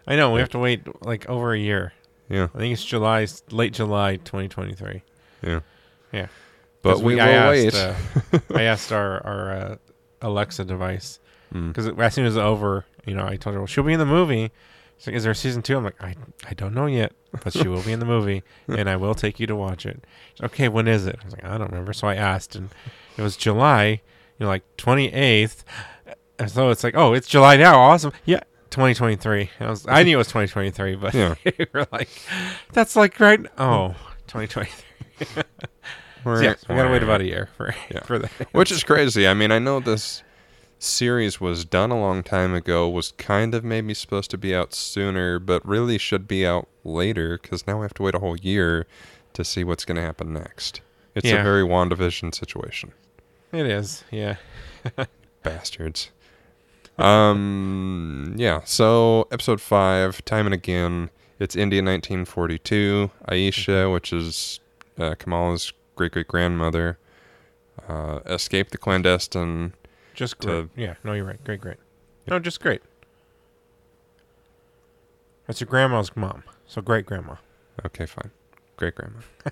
I 0.07 0.17
know 0.17 0.33
we 0.33 0.41
have 0.41 0.51
to 0.51 0.59
wait 0.59 0.83
like 1.07 1.29
over 1.29 1.53
a 1.55 1.59
year. 1.59 1.93
Yeah, 2.29 2.49
I 2.55 2.59
think 2.59 2.73
it's 2.73 2.85
July, 2.85 3.27
late 3.51 3.73
July, 3.75 4.17
2023. 4.17 5.03
yeah, 5.43 5.61
Yeah. 6.13 6.27
But 6.81 7.01
we, 7.01 7.15
will 7.17 7.23
I 7.23 7.29
asked, 7.29 7.75
wait. 7.75 7.75
uh, 7.75 7.95
I 8.55 8.63
asked 8.73 8.91
our 8.93 9.25
our 9.27 9.51
uh, 9.51 9.77
Alexa 10.23 10.65
device 10.65 11.19
Mm. 11.55 11.69
because 11.69 11.87
as 11.87 12.15
soon 12.15 12.25
as 12.25 12.35
it's 12.37 12.41
over, 12.41 12.87
you 13.05 13.15
know, 13.15 13.27
I 13.27 13.37
told 13.37 13.53
her, 13.53 13.61
well, 13.61 13.67
she'll 13.67 13.85
be 13.85 13.93
in 13.93 13.99
the 13.99 14.07
movie. 14.07 14.51
She's 14.97 15.07
like, 15.09 15.17
is 15.17 15.23
there 15.25 15.33
a 15.33 15.35
season 15.37 15.61
two? 15.61 15.77
I'm 15.77 15.85
like, 15.85 16.03
I, 16.03 16.15
I 16.49 16.55
don't 16.55 16.73
know 16.73 16.87
yet, 16.87 17.13
but 17.45 17.53
she 17.53 17.69
will 17.69 17.83
be 17.83 17.93
in 17.93 17.99
the 18.01 18.07
movie, 18.07 18.43
and 18.69 18.89
I 18.89 18.97
will 18.97 19.15
take 19.15 19.39
you 19.39 19.47
to 19.49 19.55
watch 19.55 19.85
it. 19.85 20.03
She's, 20.33 20.45
okay, 20.47 20.69
when 20.71 20.89
is 20.89 21.07
it? 21.07 21.19
I 21.21 21.25
was 21.27 21.35
like, 21.35 21.45
I 21.45 21.59
don't 21.59 21.71
remember. 21.71 21.93
So 21.93 22.09
I 22.09 22.15
asked, 22.15 22.57
and 22.57 22.71
it 23.19 23.23
was 23.23 23.37
July, 23.37 24.01
you 24.39 24.45
know, 24.45 24.49
like 24.49 24.65
28th. 24.77 25.65
And 26.39 26.51
so 26.51 26.71
it's 26.71 26.83
like, 26.83 26.95
oh, 26.97 27.13
it's 27.15 27.29
July 27.29 27.57
now. 27.57 27.79
Awesome. 27.79 28.13
Yeah. 28.25 28.41
2023. 28.71 29.51
And 29.59 29.67
I 29.67 29.71
was, 29.71 29.87
I 29.87 30.03
knew 30.03 30.15
it 30.15 30.19
was 30.19 30.29
2023, 30.29 30.97
but 30.97 31.15
Yeah. 31.15 31.35
we 31.45 31.67
were 31.73 31.87
like, 31.93 32.09
that's 32.73 32.97
like 32.97 33.21
right. 33.21 33.41
Oh, 33.59 33.95
2023. 34.29 35.43
So 36.25 36.41
yeah, 36.41 36.55
we 36.69 36.77
gotta 36.77 36.89
wait 36.89 37.03
about 37.03 37.21
a 37.21 37.25
year 37.25 37.49
for 37.57 37.75
Yeah. 37.91 38.01
for 38.05 38.17
that. 38.21 38.31
Which 38.53 38.71
is 38.71 38.85
crazy. 38.85 39.27
I 39.27 39.35
mean, 39.35 39.51
I 39.51 39.59
know 39.59 39.81
this 39.81 40.23
series 40.79 41.41
was 41.41 41.65
done 41.65 41.91
a 41.91 41.99
long 42.01 42.23
time 42.23 42.55
ago, 42.55 42.89
was 42.89 43.13
kind 43.19 43.55
of 43.57 43.65
maybe 43.65 43.93
supposed 43.93 44.31
to 44.31 44.39
be 44.39 44.55
out 44.55 44.73
sooner, 44.73 45.41
but 45.41 45.67
really 45.67 45.99
should 45.99 46.29
be 46.29 46.47
out 46.47 46.69
later 46.85 47.39
because 47.43 47.67
now 47.67 47.79
we 47.79 47.83
have 47.83 47.95
to 47.95 48.03
wait 48.05 48.15
a 48.15 48.21
whole 48.21 48.37
year 48.37 48.87
to 49.33 49.45
see 49.45 49.65
what's 49.65 49.85
going 49.85 49.97
to 49.97 50.03
happen 50.03 50.33
next. 50.33 50.81
It's 51.17 51.29
a 51.29 51.43
very 51.43 51.63
WandaVision 51.65 52.35
situation. 52.35 52.93
It 53.53 53.67
is, 53.67 54.05
yeah. 54.11 54.37
Bastards. 55.43 56.11
Um, 56.99 58.35
yeah, 58.37 58.61
so 58.65 59.29
episode 59.31 59.61
five, 59.61 60.25
time 60.25 60.47
and 60.47 60.55
again. 60.55 61.11
It's 61.39 61.57
India 61.57 61.81
1942. 61.81 63.11
Aisha, 63.29 63.93
which 63.93 64.13
is 64.13 64.61
uh, 64.99 65.15
Kamala's 65.19 65.73
great 65.97 66.13
great 66.13 66.29
grandmother, 66.29 66.99
uh, 67.89 68.21
escaped 68.27 68.71
the 68.71 68.79
clandestine 68.79 69.73
Just 70.15 70.41
To- 70.43 70.47
great. 70.47 70.69
yeah, 70.77 70.95
no, 71.05 71.13
you're 71.13 71.25
right. 71.25 71.43
Great, 71.45 71.61
great. 71.61 71.79
No, 72.29 72.39
just 72.39 72.61
great. 72.61 72.81
That's 75.47 75.61
your 75.61 75.69
grandma's 75.69 76.17
mom. 76.17 76.45
So 76.67 76.81
great 76.81 77.05
grandma. 77.05 77.35
Okay, 77.85 78.07
fine. 78.07 78.31
Great 78.77 78.95
grandma. 78.95 79.19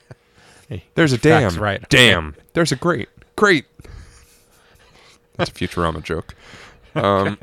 Hey, 0.68 0.84
There's 0.94 1.12
a 1.12 1.18
damn. 1.18 1.57
right. 1.57 1.84
Damn. 1.88 2.36
There's 2.53 2.70
a 2.70 2.76
great. 2.76 3.09
Great. 3.41 3.64
That's 5.36 5.49
a 5.51 5.55
Futurama 5.55 6.03
joke. 6.03 6.34
Um, 6.97 7.38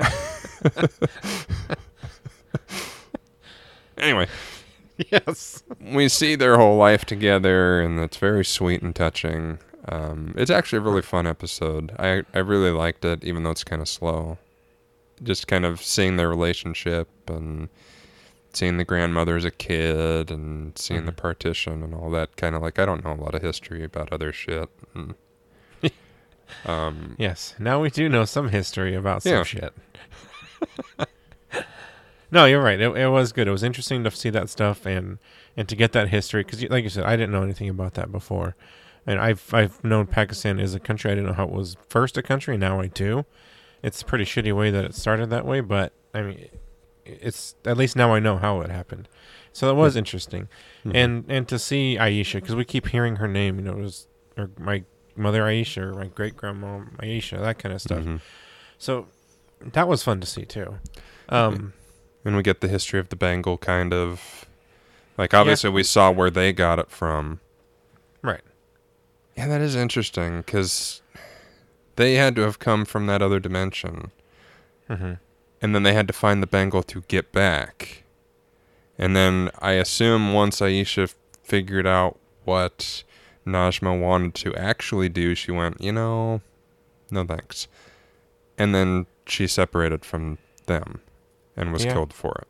anyway, 3.96 4.26
yes. 5.10 5.62
we 5.80 6.08
see 6.08 6.34
their 6.34 6.58
whole 6.58 6.76
life 6.76 7.06
together, 7.06 7.80
and 7.80 7.98
it's 7.98 8.18
very 8.18 8.44
sweet 8.44 8.82
and 8.82 8.94
touching. 8.94 9.58
Um, 9.88 10.34
it's 10.36 10.50
actually 10.50 10.78
a 10.80 10.82
really 10.82 11.00
fun 11.00 11.26
episode. 11.26 11.92
I, 11.98 12.24
I 12.34 12.40
really 12.40 12.70
liked 12.70 13.06
it, 13.06 13.24
even 13.24 13.42
though 13.42 13.50
it's 13.52 13.64
kind 13.64 13.80
of 13.80 13.88
slow. 13.88 14.36
Just 15.22 15.48
kind 15.48 15.64
of 15.64 15.82
seeing 15.82 16.16
their 16.16 16.28
relationship 16.28 17.08
and 17.26 17.70
seeing 18.52 18.76
the 18.76 18.84
grandmother 18.84 19.34
as 19.36 19.46
a 19.46 19.50
kid 19.50 20.30
and 20.30 20.76
seeing 20.76 21.06
the 21.06 21.12
Mhm. 21.12 21.16
partition 21.16 21.82
and 21.82 21.94
all 21.94 22.10
that 22.10 22.36
kind 22.36 22.54
of 22.54 22.60
like 22.60 22.78
I 22.78 22.84
don't 22.84 23.02
know 23.02 23.12
a 23.14 23.22
lot 23.24 23.34
of 23.34 23.40
history 23.40 23.82
about 23.82 24.12
other 24.12 24.30
shit. 24.32 24.68
And, 24.94 25.14
um, 26.66 27.14
Yes. 27.18 27.54
Now 27.58 27.80
we 27.80 27.90
do 27.90 28.08
know 28.08 28.24
some 28.24 28.48
history 28.48 28.94
about 28.94 29.22
some 29.22 29.32
Yeah. 29.32 29.42
shit. 29.44 29.72
no, 32.30 32.44
you're 32.44 32.62
right. 32.62 32.80
It, 32.80 32.96
it 32.96 33.08
was 33.08 33.32
good. 33.32 33.48
It 33.48 33.52
was 33.52 33.62
interesting 33.62 34.04
to 34.04 34.10
see 34.10 34.30
that 34.30 34.48
stuff 34.50 34.84
and 34.86 35.18
and 35.56 35.68
to 35.68 35.74
get 35.76 35.92
that 35.92 36.08
history 36.08 36.44
because, 36.44 36.62
like 36.70 36.84
you 36.84 36.90
said, 36.90 37.04
I 37.04 37.16
didn't 37.16 37.32
know 37.32 37.42
anything 37.42 37.68
about 37.68 37.94
that 37.94 38.12
before. 38.12 38.54
And 39.06 39.18
I've 39.20 39.52
I've 39.54 39.82
known 39.82 40.06
Pakistan 40.06 40.58
is 40.60 40.74
a 40.74 40.80
country. 40.80 41.10
I 41.10 41.14
didn't 41.14 41.28
know 41.28 41.34
how 41.34 41.44
it 41.44 41.52
was 41.52 41.76
first 41.88 42.16
a 42.18 42.22
country. 42.22 42.58
Now 42.58 42.80
I 42.80 42.88
do. 42.88 43.24
It's 43.82 44.02
a 44.02 44.04
pretty 44.04 44.24
shitty 44.24 44.54
way 44.54 44.70
that 44.70 44.84
it 44.84 44.94
started 44.94 45.30
that 45.30 45.46
way, 45.46 45.60
but 45.60 45.92
I 46.12 46.22
mean, 46.22 46.48
it's 47.06 47.54
at 47.64 47.76
least 47.76 47.96
now 47.96 48.12
I 48.12 48.18
know 48.18 48.36
how 48.36 48.60
it 48.60 48.70
happened. 48.70 49.08
So 49.52 49.66
that 49.66 49.74
was 49.74 49.96
interesting, 49.96 50.48
mhm. 50.84 50.92
and 50.94 51.24
and 51.28 51.48
to 51.48 51.58
see 51.58 51.96
Aisha 51.98 52.34
because 52.34 52.54
we 52.54 52.64
keep 52.64 52.88
hearing 52.88 53.16
her 53.16 53.26
name. 53.28 53.58
You 53.58 53.64
know, 53.64 53.72
it 53.72 53.78
was 53.82 54.06
or 54.36 54.50
my 54.58 54.84
mother 55.18 55.42
Aisha 55.42 55.82
or 55.82 55.94
my 55.94 56.06
great 56.06 56.36
grandma 56.36 56.80
Aisha, 56.98 57.38
that 57.40 57.58
kind 57.58 57.74
of 57.74 57.80
stuff. 57.82 58.04
Mhm. 58.04 58.20
So 58.78 59.06
that 59.60 59.88
was 59.88 60.02
fun 60.02 60.20
to 60.20 60.26
see 60.26 60.44
too. 60.44 60.78
Um, 61.28 61.72
and 62.24 62.36
we 62.36 62.42
get 62.42 62.60
the 62.60 62.68
history 62.68 63.00
of 63.00 63.08
the 63.08 63.16
bangle 63.16 63.58
kind 63.58 63.92
of 63.92 64.44
like 65.18 65.34
obviously 65.34 65.70
we 65.70 65.82
saw 65.82 66.10
where 66.10 66.30
they 66.30 66.52
got 66.52 66.78
it 66.78 66.90
from. 66.90 67.40
Right. 68.22 68.42
Yeah, 69.36 69.48
that 69.48 69.60
is 69.60 69.74
interesting 69.76 70.38
because 70.38 71.02
they 71.96 72.14
had 72.14 72.34
to 72.36 72.42
have 72.42 72.58
come 72.58 72.84
from 72.84 73.06
that 73.06 73.20
other 73.22 73.40
dimension, 73.40 74.10
hmm 74.88 75.14
and 75.60 75.74
then 75.74 75.82
they 75.82 75.92
had 75.92 76.06
to 76.06 76.12
find 76.12 76.40
the 76.40 76.46
bangle 76.46 76.84
to 76.84 77.00
get 77.08 77.32
back. 77.32 78.04
And 78.96 79.16
then 79.16 79.50
I 79.58 79.72
assume 79.72 80.32
once 80.32 80.60
Aisha 80.60 81.04
f- 81.04 81.16
figured 81.42 81.86
out 81.86 82.16
what 82.44 83.02
Najma 83.48 83.98
wanted 84.00 84.34
to 84.36 84.54
actually 84.54 85.08
do, 85.08 85.34
she 85.34 85.50
went, 85.50 85.80
you 85.80 85.92
know, 85.92 86.40
no 87.10 87.24
thanks. 87.24 87.66
And 88.56 88.74
then 88.74 89.06
she 89.26 89.46
separated 89.46 90.04
from 90.04 90.38
them 90.66 91.00
and 91.56 91.72
was 91.72 91.84
Yeah. 91.84 91.94
killed 91.94 92.12
for 92.12 92.32
it. 92.42 92.48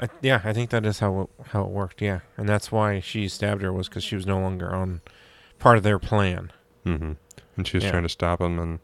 I, 0.00 0.08
yeah, 0.20 0.40
I 0.44 0.52
think 0.52 0.70
that 0.70 0.84
is 0.84 0.98
how 0.98 1.20
it, 1.22 1.28
how 1.48 1.62
it 1.62 1.68
worked. 1.70 2.02
Yeah, 2.02 2.20
and 2.36 2.48
that's 2.48 2.72
why 2.72 3.00
she 3.00 3.28
stabbed 3.28 3.62
her 3.62 3.72
was 3.72 3.88
because 3.88 4.02
she 4.04 4.16
was 4.16 4.26
no 4.26 4.40
longer 4.40 4.74
on 4.74 5.00
part 5.58 5.76
of 5.76 5.82
their 5.84 5.98
plan. 5.98 6.50
hmm 6.84 7.12
And 7.56 7.66
she 7.68 7.76
was 7.76 7.84
Yeah. 7.84 7.90
trying 7.90 8.02
to 8.02 8.08
stop 8.08 8.40
them 8.40 8.58
and 8.58 8.80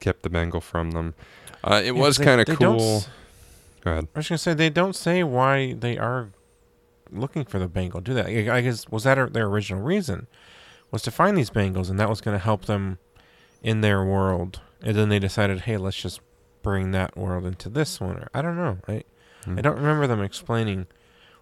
kept 0.00 0.22
the 0.22 0.30
bangle 0.30 0.60
from 0.60 0.92
them. 0.92 1.14
Uh, 1.62 1.82
it 1.84 1.94
Yeah, 1.94 2.00
was 2.00 2.16
kind 2.18 2.40
of 2.40 2.46
cool. 2.56 3.04
Go 3.82 3.90
ahead. 3.90 4.08
I 4.14 4.18
was 4.20 4.28
gonna 4.28 4.38
say 4.38 4.54
they 4.54 4.70
don't 4.70 4.96
say 4.96 5.22
why 5.24 5.74
they 5.74 5.98
are 5.98 6.30
looking 7.12 7.44
for 7.44 7.58
the 7.58 7.68
bangle? 7.68 8.00
Do 8.00 8.14
that? 8.14 8.26
I 8.26 8.60
guess 8.60 8.88
was 8.88 9.04
that 9.04 9.32
their 9.32 9.46
original 9.46 9.82
reason 9.82 10.26
was 10.90 11.02
to 11.02 11.10
find 11.10 11.36
these 11.36 11.50
bangles, 11.50 11.88
and 11.90 11.98
that 12.00 12.08
was 12.08 12.20
going 12.20 12.36
to 12.36 12.42
help 12.42 12.64
them 12.64 12.98
in 13.62 13.80
their 13.80 14.04
world. 14.04 14.60
And 14.82 14.96
then 14.96 15.08
they 15.08 15.18
decided, 15.18 15.60
hey, 15.60 15.76
let's 15.76 15.96
just 15.96 16.20
bring 16.62 16.90
that 16.90 17.16
world 17.16 17.44
into 17.44 17.68
this 17.68 18.00
one. 18.00 18.16
Or, 18.16 18.28
I 18.34 18.42
don't 18.42 18.56
know. 18.56 18.78
I 18.88 19.04
Hmm. 19.44 19.58
I 19.58 19.60
don't 19.60 19.76
remember 19.76 20.06
them 20.06 20.22
explaining 20.22 20.86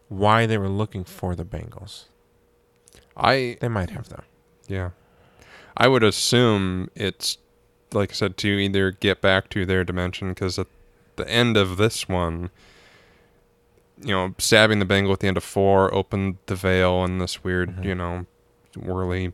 why 0.08 0.46
they 0.46 0.58
were 0.58 0.68
looking 0.68 1.04
for 1.04 1.34
the 1.34 1.44
bangles. 1.44 2.08
I 3.16 3.58
They 3.60 3.68
might 3.68 3.90
have 3.90 4.08
though. 4.08 4.24
yeah, 4.66 4.90
I 5.76 5.88
would 5.88 6.02
assume 6.02 6.88
it's 6.94 7.38
like 7.92 8.12
I 8.12 8.14
said 8.14 8.36
to 8.38 8.48
either 8.48 8.90
get 8.92 9.20
back 9.20 9.50
to 9.50 9.66
their 9.66 9.84
dimension 9.84 10.30
because 10.30 10.58
at 10.58 10.68
the 11.16 11.28
end 11.28 11.56
of 11.56 11.76
this 11.76 12.08
one, 12.08 12.50
you 14.02 14.14
know, 14.14 14.34
stabbing 14.38 14.78
the 14.78 14.84
bangle 14.84 15.12
at 15.12 15.20
the 15.20 15.28
end 15.28 15.36
of 15.36 15.44
four 15.44 15.92
opened 15.94 16.36
the 16.46 16.54
veil 16.54 17.04
and 17.04 17.20
this 17.20 17.44
weird, 17.44 17.76
Mhm. 17.76 17.84
you 17.84 17.94
know, 17.94 18.26
whirly 18.76 19.32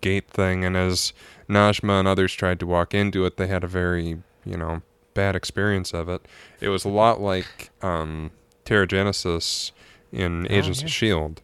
gate 0.00 0.28
thing, 0.30 0.64
and 0.64 0.76
as 0.76 1.12
Najma 1.48 1.98
and 2.00 2.08
others 2.08 2.32
tried 2.34 2.60
to 2.60 2.66
walk 2.66 2.94
into 2.94 3.24
it, 3.24 3.36
they 3.36 3.46
had 3.46 3.64
a 3.64 3.68
very, 3.68 4.18
you 4.44 4.56
know, 4.56 4.82
bad 5.14 5.34
experience 5.34 5.92
of 5.92 6.08
it. 6.08 6.26
It 6.60 6.68
was 6.68 6.84
a 6.84 6.88
lot 6.88 7.20
like 7.20 7.70
um, 7.82 8.30
Terrigenesis 8.64 9.72
in 10.12 10.46
Oh, 10.48 10.54
Agents 10.54 10.80
yeah. 10.80 10.86
of 10.86 10.90
Shield 10.92 11.42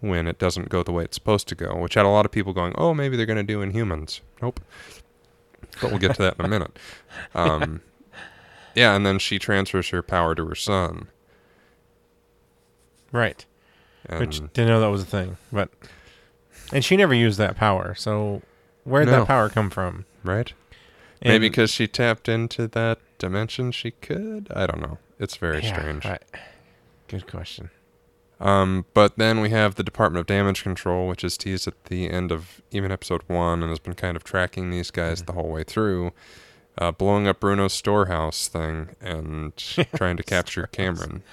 when 0.00 0.26
it 0.28 0.38
doesn't 0.38 0.68
go 0.68 0.82
the 0.82 0.92
way 0.92 1.02
it's 1.04 1.16
supposed 1.16 1.48
to 1.48 1.54
go, 1.54 1.74
which 1.76 1.94
had 1.94 2.06
a 2.06 2.08
lot 2.08 2.24
of 2.24 2.30
people 2.30 2.52
going, 2.52 2.72
"Oh, 2.78 2.94
maybe 2.94 3.16
they're 3.16 3.26
going 3.26 3.36
to 3.36 3.42
do 3.42 3.60
Inhumans. 3.60 4.20
Nope. 4.40 4.60
But 5.80 5.90
we'll 5.90 5.98
get 5.98 6.14
to 6.16 6.22
that 6.22 6.36
in 6.38 6.44
a 6.44 6.48
minute. 6.48 6.78
Um, 7.34 7.80
yeah, 8.74 8.94
and 8.94 9.04
then 9.04 9.18
she 9.18 9.38
transfers 9.40 9.88
her 9.88 10.02
power 10.02 10.34
to 10.36 10.46
her 10.46 10.54
son, 10.54 11.08
Right. 13.12 13.44
and 14.06 14.20
Which 14.20 14.38
didn't 14.52 14.68
know 14.68 14.80
that 14.80 14.88
was 14.88 15.02
a 15.02 15.06
thing, 15.06 15.36
but 15.52 15.70
and 16.72 16.84
she 16.84 16.96
never 16.96 17.14
used 17.14 17.38
that 17.38 17.56
power. 17.56 17.94
So 17.94 18.42
where'd 18.84 19.06
No. 19.06 19.20
that 19.20 19.26
power 19.26 19.48
come 19.48 19.70
from? 19.70 20.04
right, 20.24 20.52
maybe 21.24 21.48
because 21.48 21.70
she 21.70 21.86
tapped 21.86 22.28
into 22.28 22.66
that 22.68 22.98
dimension, 23.18 23.72
she 23.72 23.90
could. 23.92 24.48
I 24.54 24.66
don't 24.66 24.80
know. 24.80 24.98
It's 25.18 25.36
very 25.36 25.62
Yeah, 25.62 25.78
strange. 25.78 26.06
I- 26.06 26.18
good 27.08 27.26
question. 27.26 27.70
Um, 28.40 28.84
but 28.94 29.16
then 29.18 29.40
we 29.40 29.50
have 29.50 29.74
the 29.74 29.82
Department 29.82 30.20
of 30.20 30.26
Damage 30.26 30.62
Control, 30.62 31.08
which 31.08 31.24
is 31.24 31.36
teased 31.36 31.66
at 31.66 31.84
the 31.86 32.08
end 32.08 32.30
of 32.30 32.62
even 32.70 32.92
episode 32.92 33.22
one, 33.26 33.62
and 33.62 33.70
has 33.70 33.80
been 33.80 33.94
kind 33.94 34.16
of 34.16 34.22
tracking 34.22 34.70
these 34.70 34.92
guys 34.92 35.22
Mhm. 35.22 35.26
the 35.26 35.32
whole 35.32 35.48
way 35.50 35.64
through, 35.64 36.12
uh, 36.76 36.92
blowing 36.92 37.26
up 37.26 37.40
Bruno's 37.40 37.72
storehouse 37.72 38.46
thing 38.46 38.90
and 39.00 39.56
trying 39.96 40.16
to 40.18 40.22
capture 40.22 40.68
Kamran. 40.70 41.24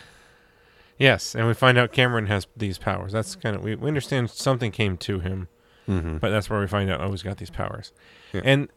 Yes, 0.97 1.35
and 1.35 1.45
we 1.47 1.53
find 1.53 1.77
out 1.77 1.91
Kamran 1.91 2.27
has 2.27 2.47
these 2.55 2.77
powers. 2.77 3.11
That's 3.11 3.35
kind 3.35 3.55
of 3.55 3.63
we, 3.63 3.75
we 3.75 3.87
understand 3.87 4.29
something 4.29 4.71
came 4.71 4.97
to 4.97 5.19
him, 5.19 5.47
Mm-hmm. 5.89 6.17
but 6.17 6.29
that's 6.31 6.49
where 6.49 6.59
we 6.59 6.67
find 6.67 6.89
out 6.89 7.01
oh 7.01 7.11
he's 7.11 7.21
got 7.23 7.37
these 7.37 7.49
powers. 7.49 7.91
Yeah. 8.33 8.41
And 8.43 8.69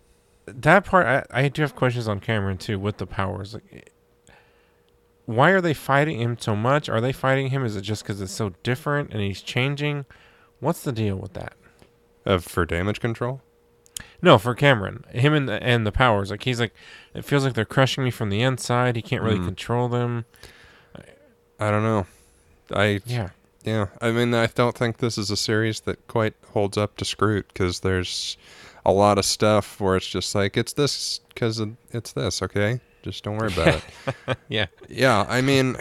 that 0.46 0.84
part 0.84 1.06
I, 1.30 1.44
I 1.44 1.48
do 1.48 1.62
have 1.62 1.74
questions 1.76 2.08
on 2.08 2.20
Kamran 2.20 2.58
too 2.58 2.78
with 2.78 2.96
the 2.98 3.06
powers. 3.06 3.54
Like, 3.54 3.92
why 5.26 5.50
are 5.50 5.60
they 5.60 5.74
fighting 5.74 6.20
him 6.20 6.36
so 6.38 6.56
much? 6.56 6.88
Are 6.88 7.00
they 7.00 7.12
fighting 7.12 7.48
him? 7.50 7.64
Is 7.64 7.76
it 7.76 7.82
just 7.82 8.02
because 8.02 8.20
it's 8.20 8.32
so 8.32 8.52
different 8.62 9.10
and 9.12 9.20
he's 9.20 9.42
changing? 9.42 10.06
What's 10.60 10.82
the 10.82 10.92
deal 10.92 11.16
with 11.16 11.34
that? 11.34 11.52
Uh, 12.26 12.38
for 12.38 12.64
damage 12.64 13.00
control. 13.00 13.42
No, 14.22 14.38
for 14.38 14.54
Kamran, 14.54 15.04
him 15.10 15.34
and 15.34 15.48
the, 15.48 15.62
and 15.62 15.86
the 15.86 15.92
powers. 15.92 16.30
Like 16.30 16.42
he's 16.44 16.60
like, 16.60 16.74
it 17.14 17.24
feels 17.24 17.44
like 17.44 17.54
they're 17.54 17.64
crushing 17.64 18.04
me 18.04 18.10
from 18.10 18.30
the 18.30 18.42
inside. 18.42 18.96
He 18.96 19.02
can't 19.02 19.22
really 19.22 19.38
Mm. 19.38 19.44
control 19.46 19.88
them. 19.88 20.24
I 21.58 21.70
don't 21.70 21.82
know. 21.82 22.06
I 22.72 23.00
Yeah, 23.06 23.30
yeah. 23.64 23.86
I 24.00 24.10
mean, 24.10 24.34
I 24.34 24.46
don't 24.46 24.76
think 24.76 24.98
this 24.98 25.18
is 25.18 25.30
a 25.30 25.36
series 25.36 25.80
that 25.80 26.06
quite 26.06 26.34
holds 26.52 26.76
up 26.76 26.96
to 26.98 27.04
Scroot 27.04 27.48
because 27.48 27.80
there's 27.80 28.36
a 28.84 28.92
lot 28.92 29.18
of 29.18 29.24
stuff 29.24 29.80
where 29.80 29.96
it's 29.96 30.06
just 30.06 30.34
like 30.34 30.56
it's 30.56 30.72
this 30.72 31.20
because 31.28 31.62
it's 31.90 32.12
this. 32.12 32.42
Okay, 32.42 32.80
just 33.02 33.24
don't 33.24 33.36
worry 33.36 33.52
about 33.52 33.82
it. 34.26 34.38
yeah, 34.48 34.66
Yeah, 34.88 35.26
I 35.28 35.40
mean, 35.40 35.76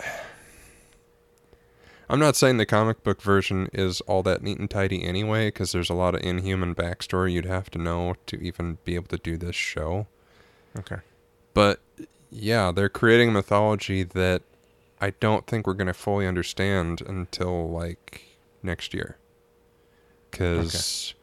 I'm 2.09 2.19
not 2.19 2.35
saying 2.35 2.57
the 2.57 2.65
comic 2.65 3.03
book 3.03 3.21
version 3.21 3.69
is 3.73 4.01
all 4.01 4.23
that 4.23 4.41
neat 4.41 4.59
and 4.59 4.69
tidy 4.69 5.03
anyway, 5.03 5.47
because 5.47 5.73
there's 5.73 5.89
a 5.89 5.93
lot 5.93 6.15
of 6.15 6.21
inhuman 6.21 6.73
backstory 6.73 7.33
you'd 7.33 7.45
have 7.45 7.69
to 7.71 7.77
know 7.77 8.15
to 8.27 8.37
even 8.37 8.77
be 8.85 8.95
able 8.95 9.07
to 9.07 9.17
do 9.17 9.37
this 9.37 9.55
show. 9.55 10.07
okay. 10.77 10.97
But 11.53 11.81
yeah, 12.29 12.71
they're 12.71 12.89
creating 12.89 13.33
mythology 13.33 14.03
that 14.03 14.41
I 14.99 15.11
don't 15.11 15.45
think 15.45 15.67
we're 15.67 15.73
going 15.73 15.87
to 15.87 15.93
fully 15.93 16.27
understand 16.27 17.01
until 17.01 17.69
like 17.69 18.23
next 18.63 18.93
year. 18.93 19.17
Because, 20.29 21.13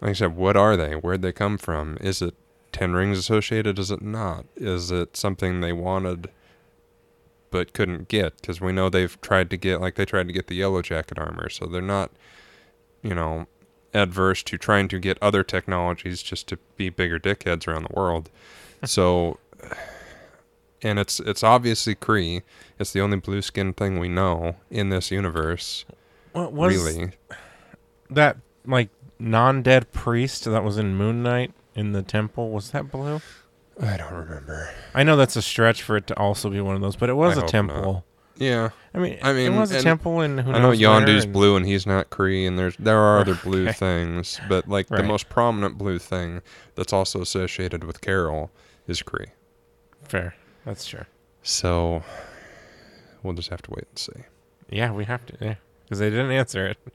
like 0.00 0.10
I 0.10 0.14
said, 0.14 0.36
what 0.36 0.56
are 0.56 0.76
they? 0.76 0.94
Where'd 0.94 1.22
they 1.22 1.32
come 1.32 1.58
from? 1.58 1.98
Is 2.00 2.22
it 2.22 2.34
Ten 2.72 2.92
Rings 2.92 3.18
associated? 3.18 3.78
Is 3.78 3.90
it 3.90 4.02
not? 4.02 4.46
Is 4.56 4.90
it 4.90 5.16
something 5.16 5.60
they 5.60 5.72
wanted 5.72 6.30
but 7.50 7.74
couldn't 7.74 8.08
get? 8.08 8.40
Because 8.40 8.60
we 8.60 8.72
know 8.72 8.88
they've 8.88 9.20
tried 9.20 9.50
to 9.50 9.56
get, 9.56 9.80
like, 9.80 9.94
they 9.96 10.06
tried 10.06 10.26
to 10.26 10.32
get 10.32 10.46
the 10.46 10.56
Yellow 10.56 10.82
Jacket 10.82 11.18
armor, 11.18 11.48
so 11.48 11.66
they're 11.66 11.82
not, 11.82 12.10
you 13.02 13.14
know, 13.14 13.46
adverse 13.94 14.42
to 14.44 14.56
trying 14.56 14.88
to 14.88 14.98
get 14.98 15.18
other 15.20 15.44
technologies 15.44 16.22
just 16.22 16.48
to 16.48 16.58
be 16.76 16.88
bigger 16.88 17.20
dickheads 17.20 17.68
around 17.68 17.84
the 17.84 17.94
world. 17.94 18.30
so, 18.84 19.38
and 20.82 20.98
it's 20.98 21.20
it's 21.20 21.42
obviously 21.42 21.94
Kree. 21.94 22.42
It's 22.78 22.92
the 22.92 23.00
only 23.00 23.18
blue 23.18 23.42
skin 23.42 23.72
thing 23.72 23.98
we 23.98 24.08
know 24.08 24.56
in 24.70 24.88
this 24.90 25.10
universe. 25.10 25.84
What 26.32 26.52
was 26.52 26.74
really, 26.74 27.12
that 28.10 28.36
like 28.66 28.88
non-dead 29.18 29.92
priest 29.92 30.44
that 30.44 30.64
was 30.64 30.78
in 30.78 30.94
Moon 30.96 31.22
Knight 31.22 31.52
in 31.74 31.92
the 31.92 32.02
temple? 32.02 32.50
Was 32.50 32.70
that 32.70 32.90
blue? 32.90 33.20
I 33.80 33.96
don't 33.96 34.12
remember. 34.12 34.70
I 34.94 35.02
know 35.02 35.16
that's 35.16 35.36
a 35.36 35.42
stretch 35.42 35.82
for 35.82 35.96
it 35.96 36.06
to 36.08 36.16
also 36.18 36.50
be 36.50 36.60
one 36.60 36.74
of 36.76 36.82
those, 36.82 36.96
but 36.96 37.08
it 37.08 37.14
was 37.14 37.38
I 37.38 37.44
a 37.44 37.48
temple. 37.48 38.04
Yeah, 38.36 38.70
I 38.94 38.98
mean, 38.98 39.18
I 39.22 39.32
mean, 39.34 39.52
it 39.52 39.56
was 39.58 39.70
a 39.72 39.82
temple, 39.82 40.20
and 40.20 40.40
who 40.40 40.52
I 40.52 40.58
know 40.58 40.70
Yondu's 40.70 41.24
and- 41.24 41.32
blue 41.32 41.54
and 41.54 41.66
he's 41.66 41.86
not 41.86 42.10
Kree, 42.10 42.46
and 42.48 42.58
there's 42.58 42.74
there 42.78 42.98
are 42.98 43.20
other 43.20 43.34
blue 43.44 43.64
Okay. 43.68 43.72
things, 43.72 44.40
but 44.48 44.68
like 44.68 44.88
the 44.88 45.02
most 45.02 45.28
prominent 45.28 45.76
blue 45.78 45.98
thing 45.98 46.40
that's 46.74 46.92
also 46.92 47.20
associated 47.20 47.84
with 47.84 48.00
Carol 48.00 48.50
is 48.88 49.02
Kree. 49.02 49.28
Fair, 50.08 50.34
that's 50.64 50.86
true. 50.86 51.04
So 51.42 52.02
we'll 53.22 53.34
just 53.34 53.48
have 53.50 53.62
to 53.62 53.70
wait 53.70 53.86
and 53.88 53.98
see. 53.98 54.12
Yeah, 54.70 54.92
we 54.92 55.04
have 55.04 55.24
to, 55.26 55.36
yeah, 55.40 55.54
because 55.84 55.98
they 55.98 56.10
didn't 56.10 56.30
answer 56.32 56.66
it. 56.68 56.78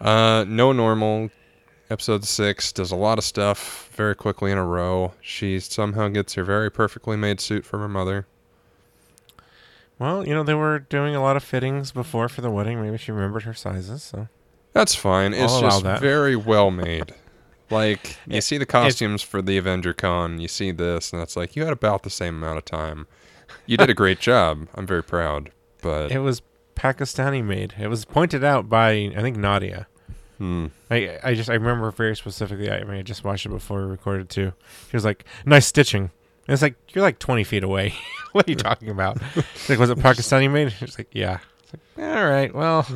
Uh, 0.00 0.46
no 0.48 0.72
normal. 0.72 1.28
Episode 1.90 2.24
six 2.24 2.72
does 2.72 2.90
a 2.90 2.96
lot 2.96 3.18
of 3.18 3.24
stuff 3.24 3.90
very 3.92 4.14
quickly 4.14 4.50
in 4.50 4.56
a 4.56 4.64
row. 4.64 5.12
She 5.20 5.60
somehow 5.60 6.08
gets 6.08 6.32
her 6.36 6.42
very 6.42 6.70
perfectly 6.70 7.18
made 7.18 7.38
suit 7.38 7.66
from 7.66 7.80
her 7.80 7.88
mother. 7.88 8.26
Well, 9.98 10.26
you 10.26 10.32
know, 10.32 10.42
they 10.42 10.54
were 10.54 10.78
doing 10.78 11.14
a 11.14 11.20
lot 11.20 11.36
of 11.36 11.44
fittings 11.44 11.92
before 11.92 12.30
for 12.30 12.40
the 12.40 12.50
wedding. 12.50 12.80
Maybe 12.80 12.96
she 12.96 13.12
remembered 13.12 13.42
her 13.42 13.52
sizes. 13.52 14.02
So 14.02 14.28
That's 14.72 14.94
fine. 14.94 15.34
It's 15.34 15.52
I'll 15.52 15.60
allow 15.60 15.68
just 15.68 15.82
that. 15.84 16.00
very 16.00 16.34
well 16.34 16.70
made. 16.70 17.12
Like 17.70 18.16
you 18.26 18.38
It- 18.38 18.42
see 18.44 18.58
the 18.58 18.66
costumes 18.66 19.22
for 19.22 19.40
the 19.42 19.56
Avenger 19.56 19.92
Con, 19.92 20.40
you 20.40 20.48
see 20.48 20.70
this, 20.72 21.12
and 21.12 21.20
that's 21.20 21.36
like 21.36 21.54
you 21.56 21.64
had 21.64 21.72
about 21.72 22.02
the 22.02 22.10
same 22.10 22.36
amount 22.36 22.58
of 22.58 22.64
time. 22.64 23.06
You 23.66 23.76
did 23.76 23.90
a 23.90 23.94
great 23.94 24.18
job. 24.30 24.66
I'm 24.74 24.86
very 24.86 25.02
proud. 25.02 25.50
But 25.82 26.10
it 26.12 26.18
was 26.18 26.42
Pakistani 26.76 27.44
made. 27.44 27.74
It 27.78 27.88
was 27.88 28.04
pointed 28.04 28.42
out 28.44 28.68
by 28.68 28.90
I 29.16 29.20
think 29.20 29.36
Nadia. 29.36 29.86
hmm, 30.38 30.66
I 30.90 31.18
I 31.22 31.34
just 31.34 31.48
I 31.50 31.54
remember 31.54 31.90
very 31.90 32.16
specifically. 32.16 32.70
I 32.70 32.82
mean, 32.84 32.98
I 32.98 33.02
just 33.02 33.24
watched 33.24 33.46
it 33.46 33.50
before 33.50 33.82
we 33.84 33.90
recorded 33.90 34.28
too. 34.30 34.52
She 34.90 34.96
was 34.96 35.04
like, 35.04 35.24
"Nice 35.46 35.66
stitching." 35.66 36.10
And 36.48 36.54
it's 36.54 36.62
like 36.62 36.74
you're 36.94 37.02
like 37.04 37.18
20 37.18 37.44
feet 37.44 37.62
away. 37.62 37.94
what 38.32 38.48
are 38.48 38.50
you 38.50 38.56
talking 38.56 38.88
about? 38.88 39.18
Like, 39.68 39.78
was 39.78 39.90
it 39.90 39.98
Pakistani 39.98 40.50
made? 40.50 40.72
She's 40.72 40.98
like, 40.98 41.08
"Yeah." 41.12 41.38
It's 41.62 41.72
like, 41.96 42.06
all 42.16 42.26
right. 42.28 42.52
Well, 42.54 42.86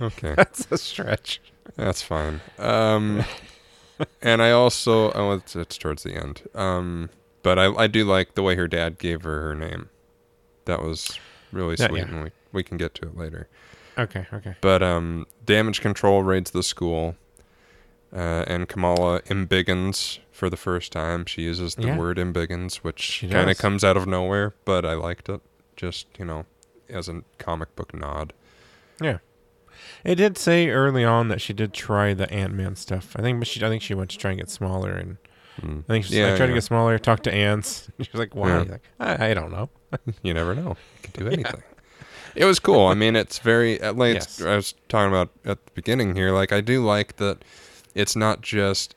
okay, 0.00 0.34
that's 0.36 0.66
a 0.70 0.76
stretch. 0.76 1.40
that's 1.76 2.02
fine. 2.02 2.40
Um, 2.58 3.24
and 4.22 4.42
I 4.42 4.50
also 4.50 5.12
oh, 5.12 5.32
it's, 5.32 5.56
it's 5.56 5.76
towards 5.76 6.02
the 6.02 6.14
end. 6.14 6.42
Um, 6.54 7.10
but 7.42 7.58
I 7.58 7.66
I 7.74 7.86
do 7.86 8.04
like 8.04 8.34
the 8.34 8.42
way 8.42 8.54
her 8.56 8.68
dad 8.68 8.98
gave 8.98 9.22
her 9.22 9.40
her 9.42 9.54
name. 9.54 9.88
That 10.66 10.82
was 10.82 11.18
really 11.52 11.76
sweet, 11.76 11.92
yeah. 11.92 12.04
and 12.04 12.24
we 12.24 12.30
we 12.52 12.62
can 12.62 12.76
get 12.76 12.94
to 12.96 13.06
it 13.06 13.16
later. 13.16 13.48
Okay. 13.98 14.26
Okay. 14.32 14.54
But 14.60 14.82
um, 14.82 15.26
damage 15.44 15.80
control 15.80 16.22
raids 16.22 16.50
the 16.52 16.62
school, 16.62 17.16
uh, 18.14 18.44
and 18.46 18.68
Kamala 18.68 19.20
embiggens 19.22 20.18
for 20.32 20.48
the 20.48 20.56
first 20.56 20.92
time. 20.92 21.26
She 21.26 21.42
uses 21.42 21.74
the 21.74 21.88
Yeah. 21.88 21.98
word 21.98 22.16
embiggens, 22.16 22.76
which 22.76 23.24
kind 23.30 23.50
of 23.50 23.58
comes 23.58 23.84
out 23.84 23.96
of 23.96 24.06
nowhere, 24.06 24.54
but 24.64 24.84
I 24.86 24.94
liked 24.94 25.28
it. 25.28 25.40
Just 25.76 26.06
you 26.18 26.24
know, 26.24 26.46
as 26.88 27.08
a 27.08 27.22
comic 27.38 27.74
book 27.76 27.92
nod. 27.94 28.32
It 30.04 30.14
did 30.16 30.36
say 30.38 30.68
early 30.68 31.04
on 31.04 31.28
that 31.28 31.40
she 31.40 31.52
did 31.52 31.72
try 31.72 32.14
the 32.14 32.30
Ant 32.32 32.54
Man 32.54 32.76
stuff. 32.76 33.14
I 33.16 33.22
think, 33.22 33.38
but 33.38 33.48
she 33.48 33.64
I 33.64 33.68
think 33.68 33.82
she 33.82 33.94
went 33.94 34.10
to 34.10 34.18
try 34.18 34.30
and 34.32 34.40
get 34.40 34.50
smaller, 34.50 34.92
and 34.92 35.16
Mm. 35.60 35.80
I 35.88 35.92
think 35.92 36.04
she's 36.06 36.14
Yeah, 36.16 36.28
like, 36.28 36.36
tried 36.38 36.46
to 36.46 36.54
get 36.54 36.62
smaller. 36.64 36.98
Talk 36.98 37.22
to 37.24 37.34
ants. 37.34 37.88
She 38.00 38.08
was 38.12 38.18
like, 38.20 38.34
"Why?" 38.34 38.48
Yeah. 38.48 38.58
Like, 38.70 38.82
I, 38.98 39.30
I 39.30 39.34
don't 39.34 39.50
know. 39.50 39.68
You 40.22 40.32
never 40.32 40.54
know. 40.54 40.76
You 41.02 41.02
can 41.02 41.12
do 41.12 41.24
Yeah. 41.26 41.32
anything. 41.32 41.62
it 42.34 42.44
was 42.46 42.58
cool. 42.60 42.86
I 42.86 42.94
mean, 42.94 43.14
it's 43.16 43.40
very 43.40 43.78
at 43.80 43.98
least 43.98 44.38
Yes. 44.40 44.42
I 44.42 44.56
was 44.56 44.74
talking 44.88 45.08
about 45.08 45.30
at 45.44 45.64
the 45.66 45.72
beginning 45.74 46.14
here. 46.16 46.30
Like, 46.32 46.52
I 46.52 46.60
do 46.62 46.82
like 46.84 47.16
that 47.16 47.44
it's 47.94 48.16
not 48.16 48.40
just 48.40 48.94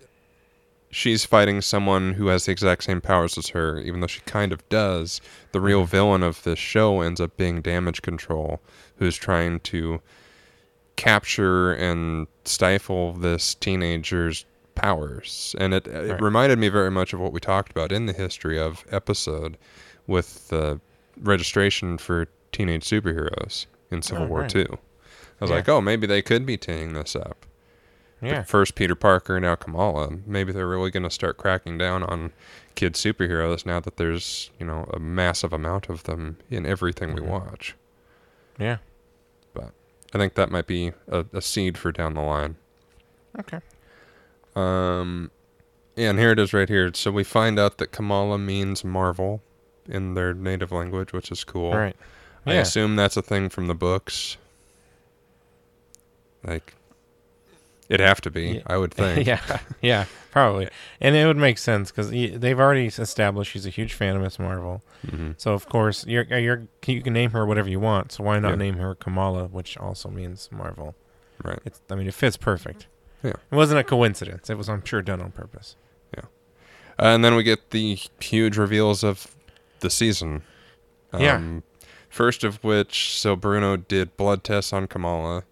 she's 0.92 1.26
fighting 1.26 1.60
someone 1.60 2.14
who 2.14 2.28
has 2.28 2.46
the 2.46 2.52
exact 2.52 2.84
same 2.84 3.02
powers 3.02 3.38
as 3.38 3.50
her, 3.50 3.80
even 3.80 4.00
though 4.00 4.08
she 4.08 4.22
kind 4.22 4.54
of 4.54 4.68
does. 4.70 5.20
The 5.52 5.60
real 5.60 5.84
villain 5.86 6.22
of 6.24 6.44
this 6.44 6.60
show 6.60 7.02
ends 7.02 7.20
up 7.20 7.36
being 7.36 7.62
Damage 7.62 8.04
Control, 8.04 8.62
who's 8.98 9.18
trying 9.18 9.60
to 9.62 10.00
capture 10.96 11.74
and 11.74 12.28
stifle 12.46 13.14
this 13.14 13.56
teenager's 13.56 14.46
powers. 14.76 15.56
And 15.60 15.74
it, 15.74 15.88
it 15.88 16.12
Right. 16.12 16.22
reminded 16.22 16.60
me 16.60 16.70
very 16.70 16.92
much 16.92 17.14
of 17.14 17.20
what 17.20 17.32
we 17.34 17.40
talked 17.40 17.72
about 17.72 17.92
in 17.92 18.06
the 18.06 18.14
history 18.14 18.60
of 18.60 18.84
episode 18.92 19.58
with 20.08 20.48
the 20.50 20.80
registration 21.22 21.98
for 21.98 22.28
teenage 22.52 22.86
superheroes 22.86 23.66
in 23.92 24.02
Civil 24.02 24.26
Oh, 24.26 24.28
War 24.28 24.42
right. 24.42 24.56
II. 24.56 24.66
I 24.72 24.78
was 25.42 25.50
Yeah. 25.50 25.56
like, 25.58 25.70
oh, 25.70 25.82
maybe 25.82 26.08
they 26.08 26.22
could 26.22 26.46
be 26.46 26.58
teeing 26.58 26.94
this 26.94 27.16
up. 27.16 27.46
Yeah. 28.22 28.38
But 28.40 28.48
first 28.48 28.76
Peter 28.76 28.96
Parker, 28.96 29.40
now 29.40 29.56
Kamala. 29.56 30.10
Maybe 30.26 30.52
they're 30.54 30.68
really 30.68 30.92
going 30.92 31.04
to 31.04 31.10
start 31.10 31.38
cracking 31.38 31.78
down 31.78 32.04
on 32.04 32.32
kid 32.76 32.94
superheroes 32.94 33.66
now 33.66 33.80
that 33.82 33.98
there's, 33.98 34.50
you 34.60 34.66
know, 34.66 34.90
a 34.94 35.00
massive 35.00 35.52
amount 35.54 35.90
of 35.90 36.04
them 36.04 36.38
in 36.50 36.66
everything 36.66 37.14
we 37.14 37.22
Mhm. 37.22 37.28
watch. 37.28 37.76
Yeah. 38.58 38.78
I 40.14 40.18
think 40.18 40.36
that 40.36 40.52
might 40.52 40.68
be 40.68 40.94
a, 41.08 41.26
a 41.34 41.42
seed 41.42 41.78
for 41.78 41.92
down 41.92 42.14
the 42.14 42.22
line. 42.22 42.56
Okay. 43.40 43.60
Um, 44.56 45.32
yeah, 45.96 46.10
and 46.12 46.20
here 46.20 46.32
it 46.32 46.40
is 46.40 46.54
right 46.54 46.70
here. 46.70 46.92
So 46.94 47.12
we 47.12 47.24
find 47.24 47.58
out 47.60 47.78
that 47.80 47.92
Kamala 47.92 48.38
means 48.38 48.84
Marvel 48.84 49.42
in 49.88 50.14
their 50.14 50.34
native 50.34 50.72
language, 50.72 51.14
which 51.14 51.32
is 51.32 51.44
cool. 51.44 51.72
All 51.72 51.78
right. 51.78 51.96
I 52.46 52.54
Yeah. 52.54 52.60
assume 52.62 52.96
that's 52.96 53.18
a 53.18 53.22
thing 53.22 53.50
from 53.50 53.68
the 53.68 53.74
books. 53.74 54.38
Like, 56.46 56.76
it'd 57.94 58.06
have 58.06 58.22
to 58.22 58.32
be, 58.32 58.46
Yeah. 58.56 58.62
I 58.68 58.78
would 58.78 58.94
think. 59.00 59.28
yeah, 59.28 59.60
yeah, 59.82 60.06
probably, 60.32 60.68
and 61.00 61.16
it 61.16 61.26
would 61.26 61.38
make 61.38 61.58
sense 61.58 61.92
because 61.92 62.10
they've 62.10 62.60
already 62.60 62.88
established 62.88 63.52
she's 63.52 63.66
a 63.66 63.70
huge 63.70 63.94
fan 63.94 64.16
of 64.16 64.22
Miss 64.22 64.40
Marvel. 64.40 64.82
hmm 65.10 65.32
So 65.38 65.54
of 65.54 65.68
course, 65.70 66.06
you're, 66.08 66.24
you're 66.24 66.68
you 66.86 67.02
can 67.02 67.14
name 67.14 67.32
her 67.32 67.46
whatever 67.46 67.70
you 67.70 67.80
want. 67.80 68.12
So 68.12 68.24
why 68.24 68.40
not 68.40 68.50
Yeah. 68.50 68.56
name 68.56 68.78
her 68.78 68.96
Kamala, 68.96 69.46
which 69.46 69.78
also 69.78 70.10
means 70.10 70.50
Marvel? 70.52 70.96
Right. 71.44 71.60
It's, 71.66 71.82
I 71.90 71.96
mean, 71.96 72.08
it 72.08 72.14
fits 72.14 72.38
perfect. 72.38 72.88
Yeah. 73.24 73.32
It 73.52 73.56
wasn't 73.56 73.80
a 73.80 73.84
coincidence. 73.84 74.50
It 74.50 74.58
was, 74.58 74.68
I'm 74.70 74.84
sure, 74.86 75.02
done 75.02 75.22
on 75.22 75.32
purpose. 75.32 75.76
Uh, 77.00 77.06
and 77.16 77.26
then 77.26 77.34
we 77.36 77.42
get 77.42 77.72
the 77.72 77.98
huge 78.20 78.56
reveals 78.56 79.04
of 79.04 79.36
the 79.80 79.90
season. 79.90 80.44
Yeah. 81.18 81.42
First 82.08 82.44
of 82.44 82.64
which, 82.64 83.18
so 83.20 83.36
Bruno 83.36 83.78
did 83.78 84.16
blood 84.16 84.44
tests 84.44 84.72
on 84.72 84.86
Kamala, 84.86 85.44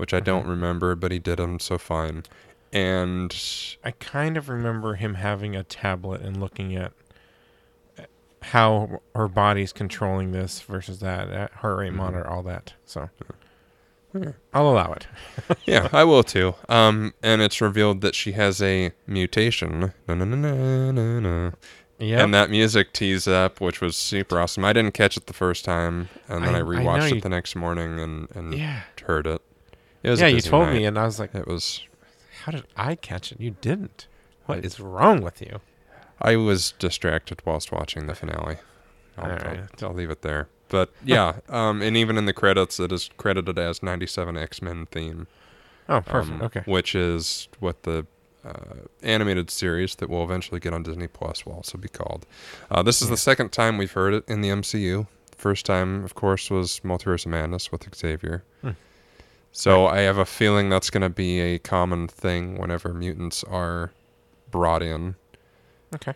which 0.00 0.12
I 0.14 0.20
don't 0.20 0.46
remember, 0.46 0.94
but 0.96 1.12
he 1.12 1.18
did 1.18 1.36
them, 1.38 1.60
so 1.60 1.78
fine. 1.78 2.24
And 2.72 3.36
I 3.84 3.90
kind 3.92 4.36
of 4.36 4.48
remember 4.48 4.94
him 4.94 5.14
having 5.14 5.54
a 5.54 5.62
tablet 5.62 6.22
and 6.22 6.40
looking 6.40 6.74
at 6.74 6.92
uh, 7.98 8.02
how 8.42 9.00
her 9.14 9.28
body's 9.28 9.72
controlling 9.72 10.32
this 10.32 10.60
versus 10.60 11.00
that 11.00 11.30
uh, 11.30 11.48
heart 11.58 11.78
rate 11.78 11.92
Mhm. 11.92 11.96
monitor, 11.96 12.26
all 12.28 12.42
that. 12.44 12.72
So 12.86 13.10
Yeah. 14.14 14.32
I'll 14.54 14.68
allow 14.70 14.92
it. 14.92 15.06
yeah, 15.66 15.88
I 15.92 16.04
will 16.04 16.22
too. 16.24 16.54
Um, 16.68 17.12
and 17.22 17.42
it's 17.42 17.60
revealed 17.60 18.00
that 18.00 18.14
she 18.14 18.32
has 18.32 18.60
a 18.62 18.92
mutation. 19.06 19.92
Na, 20.08 20.14
na, 20.14 20.24
na. 20.24 21.50
And 22.00 22.32
that 22.32 22.48
music 22.50 22.92
tees 22.94 23.28
up, 23.28 23.60
which 23.60 23.80
was 23.82 23.94
super 23.96 24.40
awesome. 24.40 24.64
I 24.64 24.72
didn't 24.72 24.94
catch 24.94 25.16
it 25.18 25.26
the 25.26 25.34
first 25.34 25.64
time, 25.66 26.08
and 26.28 26.42
then 26.44 26.54
I, 26.54 26.58
I- 26.58 26.60
I 26.60 26.64
rewatched 26.64 27.10
you- 27.10 27.16
it 27.18 27.22
the 27.22 27.28
next 27.28 27.54
morning 27.54 27.98
and, 28.00 28.28
and 28.34 28.54
yeah. 28.56 28.82
heard 29.06 29.26
it. 29.26 29.42
It 30.02 30.10
was 30.10 30.20
Yeah, 30.20 30.28
you 30.28 30.40
told 30.40 30.66
night. 30.66 30.74
me, 30.74 30.84
and 30.86 30.98
I 30.98 31.04
was 31.04 31.18
like, 31.18 31.34
It 31.34 31.46
was. 31.46 31.82
how 32.44 32.52
did 32.52 32.64
I 32.76 32.94
catch 32.94 33.32
it? 33.32 33.40
You 33.40 33.56
didn't. 33.60 34.06
What 34.46 34.58
I- 34.58 34.60
is 34.62 34.80
wrong 34.80 35.20
with 35.22 35.40
you? 35.42 35.60
I 36.22 36.36
was 36.36 36.72
distracted 36.78 37.40
whilst 37.44 37.72
watching 37.72 38.06
the 38.06 38.14
finale. 38.14 38.56
I'll, 39.18 39.24
All 39.32 39.38
I'll- 39.38 39.66
I'll 39.88 39.94
leave 39.94 40.10
it 40.10 40.22
there. 40.22 40.48
But 40.68 40.90
yeah, 41.04 41.36
um, 41.48 41.82
and 41.82 41.96
even 41.96 42.16
in 42.16 42.26
the 42.26 42.32
credits, 42.32 42.78
it 42.80 42.92
is 42.92 43.10
credited 43.16 43.58
as 43.58 43.82
97 43.82 44.36
X 44.36 44.62
Men 44.62 44.86
theme. 44.86 45.26
Oh, 45.88 46.00
perfect. 46.00 46.34
um, 46.36 46.42
okay. 46.42 46.62
Which 46.66 46.94
is 46.94 47.48
what 47.58 47.82
the 47.82 48.06
uh, 48.44 48.52
animated 49.02 49.50
series 49.50 49.96
that 49.96 50.08
will 50.08 50.22
eventually 50.22 50.60
get 50.60 50.72
on 50.72 50.82
Disney 50.82 51.08
Plus 51.08 51.44
will 51.44 51.54
also 51.54 51.76
be 51.76 51.88
called. 51.88 52.24
Uh, 52.70 52.82
this 52.82 53.02
is 53.02 53.08
Yeah. 53.08 53.14
the 53.14 53.16
second 53.18 53.50
time 53.52 53.76
we've 53.76 53.92
heard 53.92 54.14
it 54.14 54.24
in 54.28 54.40
the 54.40 54.48
MCU. 54.50 55.06
First 55.36 55.66
time, 55.66 56.04
of 56.04 56.14
course, 56.14 56.48
was 56.50 56.80
Multiverse 56.84 57.26
of 57.26 57.32
Madness 57.32 57.72
with 57.72 57.92
Xavier. 57.94 58.44
Hmm. 58.62 58.70
So 59.52 59.86
I 59.86 60.00
have 60.00 60.18
a 60.18 60.24
feeling 60.24 60.68
that's 60.68 60.90
going 60.90 61.02
to 61.02 61.10
be 61.10 61.40
a 61.40 61.58
common 61.58 62.08
thing 62.08 62.56
whenever 62.58 62.94
mutants 62.94 63.42
are 63.44 63.90
brought 64.50 64.82
in. 64.82 65.16
Okay. 65.94 66.14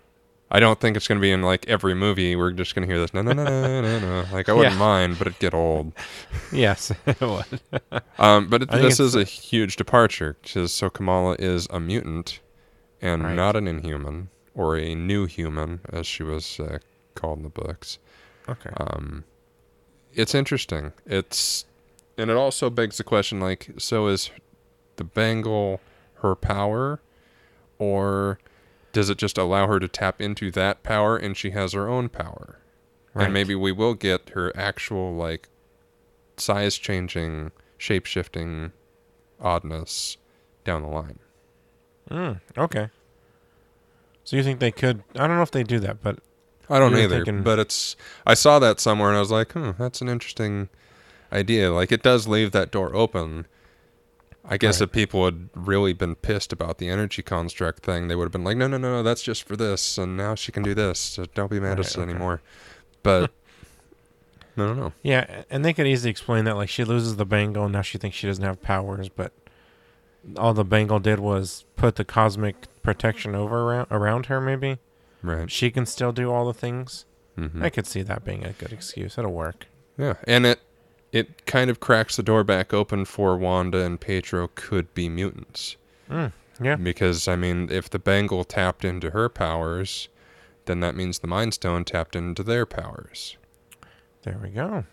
I 0.51 0.61
don't 0.61 0.79
think 0.79 0.97
it's 0.97 1.09
going 1.09 1.19
to 1.19 1.23
be 1.23 1.33
in 1.33 1.43
like 1.43 1.67
every 1.69 1.95
movie. 1.95 2.37
We're 2.37 2.53
just 2.53 2.75
going 2.77 2.87
to 2.87 2.93
hear 2.93 3.01
this 3.01 3.13
no 3.13 3.23
no 3.23 3.33
no 3.33 3.45
no 3.45 3.81
no 3.83 3.99
no. 3.99 4.25
Like 4.33 4.49
I 4.49 4.53
wouldn't 4.53 4.75
Yeah. 4.75 4.79
mind, 4.79 5.19
but 5.19 5.27
it'd 5.27 5.41
get 5.41 5.55
old. 5.55 5.93
Yes, 6.53 6.93
it 7.07 7.21
would. 7.21 7.61
Um, 8.19 8.49
but 8.49 8.63
it, 8.63 8.71
this 8.71 9.01
is 9.01 9.17
a 9.17 9.25
huge 9.25 9.75
departure 9.75 10.37
because 10.43 10.73
so 10.73 10.89
Kamala 10.89 11.35
is 11.41 11.67
a 11.71 11.81
mutant 11.81 12.39
and 13.03 13.25
Right. 13.25 13.35
not 13.35 13.57
an 13.57 13.67
inhuman 13.67 14.29
or 14.55 14.77
a 14.77 14.95
new 14.95 15.27
human, 15.27 15.81
as 15.93 16.07
she 16.07 16.23
was 16.23 16.61
uh, 16.61 16.79
called 17.17 17.39
in 17.39 17.43
the 17.43 17.49
books. 17.49 17.99
Okay. 18.49 18.71
Um, 18.77 19.25
it's 20.13 20.33
interesting. 20.37 20.93
It's 21.07 21.65
and 22.19 22.31
it 22.31 22.37
also 22.37 22.71
begs 22.71 22.99
the 22.99 23.05
question: 23.05 23.41
like, 23.41 23.71
so 23.79 24.07
is 24.09 24.31
the 24.97 25.05
bangle 25.05 25.81
her 26.17 26.35
power, 26.35 27.01
or 27.79 28.39
does 28.93 29.11
it 29.11 29.19
just 29.19 29.37
allow 29.37 29.67
her 29.67 29.81
to 29.81 29.89
tap 29.89 30.21
into 30.21 30.51
that 30.53 30.83
power 30.83 31.17
and 31.17 31.37
she 31.37 31.51
has 31.51 31.73
her 31.73 31.89
own 31.89 32.09
power? 32.09 32.59
Right. 33.13 33.25
And 33.25 33.35
maybe 33.35 33.55
we 33.55 33.73
will 33.73 33.95
get 33.95 34.31
her 34.31 34.53
actual 34.57 35.15
like 35.15 35.49
size 36.37 36.77
changing, 36.79 37.53
shape 37.77 38.07
shifting 38.07 38.73
oddness 39.41 40.17
down 40.65 40.83
the 40.83 40.89
line. 40.89 41.19
Mm, 42.11 42.41
okay. 42.57 42.89
So 44.25 44.37
you 44.37 44.43
think 44.43 44.61
they 44.61 44.71
could? 44.71 45.03
I 45.17 45.27
don't 45.27 45.37
know 45.37 45.43
if 45.43 45.51
they 45.51 45.63
do 45.65 45.79
that, 45.81 46.03
but 46.03 46.19
I 46.71 46.79
don't 46.79 46.97
either, 46.97 47.25
thinking- 47.25 47.43
but 47.43 47.59
it's 47.59 47.97
I 48.27 48.35
saw 48.35 48.59
that 48.59 48.81
somewhere 48.81 49.09
and 49.11 49.17
I 49.17 49.21
was 49.21 49.31
like, 49.31 49.53
hmm, 49.53 49.73
that's 49.79 50.01
an 50.01 50.09
interesting 50.09 50.69
idea. 51.35 51.73
Like 51.73 51.91
it 51.93 52.03
does 52.03 52.27
leave 52.29 52.53
that 52.53 52.71
door 52.71 52.95
open. 52.95 53.47
I 54.47 54.59
guess 54.59 54.81
Right. 54.81 54.89
if 54.89 54.93
people 54.93 55.25
had 55.25 55.49
really 55.55 55.95
been 55.95 56.15
pissed 56.17 56.53
about 56.53 56.77
the 56.79 56.89
energy 56.89 57.23
construct 57.23 57.83
thing, 57.83 58.09
they 58.09 58.15
would 58.15 58.25
have 58.25 58.33
been 58.33 58.45
like, 58.45 58.59
no, 58.59 58.67
no, 58.67 58.77
no, 58.77 58.91
no, 58.97 59.03
that's 59.03 59.23
just 59.23 59.45
for 59.45 59.57
this, 59.57 59.97
and 59.97 60.19
now 60.19 60.35
she 60.35 60.53
can 60.53 60.63
do 60.63 60.75
this. 60.75 60.99
So 60.99 61.25
don't 61.35 61.51
be 61.51 61.59
mad 61.61 61.73
at 61.73 61.79
Right, 61.79 61.87
us 61.87 61.97
okay. 61.97 62.03
anymore. 62.11 62.43
But 63.03 63.31
I 64.57 64.61
don't 64.67 64.77
know. 64.79 64.93
yeah, 65.03 65.45
and 65.51 65.65
they 65.65 65.73
could 65.73 65.87
easily 65.87 66.11
explain 66.11 66.45
that 66.45 66.57
like 66.57 66.69
she 66.69 66.85
loses 66.85 67.17
the 67.17 67.25
bangle, 67.25 67.65
and 67.65 67.73
now 67.73 67.83
she 67.83 67.97
thinks 67.99 68.17
she 68.17 68.27
doesn't 68.27 68.45
have 68.45 68.63
powers, 68.63 69.09
but 69.09 69.33
all 70.37 70.55
the 70.55 70.65
bangle 70.65 71.01
did 71.01 71.21
was 71.21 71.65
put 71.77 71.97
the 71.97 72.05
cosmic 72.05 72.67
protection 72.83 73.35
over 73.35 73.63
around, 73.63 73.87
around 73.91 74.27
her. 74.27 74.41
Maybe 74.41 74.79
Right. 75.23 75.51
she 75.51 75.71
can 75.71 75.87
still 75.87 76.13
do 76.13 76.31
all 76.31 76.45
the 76.47 76.55
things. 76.55 77.07
hmm 77.37 77.63
I 77.65 77.71
could 77.71 77.87
see 77.87 78.03
that 78.03 78.25
being 78.25 78.45
a 78.45 78.53
good 78.53 78.73
excuse. 78.73 79.17
It'll 79.19 79.33
work. 79.33 79.67
Yeah, 79.99 80.15
and 80.25 80.45
it 80.47 80.61
it 81.15 81.47
kind 81.47 81.71
of 81.71 81.79
cracks 81.79 82.17
the 82.17 82.25
door 82.25 82.43
back 82.43 82.75
open 82.75 83.05
for 83.05 83.37
Wanda 83.37 83.79
and 83.79 84.01
Pietro 84.01 84.51
could 84.57 84.93
be 84.95 85.09
mutants. 85.09 85.77
Mm, 86.11 86.33
yeah. 86.61 86.75
Because 86.75 87.29
I 87.29 87.37
mean, 87.37 87.69
if 87.71 87.89
the 87.89 88.01
bangle 88.01 88.43
tapped 88.43 88.85
into 88.85 89.11
her 89.11 89.29
powers, 89.29 90.09
then 90.65 90.81
that 90.81 90.97
means 90.97 91.21
the 91.21 91.29
Mind 91.29 91.55
Stone 91.55 91.85
tapped 91.85 92.17
into 92.17 92.43
their 92.43 92.67
powers. 92.67 93.37
There 94.23 94.41
we 94.43 94.49
go. 94.49 94.85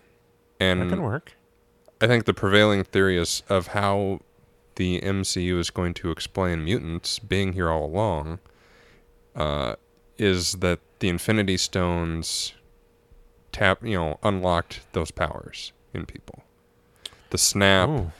that 0.59 0.77
could 0.77 0.91
And 0.91 1.01
work. 1.01 1.33
I 1.99 2.05
think 2.05 2.25
the 2.25 2.35
prevailing 2.35 2.83
theory 2.83 3.17
is 3.17 3.41
of 3.49 3.67
how 3.67 4.19
the 4.75 5.01
MCU 5.01 5.57
is 5.57 5.71
going 5.71 5.95
to 5.95 6.11
explain 6.11 6.65
mutants 6.65 7.17
being 7.17 7.53
here 7.53 7.71
all 7.71 7.85
along 7.85 8.37
uh, 9.35 9.75
is 10.19 10.53
that 10.53 10.81
the 10.99 11.09
Infinity 11.09 11.57
Stones 11.57 12.53
tap, 13.51 13.83
you 13.83 13.97
know, 13.97 14.19
unlocked 14.21 14.81
those 14.93 15.09
powers 15.09 15.73
in 15.93 16.05
people. 16.05 16.43
The 17.29 17.37
snap 17.37 17.89
Ooh. 17.89 18.11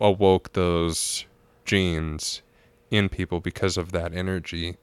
awoke 0.00 0.52
those 0.52 1.24
genes 1.64 2.42
in 2.90 3.08
people 3.08 3.40
because 3.40 3.76
of 3.76 3.92
that 3.92 4.14
energy, 4.14 4.76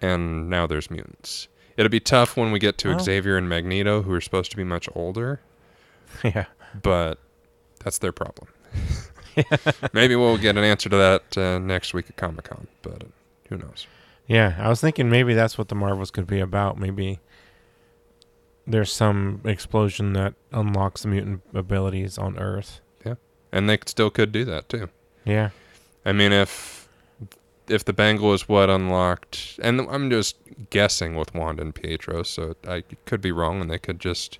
and 0.00 0.48
now 0.50 0.66
there's 0.66 0.90
mutants. 0.90 1.48
It'll 1.76 1.90
be 1.90 2.00
tough 2.00 2.36
when 2.36 2.52
we 2.52 2.58
get 2.58 2.78
to 2.78 2.88
Well- 2.90 3.00
Xavier 3.00 3.36
and 3.36 3.48
Magneto, 3.48 4.02
who 4.02 4.12
are 4.12 4.20
supposed 4.20 4.50
to 4.50 4.56
be 4.56 4.64
much 4.64 4.88
older, 4.94 5.40
yeah. 6.24 6.46
but 6.82 7.18
that's 7.82 7.98
their 7.98 8.12
problem. 8.12 8.48
Maybe 9.92 10.16
we'll 10.16 10.38
get 10.38 10.56
an 10.56 10.64
answer 10.64 10.88
to 10.88 10.96
that 10.96 11.38
uh, 11.38 11.58
next 11.58 11.92
week 11.92 12.06
at 12.08 12.16
Comic 12.16 12.46
Con, 12.46 12.66
but 12.82 13.04
who 13.48 13.56
knows? 13.58 13.86
Yeah, 14.26 14.56
I 14.58 14.68
was 14.68 14.80
thinking 14.80 15.08
maybe 15.10 15.34
that's 15.34 15.56
what 15.58 15.68
the 15.68 15.74
Marvels 15.74 16.10
could 16.10 16.26
be 16.26 16.40
about. 16.40 16.78
Maybe 16.78 17.20
there's 18.66 18.92
some 18.92 19.40
explosion 19.44 20.12
that 20.14 20.34
unlocks 20.52 21.02
the 21.02 21.08
mutant 21.08 21.42
abilities 21.54 22.18
on 22.18 22.38
Earth. 22.38 22.80
Yeah, 23.04 23.14
and 23.52 23.68
they 23.68 23.78
still 23.86 24.10
could 24.10 24.32
do 24.32 24.44
that 24.44 24.68
too. 24.68 24.88
Yeah. 25.24 25.50
I 26.04 26.12
mean, 26.12 26.32
if 26.32 26.88
if 27.68 27.84
the 27.84 27.92
bangle 27.92 28.32
is 28.32 28.48
what 28.48 28.70
unlocked, 28.70 29.58
and 29.62 29.80
I'm 29.80 30.10
just 30.10 30.36
guessing 30.70 31.16
with 31.16 31.34
Wanda 31.34 31.62
and 31.62 31.74
Pietro, 31.74 32.22
so 32.22 32.54
I 32.66 32.82
could 33.04 33.20
be 33.20 33.32
wrong, 33.32 33.60
and 33.60 33.70
they 33.70 33.78
could 33.78 33.98
just, 33.98 34.38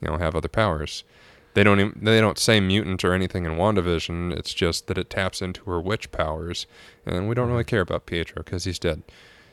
you 0.00 0.08
know, 0.08 0.16
have 0.16 0.34
other 0.34 0.48
powers. 0.48 1.04
They 1.54 1.64
don't 1.64 1.80
even, 1.80 2.00
they 2.00 2.18
don't 2.18 2.38
say 2.38 2.60
mutant 2.60 3.04
or 3.04 3.12
anything 3.12 3.44
in 3.44 3.52
WandaVision. 3.52 4.32
It's 4.34 4.54
just 4.54 4.86
that 4.86 4.96
it 4.96 5.10
taps 5.10 5.42
into 5.42 5.62
her 5.64 5.80
witch 5.80 6.10
powers, 6.10 6.66
and 7.04 7.28
we 7.28 7.34
don't 7.34 7.50
really 7.50 7.64
care 7.64 7.82
about 7.82 8.06
Pietro 8.06 8.42
because 8.42 8.64
he's 8.64 8.78
dead. 8.78 9.02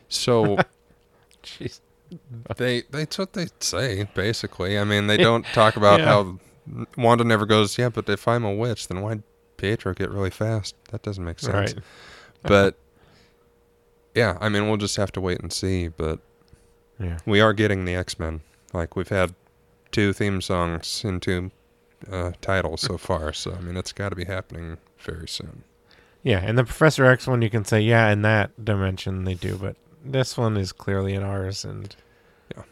So 0.08 0.58
Jeez. 1.44 1.80
They 2.58 2.84
that's 2.90 3.18
what 3.18 3.34
they 3.34 3.48
say 3.60 4.08
basically. 4.14 4.78
I 4.80 4.84
mean, 4.84 5.08
they 5.08 5.18
don't 5.30 5.46
talk 5.48 5.76
about 5.76 6.00
Yeah. 6.00 6.06
how 6.06 6.40
Wanda 6.98 7.24
never 7.24 7.46
goes. 7.46 7.78
Yeah, 7.78 7.90
but 7.90 8.08
if 8.10 8.28
I'm 8.28 8.44
a 8.46 8.54
witch, 8.54 8.88
then 8.88 9.02
why'd 9.02 9.24
Pietro 9.58 9.94
get 9.94 10.10
really 10.12 10.30
fast? 10.30 10.76
That 10.92 11.02
doesn't 11.04 11.24
make 11.24 11.40
sense 11.40 11.74
Right. 11.74 11.84
but 12.44 12.78
yeah, 14.16 14.38
I 14.42 14.50
mean, 14.50 14.68
we'll 14.68 14.78
just 14.78 14.98
have 14.98 15.12
to 15.14 15.22
wait 15.22 15.40
and 15.40 15.52
see. 15.54 15.88
But 15.88 16.20
Yeah. 17.00 17.18
we 17.26 17.42
are 17.42 17.54
getting 17.54 17.86
the 17.86 17.96
X 17.96 18.20
Men. 18.20 18.42
Like 18.74 18.96
we've 18.96 19.10
had 19.10 19.34
two 19.92 20.14
theme 20.14 20.42
songs 20.42 21.04
and 21.04 21.22
two 21.22 21.52
uh, 22.12 22.32
titles 22.42 22.82
so 22.82 22.98
far. 22.98 23.34
So 23.34 23.52
I 23.54 23.62
mean, 23.62 23.78
it's 23.78 23.92
got 23.92 24.10
to 24.10 24.16
be 24.16 24.26
happening 24.26 24.78
very 25.00 25.28
soon. 25.28 25.64
Yeah, 26.24 26.40
and 26.40 26.58
the 26.58 26.64
Professor 26.66 27.06
X 27.06 27.28
one, 27.28 27.42
you 27.42 27.50
can 27.50 27.64
say, 27.66 27.80
yeah, 27.82 28.10
in 28.12 28.22
that 28.24 28.64
dimension 28.64 29.24
they 29.24 29.36
do, 29.36 29.56
but 29.56 29.76
this 30.04 30.38
one 30.38 30.58
is 30.58 30.72
clearly 30.72 31.14
in 31.14 31.24
ours, 31.24 31.64
and 31.66 31.96
Yeah. 32.56 32.64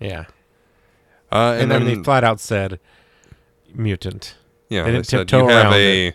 yeah, 0.00 0.24
Uh, 1.32 1.52
and, 1.54 1.62
and, 1.62 1.70
then 1.70 1.84
then 1.86 1.98
they 1.98 2.04
flat 2.04 2.24
out 2.24 2.40
said 2.40 2.78
mutant. 3.74 4.34
yeah, 4.68 4.82
they 4.84 4.90
they, 4.90 4.96
didn't 4.96 5.06
said 5.06 5.18
tiptoe 5.28 5.44
you 5.44 5.48
have 5.48 5.66
around 5.66 5.74
a 5.74 6.12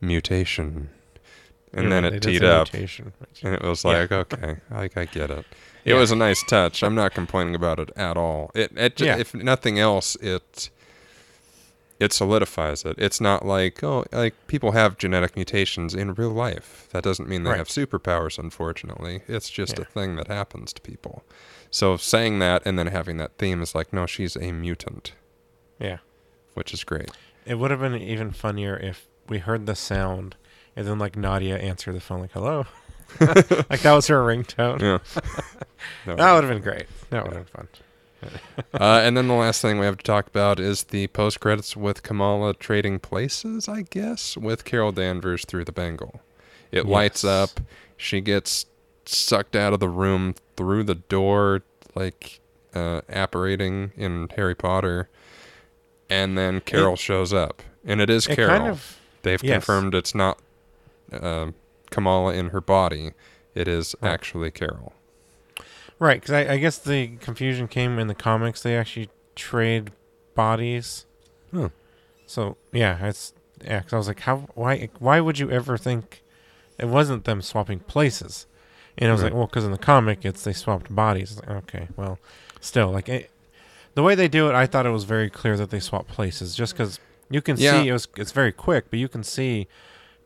mutation, 0.00 0.90
and 1.72 1.84
Yeah, 1.84 1.88
then 1.90 2.04
it 2.04 2.20
teed 2.22 2.44
up, 2.44 2.72
mutation, 2.72 3.12
and 3.42 3.54
it 3.54 3.62
was 3.62 3.84
Yeah. 3.84 3.90
like, 3.90 4.12
okay, 4.12 4.56
like 4.70 4.96
I 4.96 5.04
get 5.06 5.30
it. 5.30 5.44
It 5.84 5.92
Yeah. 5.92 5.98
was 6.00 6.10
a 6.10 6.16
nice 6.16 6.42
touch. 6.44 6.82
I'm 6.82 6.94
not 6.94 7.12
complaining 7.14 7.54
about 7.54 7.78
it 7.78 7.90
at 7.96 8.16
all. 8.16 8.50
It, 8.54 8.72
it 8.76 8.96
ju- 8.96 9.04
Yeah. 9.06 9.18
if 9.18 9.34
nothing 9.34 9.78
else, 9.78 10.16
it 10.16 10.70
it 12.04 12.12
solidifies 12.12 12.84
it. 12.84 12.94
It's 12.98 13.20
not 13.20 13.44
like 13.44 13.82
oh, 13.82 14.04
like 14.12 14.34
people 14.46 14.72
have 14.72 14.98
genetic 14.98 15.34
mutations 15.36 15.94
in 15.94 16.14
real 16.14 16.30
life. 16.30 16.88
That 16.92 17.02
doesn't 17.02 17.28
mean 17.28 17.42
they 17.44 17.50
Right. 17.50 17.58
have 17.58 17.68
superpowers. 17.68 18.38
Unfortunately, 18.38 19.22
it's 19.26 19.50
just 19.50 19.78
a 19.78 19.84
thing 19.84 20.16
that 20.16 20.28
happens 20.28 20.72
to 20.74 20.80
people. 20.82 21.24
So 21.70 21.96
saying 21.96 22.38
that 22.38 22.62
and 22.64 22.78
then 22.78 22.86
having 22.88 23.16
that 23.16 23.36
theme 23.38 23.60
is 23.62 23.74
like, 23.74 23.92
no, 23.92 24.06
she's 24.06 24.36
a 24.36 24.52
mutant, 24.52 25.12
yeah. 25.80 25.98
which 26.54 26.72
is 26.72 26.84
great. 26.84 27.10
It 27.46 27.58
would 27.58 27.70
have 27.72 27.80
been 27.80 27.96
even 27.96 28.30
funnier 28.30 28.76
if 28.76 29.06
we 29.28 29.38
heard 29.38 29.66
the 29.66 29.74
sound 29.74 30.36
and 30.76 30.86
then 30.86 30.98
like 30.98 31.16
Nadia 31.16 31.56
answered 31.58 31.94
the 31.96 32.00
phone 32.00 32.20
like 32.20 32.32
hello, 32.32 32.66
like 33.20 33.80
that 33.80 33.92
was 33.92 34.06
her 34.08 34.20
ringtone. 34.24 34.80
Yeah. 34.80 34.98
That 36.06 36.32
would 36.34 36.44
have 36.44 36.52
been 36.52 36.62
great. 36.62 36.86
That 37.10 37.24
would 37.24 37.32
have 37.34 37.44
been 37.46 37.66
fun. 37.66 37.68
Uh, 38.72 39.00
and 39.04 39.16
then 39.16 39.28
the 39.28 39.34
last 39.34 39.60
thing 39.62 39.78
we 39.78 39.86
have 39.86 39.96
to 39.96 40.02
talk 40.04 40.26
about 40.26 40.58
is 40.60 40.84
the 40.84 41.06
post 41.08 41.40
credits 41.40 41.76
with 41.76 42.02
Kamala 42.02 42.54
trading 42.54 42.98
places, 42.98 43.68
I 43.68 43.82
guess, 43.82 44.36
with 44.36 44.64
Carol 44.64 44.92
Danvers 44.92 45.44
through 45.44 45.64
the 45.64 45.72
bangle. 45.72 46.20
It 46.72 46.86
lights 46.86 47.24
up. 47.24 47.60
She 47.96 48.20
gets 48.20 48.66
sucked 49.06 49.54
out 49.54 49.72
of 49.72 49.80
the 49.80 49.88
room 49.88 50.34
through 50.56 50.84
the 50.84 50.96
door, 50.96 51.62
like 51.94 52.40
uh, 52.74 53.02
apparating 53.08 53.92
in 53.96 54.28
Harry 54.36 54.54
Potter. 54.54 55.08
And 56.10 56.36
then 56.36 56.60
Carol 56.60 56.96
shows 56.96 57.32
up. 57.32 57.62
And 57.84 58.00
it 58.00 58.10
is 58.10 58.26
It 58.26 58.36
Carol. 58.36 58.58
kind 58.58 58.70
of 58.70 59.00
They've 59.22 59.42
yes. 59.42 59.54
confirmed 59.54 59.94
it's 59.94 60.14
not 60.14 60.38
uh, 61.12 61.52
Kamala 61.90 62.34
in 62.34 62.50
her 62.50 62.60
body, 62.60 63.12
it 63.54 63.68
is 63.68 63.94
actually 64.02 64.50
Carol. 64.50 64.92
Right 65.98 66.20
because 66.20 66.32
I, 66.34 66.52
I 66.54 66.58
guess 66.58 66.78
the 66.78 67.16
confusion 67.18 67.68
came 67.68 67.98
in 67.98 68.06
the 68.08 68.14
comics. 68.14 68.62
They 68.62 68.76
actually 68.76 69.10
trade 69.34 69.90
bodies. 70.34 71.06
Hmm. 71.50 71.66
So 72.26 72.56
yeah, 72.72 73.06
it's 73.06 73.32
yeah. 73.64 73.80
'cause 73.82 73.92
I 73.92 73.96
was 73.96 74.08
like, 74.08 74.20
how? 74.20 74.48
Why? 74.54 74.88
Why 74.98 75.20
would 75.20 75.38
you 75.38 75.50
ever 75.50 75.76
think 75.78 76.22
it 76.78 76.86
wasn't 76.86 77.24
them 77.24 77.42
swapping 77.42 77.80
places? 77.80 78.46
And 78.96 79.08
I 79.08 79.12
was 79.12 79.22
Right. 79.22 79.28
like, 79.32 79.34
well, 79.34 79.46
because 79.46 79.64
in 79.64 79.72
the 79.72 79.78
comic, 79.78 80.24
it's 80.24 80.44
they 80.44 80.52
swapped 80.52 80.94
bodies. 80.94 81.36
Like, 81.38 81.48
okay, 81.64 81.88
well, 81.96 82.18
still, 82.60 82.90
like 82.92 83.08
it, 83.08 83.30
the 83.94 84.02
way 84.04 84.14
they 84.14 84.28
do 84.28 84.48
it, 84.48 84.54
I 84.54 84.66
thought 84.66 84.86
it 84.86 84.90
was 84.90 85.04
very 85.04 85.28
clear 85.30 85.56
that 85.56 85.70
they 85.70 85.80
swapped 85.80 86.08
places. 86.08 86.54
Just 86.54 86.74
because 86.74 87.00
you 87.28 87.42
can 87.42 87.56
Yeah. 87.56 87.82
see 87.82 87.88
it 87.88 87.92
was, 87.92 88.06
it's 88.16 88.30
very 88.32 88.52
quick, 88.52 88.86
but 88.90 88.98
you 89.00 89.08
can 89.08 89.24
see 89.24 89.66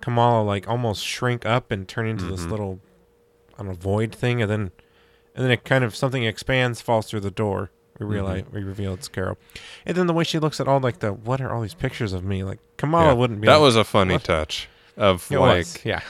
Kamala 0.02 0.42
like 0.42 0.68
almost 0.68 1.04
shrink 1.04 1.46
up 1.46 1.70
and 1.70 1.88
turn 1.88 2.06
into 2.06 2.26
this 2.26 2.44
Mhm. 2.44 2.50
little, 2.50 2.80
I 3.54 3.58
don't 3.58 3.68
know, 3.68 3.72
void 3.74 4.14
thing, 4.14 4.42
and 4.42 4.50
then, 4.50 4.70
and 5.38 5.44
then 5.44 5.52
it 5.52 5.62
kind 5.62 5.84
of 5.84 5.94
something 5.94 6.24
expands, 6.24 6.80
falls 6.80 7.06
through 7.06 7.20
the 7.20 7.30
door. 7.30 7.70
We 8.00 8.04
mm-hmm. 8.04 8.12
realize 8.12 8.44
we 8.52 8.64
reveal 8.64 8.92
it's 8.94 9.06
Carol, 9.06 9.38
and 9.86 9.96
then 9.96 10.08
the 10.08 10.12
way 10.12 10.24
she 10.24 10.40
looks 10.40 10.60
at 10.60 10.66
all 10.66 10.80
like 10.80 10.98
the 10.98 11.12
what 11.12 11.40
are 11.40 11.52
all 11.54 11.62
these 11.62 11.74
pictures 11.74 12.12
of 12.12 12.24
me? 12.24 12.42
Like 12.42 12.58
Kamala 12.76 13.10
Yeah. 13.10 13.12
wouldn't 13.12 13.40
be. 13.40 13.46
That 13.46 13.54
like, 13.54 13.62
was 13.62 13.76
a 13.76 13.84
funny 13.84 14.14
what? 14.14 14.24
touch 14.24 14.68
of 14.96 15.30
It 15.30 15.38
like 15.38 15.58
was, 15.58 15.84
yeah. 15.84 16.00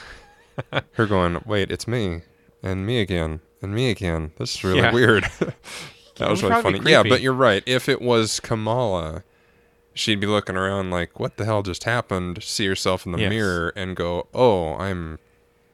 her 0.93 1.05
going, 1.05 1.43
"Wait, 1.45 1.69
it's 1.69 1.87
me 1.87 2.23
and 2.63 2.87
me 2.87 3.01
again 3.01 3.41
and 3.61 3.71
me 3.71 3.91
again. 3.91 4.31
This 4.37 4.55
is 4.55 4.63
really 4.63 4.79
Yeah. 4.79 4.93
weird." 4.93 5.23
that 6.17 6.27
was 6.27 6.41
really 6.41 6.61
funny. 6.63 6.79
Yeah, 6.89 7.03
but 7.03 7.21
you're 7.21 7.31
right. 7.31 7.61
If 7.67 7.87
it 7.87 8.01
was 8.01 8.39
Kamala, 8.39 9.23
she'd 9.93 10.19
be 10.19 10.25
looking 10.25 10.57
around 10.57 10.89
like, 10.89 11.19
"What 11.19 11.37
the 11.37 11.45
hell 11.45 11.61
just 11.61 11.83
happened?" 11.83 12.41
See 12.41 12.65
herself 12.65 13.05
in 13.05 13.11
the 13.11 13.19
Yes. 13.19 13.29
mirror 13.29 13.73
and 13.75 13.95
go, 13.95 14.27
"Oh, 14.33 14.73
I'm," 14.77 15.19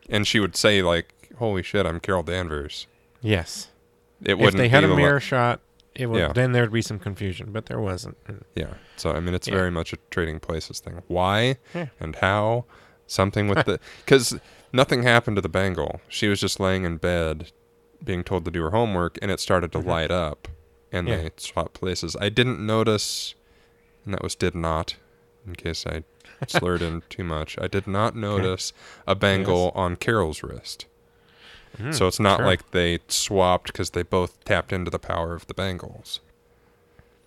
and 0.09 0.27
she 0.27 0.41
would 0.41 0.57
say 0.57 0.81
like, 0.81 1.29
"Holy 1.39 1.63
shit, 1.63 1.85
I'm 1.85 2.01
Carol 2.01 2.23
Danvers." 2.23 2.87
Yes. 3.26 3.69
It 4.23 4.32
if 4.34 4.38
wouldn't 4.39 4.57
they 4.57 4.69
had 4.69 4.84
a 4.84 4.95
mirror 4.95 5.19
shot, 5.19 5.59
it 5.95 6.07
would 6.07 6.19
Yeah. 6.19 6.32
then 6.34 6.51
there'd 6.51 6.71
be 6.71 6.82
some 6.82 6.99
confusion, 6.99 7.51
but 7.51 7.65
there 7.65 7.80
wasn't. 7.80 8.17
Yeah. 8.55 8.76
So 8.95 9.11
I 9.11 9.19
mean, 9.19 9.34
it's 9.34 9.47
Yeah. 9.47 9.55
very 9.55 9.71
much 9.71 9.93
a 9.93 9.97
trading 10.11 10.39
places 10.39 10.80
thing. 10.80 11.01
Why 11.07 11.57
Yeah. 11.73 11.88
and 11.99 12.15
how? 12.17 12.65
Something 13.07 13.47
with 13.47 13.65
the 13.65 13.80
because 14.05 14.39
nothing 14.73 15.03
happened 15.03 15.36
to 15.38 15.41
the 15.41 15.49
bangle. 15.49 16.01
She 16.07 16.28
was 16.28 16.39
just 16.39 16.59
laying 16.59 16.84
in 16.86 16.97
bed, 16.97 17.51
being 18.03 18.23
told 18.23 18.45
to 18.45 18.51
do 18.51 18.61
her 18.63 18.71
homework, 18.71 19.17
and 19.21 19.32
it 19.32 19.39
started 19.39 19.71
to 19.73 19.80
Mhm. 19.80 19.86
light 19.86 20.11
up, 20.11 20.47
and 20.91 21.07
they 21.07 21.30
swapped 21.38 21.73
places. 21.76 22.15
I 22.19 22.30
didn't 22.30 22.63
notice, 22.65 23.36
and 24.05 24.13
that 24.13 24.23
was 24.23 24.36
did 24.36 24.55
not, 24.55 24.95
in 25.45 25.55
case 25.55 25.86
I 25.86 26.03
slurred 26.47 26.82
in 26.82 27.03
too 27.09 27.23
much. 27.23 27.57
I 27.59 27.67
did 27.67 27.86
not 27.88 28.15
notice 28.15 28.73
a 29.07 29.13
bangle 29.15 29.71
on 29.76 29.95
Carol's 29.97 30.41
wrist. 30.43 30.86
Mm, 31.78 31.93
so 31.93 32.07
it's 32.07 32.19
not 32.19 32.38
sure. 32.38 32.45
like 32.45 32.71
they 32.71 32.99
swapped 33.07 33.67
because 33.67 33.91
they 33.91 34.03
both 34.03 34.43
tapped 34.45 34.71
into 34.73 34.89
the 34.91 34.99
power 34.99 35.34
of 35.34 35.47
the 35.47 35.53
bangles. 35.53 36.19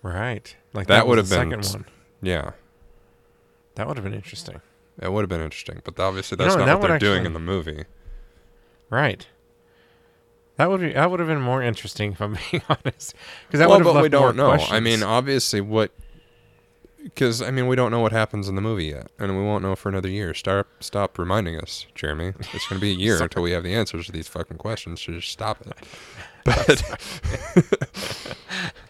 right. 0.01 0.55
Like 0.73 0.87
That 0.87 0.95
that, 0.97 1.07
would 1.07 1.17
have 1.17 1.29
been 1.29 1.61
second 1.63 1.65
one. 1.81 1.85
Yeah. 2.21 2.51
That 3.75 3.87
would 3.87 3.97
have 3.97 4.03
been 4.03 4.13
interesting. 4.13 4.61
It 5.01 5.11
would 5.11 5.21
have 5.21 5.29
been 5.29 5.41
interesting, 5.41 5.81
but 5.83 5.99
obviously 5.99 6.35
You 6.37 6.43
that's 6.45 6.55
know, 6.55 6.59
not 6.59 6.65
that 6.65 6.75
what 6.79 6.81
they're 6.87 6.91
would 6.95 6.99
doing 6.99 7.13
actually- 7.21 7.27
in 7.27 7.33
the 7.33 7.39
movie. 7.39 7.85
Right. 8.89 9.25
That 10.57 10.69
would 10.69 10.81
be 10.81 10.91
that 10.91 11.09
would 11.09 11.19
have 11.21 11.29
been 11.29 11.39
more 11.41 11.63
interesting 11.63 12.11
if 12.11 12.21
I'm 12.21 12.33
being 12.51 12.61
honest, 12.69 13.13
because 13.47 13.59
that 13.59 13.69
well, 13.69 13.77
would 13.79 13.85
have 13.85 13.93
but 13.93 13.93
left 13.93 14.03
we 14.03 14.09
don't 14.09 14.21
more 14.21 14.33
know. 14.33 14.49
questions. 14.49 14.73
I 14.73 14.79
mean, 14.81 15.03
obviously, 15.03 15.61
what? 15.61 15.91
Because 17.03 17.41
I 17.41 17.49
mean, 17.51 17.67
we 17.67 17.75
don't 17.75 17.91
know 17.91 18.01
what 18.01 18.11
happens 18.11 18.49
in 18.49 18.55
the 18.55 18.61
movie 18.61 18.85
yet, 18.87 19.07
and 19.17 19.37
we 19.37 19.43
won't 19.43 19.63
know 19.63 19.75
for 19.75 19.87
another 19.89 20.09
year. 20.09 20.33
Stop, 20.33 20.67
stop 20.81 21.17
reminding 21.17 21.57
us, 21.57 21.85
Jeremy. 21.95 22.33
It's 22.39 22.67
going 22.67 22.79
to 22.79 22.79
be 22.79 22.91
a 22.91 22.95
year 22.95 23.17
until 23.23 23.41
we 23.41 23.51
have 23.51 23.63
the 23.63 23.73
answers 23.73 24.07
to 24.07 24.11
these 24.11 24.27
fucking 24.27 24.57
questions. 24.57 25.01
So 25.01 25.13
just 25.13 25.29
stop 25.29 25.61
it. 25.65 25.73
But 26.45 26.81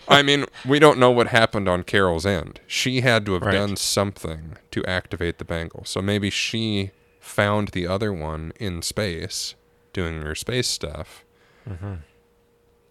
I 0.07 0.21
mean, 0.21 0.45
we 0.65 0.79
don't 0.79 0.99
know 0.99 1.11
what 1.11 1.27
happened 1.27 1.67
on 1.67 1.83
Carol's 1.83 2.25
end. 2.25 2.59
She 2.67 3.01
had 3.01 3.25
to 3.25 3.33
have 3.33 3.41
Right. 3.43 3.53
done 3.53 3.75
something 3.75 4.55
to 4.71 4.85
activate 4.85 5.39
the 5.39 5.45
bangle. 5.45 5.83
So 5.85 6.01
maybe 6.01 6.29
she 6.29 6.91
found 7.19 7.69
the 7.69 7.87
other 7.87 8.13
one 8.13 8.53
in 8.59 8.81
space 8.83 9.55
doing 9.93 10.21
her 10.21 10.35
space 10.35 10.67
stuff 10.67 11.23
Mhm. 11.69 11.99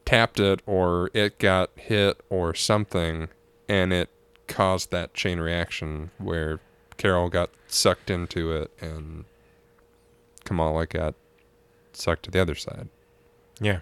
tapped 0.04 0.40
it 0.40 0.60
or 0.66 1.10
it 1.14 1.38
got 1.38 1.70
hit 1.76 2.20
or 2.28 2.54
something 2.54 3.28
and 3.68 3.92
it 3.92 4.10
caused 4.48 4.90
that 4.90 5.14
chain 5.14 5.38
reaction 5.40 6.10
where 6.18 6.58
Carol 6.96 7.28
got 7.28 7.50
sucked 7.68 8.10
into 8.10 8.50
it 8.52 8.70
and 8.80 9.24
Kamala 10.44 10.86
got 10.86 11.14
sucked 11.92 12.24
to 12.24 12.30
the 12.30 12.40
other 12.40 12.54
side. 12.54 12.88
yeah, 13.60 13.80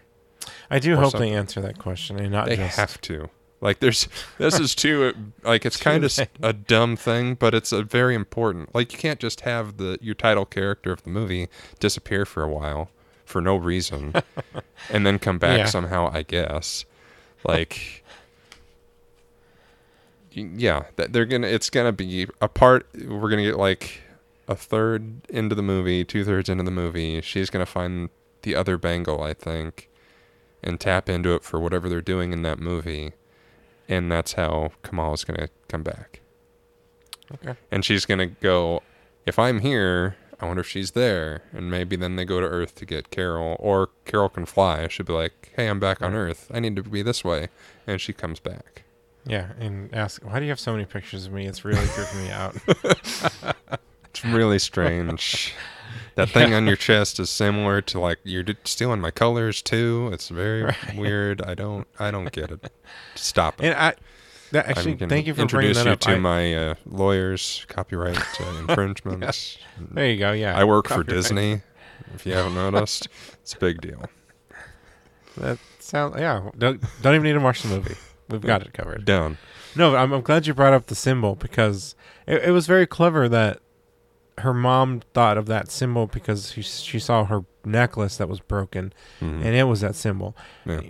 I 0.70 0.78
do 0.78 0.94
Or 0.94 0.96
hope 0.96 1.12
something. 1.12 1.30
they 1.32 1.36
answer 1.36 1.60
that 1.60 1.78
question 1.78 2.18
and 2.18 2.30
not 2.32 2.46
they 2.46 2.56
just 2.56 2.76
have 2.78 3.00
to. 3.02 3.30
Like 3.60 3.78
there's 3.80 4.06
this 4.38 4.60
is 4.60 4.74
too 4.74 5.14
like 5.42 5.64
it's 5.64 5.76
kind 5.78 6.04
of 6.04 6.18
a 6.42 6.52
dumb 6.52 6.94
thing, 6.96 7.34
but 7.34 7.54
it's 7.54 7.72
a 7.72 7.82
very 7.82 8.14
important. 8.14 8.74
Like 8.74 8.92
you 8.92 8.98
can't 8.98 9.18
just 9.18 9.40
have 9.42 9.78
the 9.78 9.98
your 10.02 10.14
title 10.14 10.44
character 10.44 10.92
of 10.92 11.02
the 11.04 11.10
movie 11.10 11.48
disappear 11.80 12.26
for 12.26 12.42
a 12.42 12.48
while 12.48 12.90
for 13.24 13.40
no 13.40 13.56
reason 13.56 14.14
and 14.90 15.06
then 15.06 15.18
come 15.18 15.38
back 15.38 15.58
Yeah. 15.58 15.64
somehow, 15.66 16.10
I 16.12 16.22
guess. 16.22 16.84
Like 17.44 18.04
yeah, 20.36 20.84
that 20.96 21.12
they're 21.12 21.24
gonna. 21.24 21.46
It's 21.46 21.70
gonna 21.70 21.92
be 21.92 22.26
a 22.40 22.48
part. 22.48 22.86
We're 22.94 23.30
gonna 23.30 23.42
get 23.42 23.58
like 23.58 24.02
a 24.48 24.54
third 24.54 25.26
into 25.28 25.54
the 25.54 25.62
movie, 25.62 26.04
two 26.04 26.24
thirds 26.24 26.48
into 26.48 26.62
the 26.62 26.70
movie. 26.70 27.20
She's 27.22 27.50
gonna 27.50 27.66
find 27.66 28.10
the 28.42 28.54
other 28.54 28.76
bangle, 28.76 29.22
I 29.22 29.34
think, 29.34 29.88
and 30.62 30.78
tap 30.78 31.08
into 31.08 31.34
it 31.34 31.42
for 31.42 31.58
whatever 31.58 31.88
they're 31.88 32.02
doing 32.02 32.32
in 32.32 32.42
that 32.42 32.58
movie, 32.58 33.12
and 33.88 34.12
that's 34.12 34.34
how 34.34 34.72
Kamal 34.82 35.14
is 35.14 35.24
gonna 35.24 35.48
come 35.68 35.82
back. 35.82 36.20
Okay. 37.32 37.58
And 37.70 37.84
she's 37.84 38.04
gonna 38.04 38.26
go. 38.26 38.82
If 39.24 39.38
I'm 39.38 39.60
here, 39.60 40.16
I 40.38 40.46
wonder 40.46 40.60
if 40.60 40.68
she's 40.68 40.92
there, 40.92 41.42
and 41.52 41.70
maybe 41.70 41.96
then 41.96 42.16
they 42.16 42.24
go 42.24 42.40
to 42.40 42.46
Earth 42.46 42.74
to 42.76 42.86
get 42.86 43.10
Carol, 43.10 43.56
or 43.58 43.88
Carol 44.04 44.28
can 44.28 44.44
fly. 44.44 44.86
She'll 44.88 45.06
be 45.06 45.14
like, 45.14 45.52
"Hey, 45.56 45.66
I'm 45.66 45.80
back 45.80 46.02
on 46.02 46.14
Earth. 46.14 46.50
I 46.52 46.60
need 46.60 46.76
to 46.76 46.82
be 46.82 47.02
this 47.02 47.24
way," 47.24 47.48
and 47.86 48.00
she 48.00 48.12
comes 48.12 48.38
back. 48.38 48.82
Yeah, 49.26 49.48
and 49.58 49.92
ask 49.94 50.22
why 50.24 50.38
do 50.38 50.44
you 50.44 50.50
have 50.50 50.60
so 50.60 50.72
many 50.72 50.84
pictures 50.84 51.26
of 51.26 51.32
me? 51.32 51.46
It's 51.46 51.64
really 51.64 51.86
creeping 51.88 52.24
me 52.24 52.30
out. 52.30 52.56
It's 54.10 54.24
really 54.24 54.58
strange. 54.58 55.52
That 56.14 56.30
thing 56.30 56.54
on 56.54 56.66
your 56.66 56.76
chest 56.76 57.20
is 57.20 57.28
similar 57.28 57.82
to 57.82 58.00
like 58.00 58.18
you're 58.24 58.42
d- 58.42 58.56
stealing 58.64 58.98
my 58.98 59.10
colors 59.10 59.60
too. 59.60 60.08
It's 60.10 60.30
very 60.30 60.62
Right. 60.64 60.96
weird. 60.96 61.42
I 61.42 61.54
don't 61.54 61.86
I 61.98 62.10
don't 62.10 62.32
get 62.32 62.50
it. 62.50 62.72
Stop 63.14 63.60
it. 63.60 63.66
And 63.66 63.74
I 63.74 63.94
that 64.52 64.68
actually 64.68 64.94
thank 64.96 65.26
you 65.26 65.34
for 65.34 65.44
bringing 65.44 65.72
introduce 65.72 65.76
that 65.76 65.84
you 65.86 65.92
up. 65.92 66.00
to 66.00 66.10
I- 66.12 66.18
my 66.18 66.54
uh, 66.54 66.74
lawyers, 66.86 67.66
copyright 67.68 68.40
uh, 68.40 68.44
infringements. 68.66 69.58
there 69.78 70.08
you 70.10 70.18
go. 70.18 70.32
Yeah, 70.32 70.56
I 70.58 70.64
work 70.64 70.88
for 70.88 71.04
Disney. 71.04 71.60
If 72.14 72.24
you 72.24 72.32
haven't 72.32 72.54
noticed, 72.54 73.08
it's 73.42 73.52
a 73.52 73.58
big 73.58 73.82
deal. 73.82 74.02
That 75.36 75.58
sounds 75.80 76.16
yeah. 76.18 76.48
Don't 76.56 76.80
don't 77.02 77.14
even 77.14 77.24
need 77.24 77.34
to 77.34 77.40
watch 77.40 77.60
the 77.62 77.68
movie. 77.68 77.96
We've 78.28 78.40
got 78.40 78.62
it 78.62 78.72
covered. 78.72 79.04
Done. 79.04 79.38
No, 79.74 79.94
I'm, 79.96 80.12
I'm 80.12 80.22
glad 80.22 80.46
you 80.46 80.54
brought 80.54 80.72
up 80.72 80.86
the 80.86 80.94
symbol 80.94 81.34
because 81.34 81.94
it, 82.26 82.44
it 82.44 82.50
was 82.50 82.66
very 82.66 82.86
clever 82.86 83.28
that 83.28 83.60
her 84.38 84.52
mom 84.54 85.00
thought 85.14 85.38
of 85.38 85.46
that 85.46 85.70
symbol 85.70 86.06
because 86.06 86.52
she 86.52 86.62
she 86.62 86.98
saw 86.98 87.24
her 87.24 87.44
necklace 87.64 88.16
that 88.18 88.28
was 88.28 88.40
broken 88.40 88.92
Mhm. 89.20 89.44
and 89.44 89.54
it 89.54 89.64
was 89.64 89.80
that 89.80 89.94
symbol. 89.94 90.36
Yeah. 90.64 90.80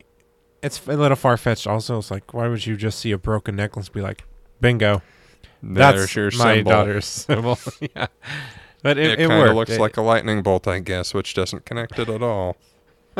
It's 0.63 0.85
a 0.87 0.97
little 0.97 1.17
far 1.17 1.37
fetched. 1.37 1.67
Also, 1.67 1.99
it's 1.99 2.11
like 2.11 2.33
why 2.35 2.49
would 2.49 2.65
you 2.67 2.77
just 2.77 2.99
see 2.99 3.13
a 3.13 3.19
broken 3.19 3.55
necklace 3.57 3.87
and 3.87 3.95
be 3.95 4.01
like, 4.01 4.25
bingo, 4.61 5.03
There's 5.63 5.97
that's 6.01 6.17
your 6.17 6.31
my 6.39 6.57
symbol. 6.57 6.71
daughter's 6.73 7.05
symbol. 7.07 7.59
yeah, 7.95 8.07
but 8.83 8.99
it, 8.99 9.11
It, 9.13 9.21
it, 9.21 9.29
kind 9.29 9.49
of 9.49 9.55
looks 9.55 9.71
It- 9.73 9.81
like 9.81 9.97
a 9.97 10.03
lightning 10.03 10.43
bolt, 10.43 10.67
I 10.67 10.79
guess, 10.81 11.13
which 11.15 11.35
doesn't 11.35 11.65
connect 11.67 11.99
it 11.99 12.09
at 12.09 12.23
all. 12.23 12.57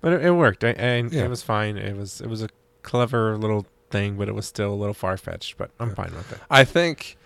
but 0.00 0.12
it, 0.12 0.24
it 0.26 0.30
worked. 0.32 0.64
I, 0.64 0.70
and 0.70 1.12
Yeah. 1.12 1.24
it 1.24 1.30
was 1.30 1.42
fine. 1.42 1.76
It 1.76 1.96
was 1.96 2.20
it 2.20 2.28
was 2.28 2.42
a 2.42 2.48
clever 2.86 3.36
little 3.36 3.66
thing, 3.90 4.16
but 4.16 4.28
it 4.28 4.34
was 4.34 4.46
still 4.46 4.72
a 4.72 4.74
little 4.74 4.94
far 4.94 5.16
fetched. 5.18 5.58
But 5.58 5.70
I'm 5.78 5.90
Yeah. 5.90 5.94
fine 5.94 6.14
with 6.14 6.32
it. 6.32 6.38
I 6.48 6.64
think 6.64 7.16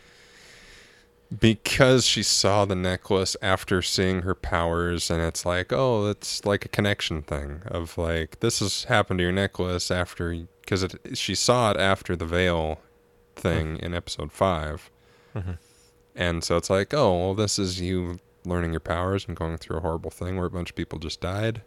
because 1.39 2.05
she 2.05 2.25
saw 2.25 2.65
the 2.65 2.75
necklace 2.75 3.37
after 3.41 3.83
seeing 3.83 4.23
her 4.23 4.35
powers, 4.35 5.11
and 5.11 5.23
it's 5.23 5.47
like, 5.47 5.73
oh, 5.73 6.09
it's 6.09 6.45
like 6.45 6.65
a 6.65 6.69
connection 6.69 7.23
thing 7.23 7.63
of 7.67 7.97
like 7.97 8.41
this 8.41 8.59
has 8.59 8.85
happened 8.85 9.19
to 9.19 9.23
your 9.23 9.33
necklace 9.33 9.91
after 9.93 10.35
because 10.63 10.83
it 10.83 11.17
she 11.17 11.35
saw 11.37 11.71
it 11.71 11.77
after 11.77 12.17
the 12.17 12.27
veil 12.27 12.81
thing 13.37 13.77
in 13.79 13.95
episode 13.95 14.33
5 14.33 14.91
Mhm. 15.35 15.59
and 16.17 16.43
so 16.45 16.57
it's 16.57 16.69
like, 16.69 16.93
oh, 16.93 17.17
well, 17.19 17.35
this 17.35 17.59
is 17.61 17.81
you 17.81 18.19
learning 18.45 18.73
your 18.73 18.81
powers 18.81 19.25
and 19.29 19.37
going 19.37 19.57
through 19.57 19.77
a 19.77 19.81
horrible 19.81 20.11
thing 20.11 20.37
where 20.37 20.47
a 20.47 20.51
bunch 20.51 20.71
of 20.71 20.77
people 20.77 20.99
just 20.99 21.21
died. 21.21 21.63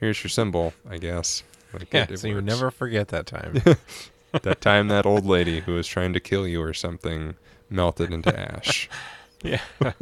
Here's 0.00 0.22
your 0.24 0.30
symbol, 0.30 0.72
I 0.88 0.96
guess. 0.98 1.42
Like, 1.72 1.92
Yeah, 1.92 2.02
it- 2.04 2.10
it 2.12 2.18
so 2.20 2.28
you 2.28 2.40
never 2.40 2.70
forget 2.70 3.08
that 3.08 3.26
time. 3.26 3.62
that 4.42 4.60
time 4.60 4.88
that 4.88 5.06
old 5.06 5.24
lady 5.26 5.60
who 5.60 5.74
was 5.74 5.86
trying 5.86 6.12
to 6.12 6.20
kill 6.20 6.46
you 6.46 6.62
or 6.62 6.72
something 6.74 7.34
melted 7.70 8.12
into 8.12 8.38
ash. 8.38 8.88
yeah. 9.42 9.60
All 9.82 9.92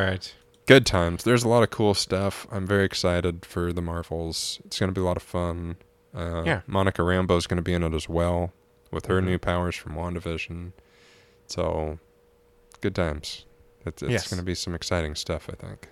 right. 0.00 0.32
Good 0.66 0.86
times. 0.86 1.24
There's 1.24 1.44
a 1.44 1.48
lot 1.48 1.62
of 1.62 1.70
cool 1.70 1.94
stuff. 1.94 2.46
I'm 2.50 2.66
very 2.66 2.84
excited 2.84 3.44
for 3.44 3.72
the 3.72 3.82
Marvels. 3.82 4.60
It's 4.64 4.78
going 4.78 4.88
to 4.88 4.98
be 4.98 5.00
a 5.00 5.04
lot 5.04 5.16
of 5.16 5.22
fun. 5.22 5.76
Uh, 6.14 6.42
Yeah. 6.44 6.60
Monica 6.66 7.02
Rambeau's 7.02 7.46
going 7.46 7.56
to 7.56 7.62
be 7.62 7.72
in 7.74 7.82
it 7.82 7.94
as 7.94 8.08
well 8.08 8.52
with 8.90 9.06
her 9.06 9.20
Mhm. 9.20 9.24
new 9.26 9.38
powers 9.38 9.76
from 9.76 9.94
WandaVision. 9.94 10.72
So, 11.46 11.98
good 12.80 12.94
times. 12.94 13.44
It's, 13.84 14.02
it's 14.02 14.10
Yes. 14.10 14.28
going 14.28 14.38
to 14.38 14.44
be 14.44 14.54
some 14.54 14.74
exciting 14.74 15.14
stuff, 15.14 15.48
I 15.52 15.54
think. 15.54 15.88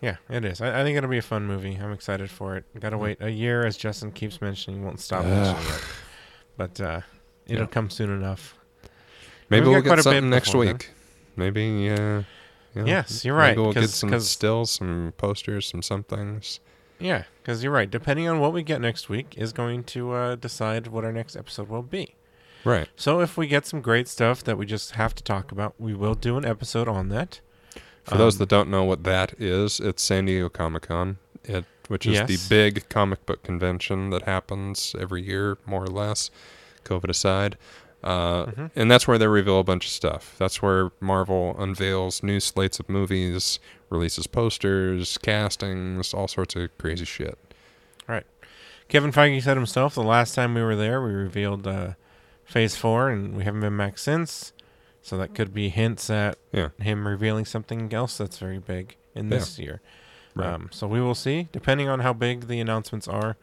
Yeah, 0.00 0.16
it 0.30 0.44
is. 0.44 0.60
I, 0.60 0.80
I 0.80 0.82
think 0.84 0.96
it'll 0.96 1.10
be 1.10 1.18
a 1.18 1.22
fun 1.22 1.46
movie. 1.46 1.76
I'm 1.76 1.92
excited 1.92 2.30
for 2.30 2.56
it. 2.56 2.64
Got 2.80 2.90
to 2.90 2.96
Mhm. 2.96 3.00
wait 3.00 3.18
a 3.20 3.30
year, 3.30 3.66
as 3.66 3.76
Justin 3.76 4.12
keeps 4.12 4.40
mentioning. 4.40 4.82
Won't 4.84 5.00
stop 5.00 5.24
mentioning 5.24 5.62
it, 5.74 5.84
but 6.56 6.80
uh, 6.80 7.00
it'll 7.46 7.64
Yeah. 7.64 7.66
come 7.68 7.90
soon 7.90 8.10
enough. 8.10 8.56
Maybe 9.50 9.66
we'll 9.66 9.82
get 9.82 10.02
something 10.02 10.30
next 10.30 10.48
before 10.48 10.64
then. 10.64 10.74
week. 10.76 10.90
Maybe, 11.36 11.90
uh, 11.90 12.22
yeah. 12.74 12.84
Yes, 12.84 13.24
you're 13.24 13.34
right, 13.34 13.50
Maybe 13.50 13.60
we'll 13.62 13.72
get 13.72 13.90
some 13.90 14.18
stills, 14.20 14.70
some 14.70 15.12
posters, 15.16 15.66
some 15.66 15.82
some 15.82 16.02
things. 16.04 16.60
Yeah, 16.98 17.24
because 17.42 17.62
you're 17.62 17.72
right. 17.72 17.90
Depending 17.90 18.28
on 18.28 18.40
what 18.40 18.52
we 18.52 18.62
get 18.62 18.80
next 18.80 19.08
week 19.08 19.34
is 19.36 19.52
going 19.52 19.84
to 19.84 20.12
uh, 20.12 20.34
decide 20.36 20.86
what 20.86 21.04
our 21.04 21.12
next 21.12 21.34
episode 21.36 21.68
will 21.68 21.82
be. 21.82 22.14
Right. 22.64 22.88
So 22.94 23.20
if 23.20 23.36
we 23.38 23.46
get 23.46 23.66
some 23.66 23.80
great 23.80 24.06
stuff 24.06 24.44
that 24.44 24.56
we 24.58 24.66
just 24.66 24.92
have 24.92 25.14
to 25.14 25.22
talk 25.22 25.50
about, 25.50 25.74
we 25.78 25.94
will 25.94 26.14
do 26.14 26.36
an 26.36 26.44
episode 26.44 26.88
on 26.88 27.08
that. 27.08 27.40
For 28.04 28.16
those 28.16 28.36
Um, 28.36 28.38
that 28.40 28.48
don't 28.48 28.70
know 28.70 28.84
what 28.84 29.04
that 29.04 29.34
is, 29.38 29.78
it's 29.80 30.02
San 30.02 30.24
Diego 30.26 30.48
Comic 30.48 30.82
Con, 30.88 31.18
it 31.44 31.64
which 31.88 32.06
is 32.06 32.22
the 32.26 32.38
big 32.48 32.88
comic 32.88 33.24
book 33.26 33.42
convention 33.42 34.10
that 34.10 34.22
happens 34.22 34.94
every 34.98 35.22
year, 35.22 35.58
more 35.66 35.82
or 35.82 35.88
less, 35.88 36.30
COVID 36.84 37.08
aside. 37.10 37.56
Uh, 38.02 38.46
Mhm. 38.46 38.70
And 38.76 38.90
that's 38.90 39.06
where 39.06 39.18
they 39.18 39.26
reveal 39.26 39.58
a 39.60 39.64
bunch 39.64 39.84
of 39.86 39.90
stuff. 39.92 40.34
That's 40.38 40.62
where 40.62 40.90
Marvel 41.00 41.54
unveils 41.58 42.22
new 42.22 42.40
slates 42.40 42.78
of 42.80 42.88
movies, 42.88 43.58
releases 43.90 44.26
posters, 44.26 45.18
castings, 45.18 46.14
all 46.14 46.28
sorts 46.28 46.54
of 46.56 46.70
crazy 46.78 47.04
shit. 47.04 47.36
All 48.08 48.14
right. 48.14 48.26
Kevin 48.88 49.12
Feige 49.12 49.42
said 49.42 49.56
himself 49.56 49.94
the 49.94 50.02
last 50.02 50.34
time 50.34 50.54
we 50.54 50.62
were 50.62 50.76
there, 50.76 51.02
we 51.02 51.10
revealed 51.12 51.66
uh, 51.66 51.90
Phase 52.44 52.74
Four, 52.76 53.10
and 53.10 53.36
we 53.36 53.44
haven't 53.44 53.60
been 53.60 53.76
back 53.76 53.98
since. 53.98 54.52
So 55.02 55.16
that 55.18 55.34
could 55.34 55.52
be 55.54 55.68
hints 55.70 56.10
at 56.10 56.38
Yeah. 56.52 56.68
him 56.78 57.06
revealing 57.08 57.44
something 57.44 57.92
else 57.92 58.18
that's 58.18 58.38
very 58.38 58.58
big 58.58 58.96
in 59.14 59.30
Yeah. 59.30 59.38
this 59.38 59.58
year. 59.58 59.80
Right. 60.34 60.48
Um, 60.48 60.68
so 60.72 60.86
we 60.86 61.00
will 61.00 61.14
see. 61.14 61.48
Depending 61.52 61.88
on 61.88 62.00
how 62.00 62.12
big 62.12 62.46
the 62.46 62.60
announcements 62.60 63.08
are, 63.08 63.36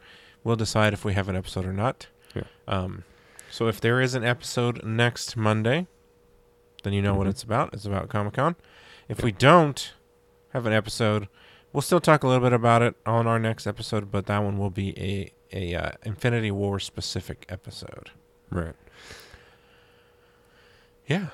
we'll 0.44 0.56
decide 0.56 0.92
if 0.92 1.04
we 1.04 1.14
have 1.14 1.28
an 1.28 1.36
episode 1.36 1.66
or 1.66 1.72
not. 1.72 2.06
Yeah. 2.34 2.44
Um, 2.66 3.04
so 3.50 3.66
if 3.68 3.80
there 3.80 4.00
is 4.00 4.14
an 4.14 4.24
episode 4.24 4.84
next 4.84 5.36
Monday, 5.36 5.86
then 6.84 6.92
you 6.92 7.02
know 7.02 7.14
what 7.14 7.26
Mhm. 7.26 7.30
it's 7.30 7.42
about. 7.42 7.74
It's 7.74 7.84
about 7.84 8.08
Comic 8.08 8.34
Con. 8.34 8.54
If 9.08 9.18
Yeah. 9.18 9.24
we 9.26 9.32
don't 9.32 9.92
have 10.54 10.64
an 10.64 10.72
episode, 10.72 11.28
we'll 11.72 11.82
still 11.82 12.00
talk 12.00 12.22
a 12.22 12.28
little 12.28 12.42
bit 12.42 12.52
about 12.54 12.82
it 12.82 12.94
on 13.04 13.26
our 13.26 13.38
next 13.38 13.66
episode, 13.66 14.10
but 14.12 14.26
that 14.26 14.38
one 14.38 14.58
will 14.58 14.70
be 14.70 14.98
a 14.98 15.32
a 15.50 15.74
uh, 15.74 15.90
Infinity 16.04 16.50
War 16.50 16.78
specific 16.78 17.46
episode. 17.48 18.10
Right. 18.50 18.74
Yeah. 21.06 21.28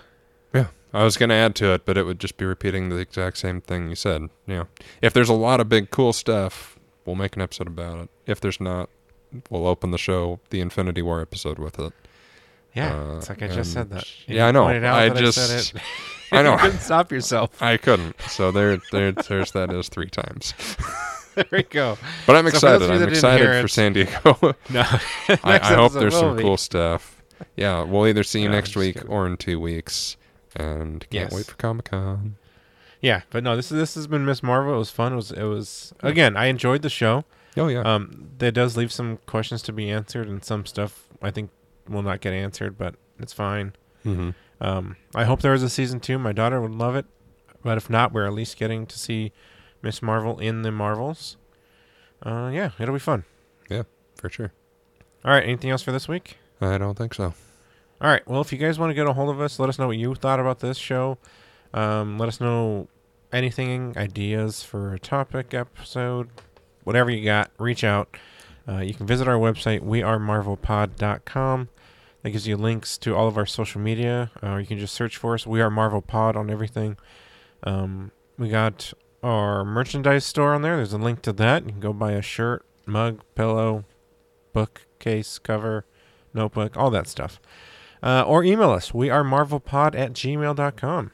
Yeah. 0.55 0.67
I 0.93 1.03
was 1.03 1.17
going 1.17 1.31
to 1.31 1.35
add 1.35 1.55
to 1.57 1.73
it, 1.75 1.85
but 1.85 1.99
it 1.99 2.05
would 2.05 2.21
just 2.21 2.37
be 2.37 2.45
repeating 2.45 2.89
the 2.89 2.97
exact 2.99 3.39
same 3.39 3.61
thing 3.61 3.89
you 3.89 3.97
said. 3.97 4.29
Yeah. 4.47 4.65
If 5.03 5.13
there's 5.13 5.29
a 5.29 5.35
lot 5.35 5.61
of 5.61 5.69
big, 5.69 5.91
cool 5.91 6.13
stuff, 6.13 6.79
we'll 7.05 7.17
make 7.17 7.35
an 7.35 7.43
episode 7.43 7.67
about 7.67 7.99
it. 7.99 8.11
If 8.27 8.41
there's 8.41 8.61
not, 8.61 8.89
we'll 9.51 9.67
open 9.67 9.91
the 9.91 9.99
show, 9.99 10.39
the 10.51 10.61
Infinity 10.61 11.03
War 11.03 11.21
episode 11.21 11.59
with 11.59 11.79
it. 11.81 11.93
Yeah. 12.75 12.95
Uh, 12.95 13.17
it's 13.17 13.29
like 13.29 13.43
I 13.43 13.49
just 13.49 13.73
said 13.73 13.91
that. 13.91 14.05
yeah, 14.29 14.47
I 14.47 14.53
know. 14.53 14.67
I 14.67 15.09
just- 15.11 15.39
I, 15.39 15.47
said 15.47 15.79
it. 15.79 15.83
I 16.33 16.43
know. 16.43 16.53
you 16.53 16.59
couldn't 16.59 16.81
stop 16.81 17.11
yourself. 17.13 17.61
I 17.61 17.77
couldn't. 17.77 18.21
So 18.29 18.51
there, 18.53 18.81
there, 18.93 19.13
there's 19.13 19.51
that 19.53 19.73
is 19.73 19.89
three 19.89 20.09
times. 20.11 20.55
there 21.35 21.45
we 21.51 21.65
go. 21.65 21.99
But 22.27 22.37
I'm 22.37 22.45
So 22.45 22.49
excited. 22.51 22.91
I'm 22.91 23.09
excited 23.09 23.47
for 23.47 23.67
it- 23.67 23.69
San 23.71 23.93
Diego. 23.95 24.55
No. 24.71 24.83
I, 25.29 25.59
I 25.61 25.75
hope 25.75 25.93
there's 25.93 26.15
some 26.17 26.39
cool 26.39 26.57
stuff. 26.57 27.21
Yeah, 27.57 27.83
we'll 27.83 28.07
either 28.07 28.23
see 28.23 28.43
you 28.43 28.49
No, 28.49 28.55
next 28.55 28.77
week 28.77 28.95
kidding. 28.95 29.11
or 29.11 29.27
in 29.27 29.37
two 29.37 29.59
weeks. 29.59 30.17
And 30.57 31.01
can't 31.11 31.13
Yes. 31.13 31.33
wait 31.33 31.47
for 31.47 31.57
Comic 31.57 31.87
Con. 31.87 32.37
Yeah, 33.01 33.23
but 33.31 33.43
no, 33.45 33.55
this 33.57 33.71
is 33.73 33.79
this 33.79 33.95
has 33.97 34.07
been 34.07 34.25
Miss 34.25 34.43
Marvel. 34.43 34.75
It 34.75 34.79
was 34.79 34.91
fun. 34.91 35.13
It 35.13 35.17
was 35.17 35.31
it 35.31 35.43
was 35.43 35.93
again. 36.01 36.37
I 36.37 36.47
enjoyed 36.47 36.83
the 36.83 36.89
show. 36.89 37.25
Oh 37.57 37.69
yeah. 37.69 37.81
Um, 37.83 38.31
there 38.39 38.51
does 38.51 38.77
leave 38.77 38.91
some 38.93 39.19
questions 39.27 39.63
to 39.63 39.73
be 39.73 39.91
answered, 39.91 40.27
and 40.29 40.43
some 40.45 40.65
stuff 40.65 41.07
I 41.21 41.31
think 41.31 41.51
will 41.89 42.03
not 42.03 42.21
get 42.21 42.33
answered, 42.33 42.79
but 42.79 42.95
it's 43.19 43.33
fine. 43.33 43.75
mm-hmm. 44.05 44.31
Um, 44.61 44.97
I 45.15 45.25
hope 45.25 45.43
there 45.43 45.53
is 45.53 45.63
a 45.63 45.69
season 45.69 46.01
two. 46.01 46.19
My 46.19 46.33
daughter 46.33 46.61
would 46.61 46.75
love 46.75 46.97
it, 46.97 47.05
but 47.63 47.77
if 47.77 47.91
not, 47.91 48.13
we're 48.13 48.27
at 48.27 48.33
least 48.33 48.57
getting 48.57 48.87
to 48.87 48.99
see 48.99 49.33
Miss 49.83 50.01
Marvel 50.01 50.39
in 50.39 50.63
the 50.63 50.71
Marvels. 50.71 51.37
Uh, 52.25 52.51
yeah, 52.55 52.71
it'll 52.79 52.95
be 52.95 52.99
fun. 53.01 53.25
Yeah, 53.69 53.83
for 54.17 54.31
sure. 54.31 54.53
All 55.25 55.33
right, 55.33 55.43
anything 55.45 55.71
else 55.71 55.83
for 55.83 55.93
this 55.93 56.09
week? 56.09 56.39
I 56.61 56.79
don't 56.79 56.97
think 56.97 57.13
so. 57.13 57.35
All 58.05 58.11
right. 58.11 58.29
Well, 58.29 58.43
if 58.43 58.53
you 58.53 58.59
guys 58.59 58.79
want 58.79 58.91
to 58.91 58.95
get 58.95 59.07
a 59.07 59.15
hold 59.15 59.31
of 59.31 59.41
us, 59.41 59.59
let 59.59 59.71
us 59.71 59.79
know 59.79 59.87
what 59.87 59.97
you 59.97 60.15
thought 60.15 60.39
about 60.39 60.61
this 60.61 60.77
show. 60.77 61.17
Um, 61.73 62.19
let 62.19 62.29
us 62.29 62.39
know 62.39 62.87
anything, 63.33 63.95
ideas 63.97 64.63
for 64.63 64.93
a 64.93 64.99
topic, 64.99 65.55
episode, 65.55 66.29
whatever 66.83 67.11
you 67.11 67.25
got. 67.25 67.51
Reach 67.57 67.83
out. 67.83 68.15
Uh, 68.69 68.81
you 68.81 68.93
can 68.93 69.07
visit 69.07 69.27
our 69.27 69.39
website, 69.39 69.81
wearemarvelpod.com. 69.81 71.69
That 72.23 72.31
gives 72.31 72.47
you 72.47 72.59
links 72.59 72.99
to 72.99 73.17
all 73.17 73.27
of 73.27 73.39
our 73.39 73.47
social 73.47 73.81
media. 73.81 74.31
Uh, 74.43 74.57
you 74.57 74.67
can 74.67 74.79
just 74.79 74.93
search 74.93 75.17
for 75.17 75.33
us. 75.33 75.47
We 75.47 75.63
are 75.63 75.71
Marvel 75.71 76.03
Pod 76.03 76.37
on 76.37 76.51
everything. 76.51 76.99
Um, 77.63 78.11
we 78.37 78.51
got 78.51 78.93
our 79.23 79.65
merchandise 79.65 80.27
store 80.27 80.53
on 80.53 80.61
there. 80.61 80.77
There's 80.77 80.93
a 80.93 80.99
link 80.99 81.23
to 81.23 81.33
that. 81.33 81.65
You 81.65 81.71
can 81.71 81.81
go 81.81 81.95
buy 81.95 82.13
a 82.13 82.21
shirt, 82.21 82.67
mug, 82.85 83.23
pillow, 83.35 83.87
bookcase, 84.53 85.39
cover, 85.39 85.87
notebook, 86.35 86.77
all 86.77 86.91
that 86.91 87.09
stuff. 87.09 87.41
Uh, 88.05 88.23
or 88.27 88.45
email 88.45 88.71
us. 88.71 88.93
We 88.93 89.09
are 89.09 89.25
marvelpod 89.25 89.95
at 89.95 90.13
gmail.com. 90.13 91.11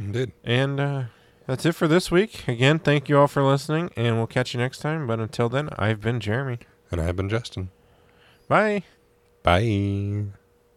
Indeed. 0.00 0.32
And 0.42 0.80
uh, 0.80 1.04
that's 1.46 1.64
it 1.64 1.72
for 1.72 1.86
this 1.86 2.10
week. 2.10 2.48
Again, 2.48 2.80
thank 2.80 3.08
you 3.08 3.16
all 3.16 3.28
for 3.28 3.44
listening, 3.44 3.90
and 3.96 4.16
we'll 4.16 4.26
catch 4.26 4.54
you 4.54 4.60
next 4.60 4.78
time. 4.78 5.06
But 5.06 5.20
until 5.20 5.48
then, 5.48 5.68
I've 5.78 6.00
been 6.00 6.18
Jeremy. 6.18 6.58
And 6.90 7.00
I've 7.00 7.14
been 7.14 7.28
Justin. 7.28 7.70
Bye. 8.48 8.82
Bye. 9.44 10.24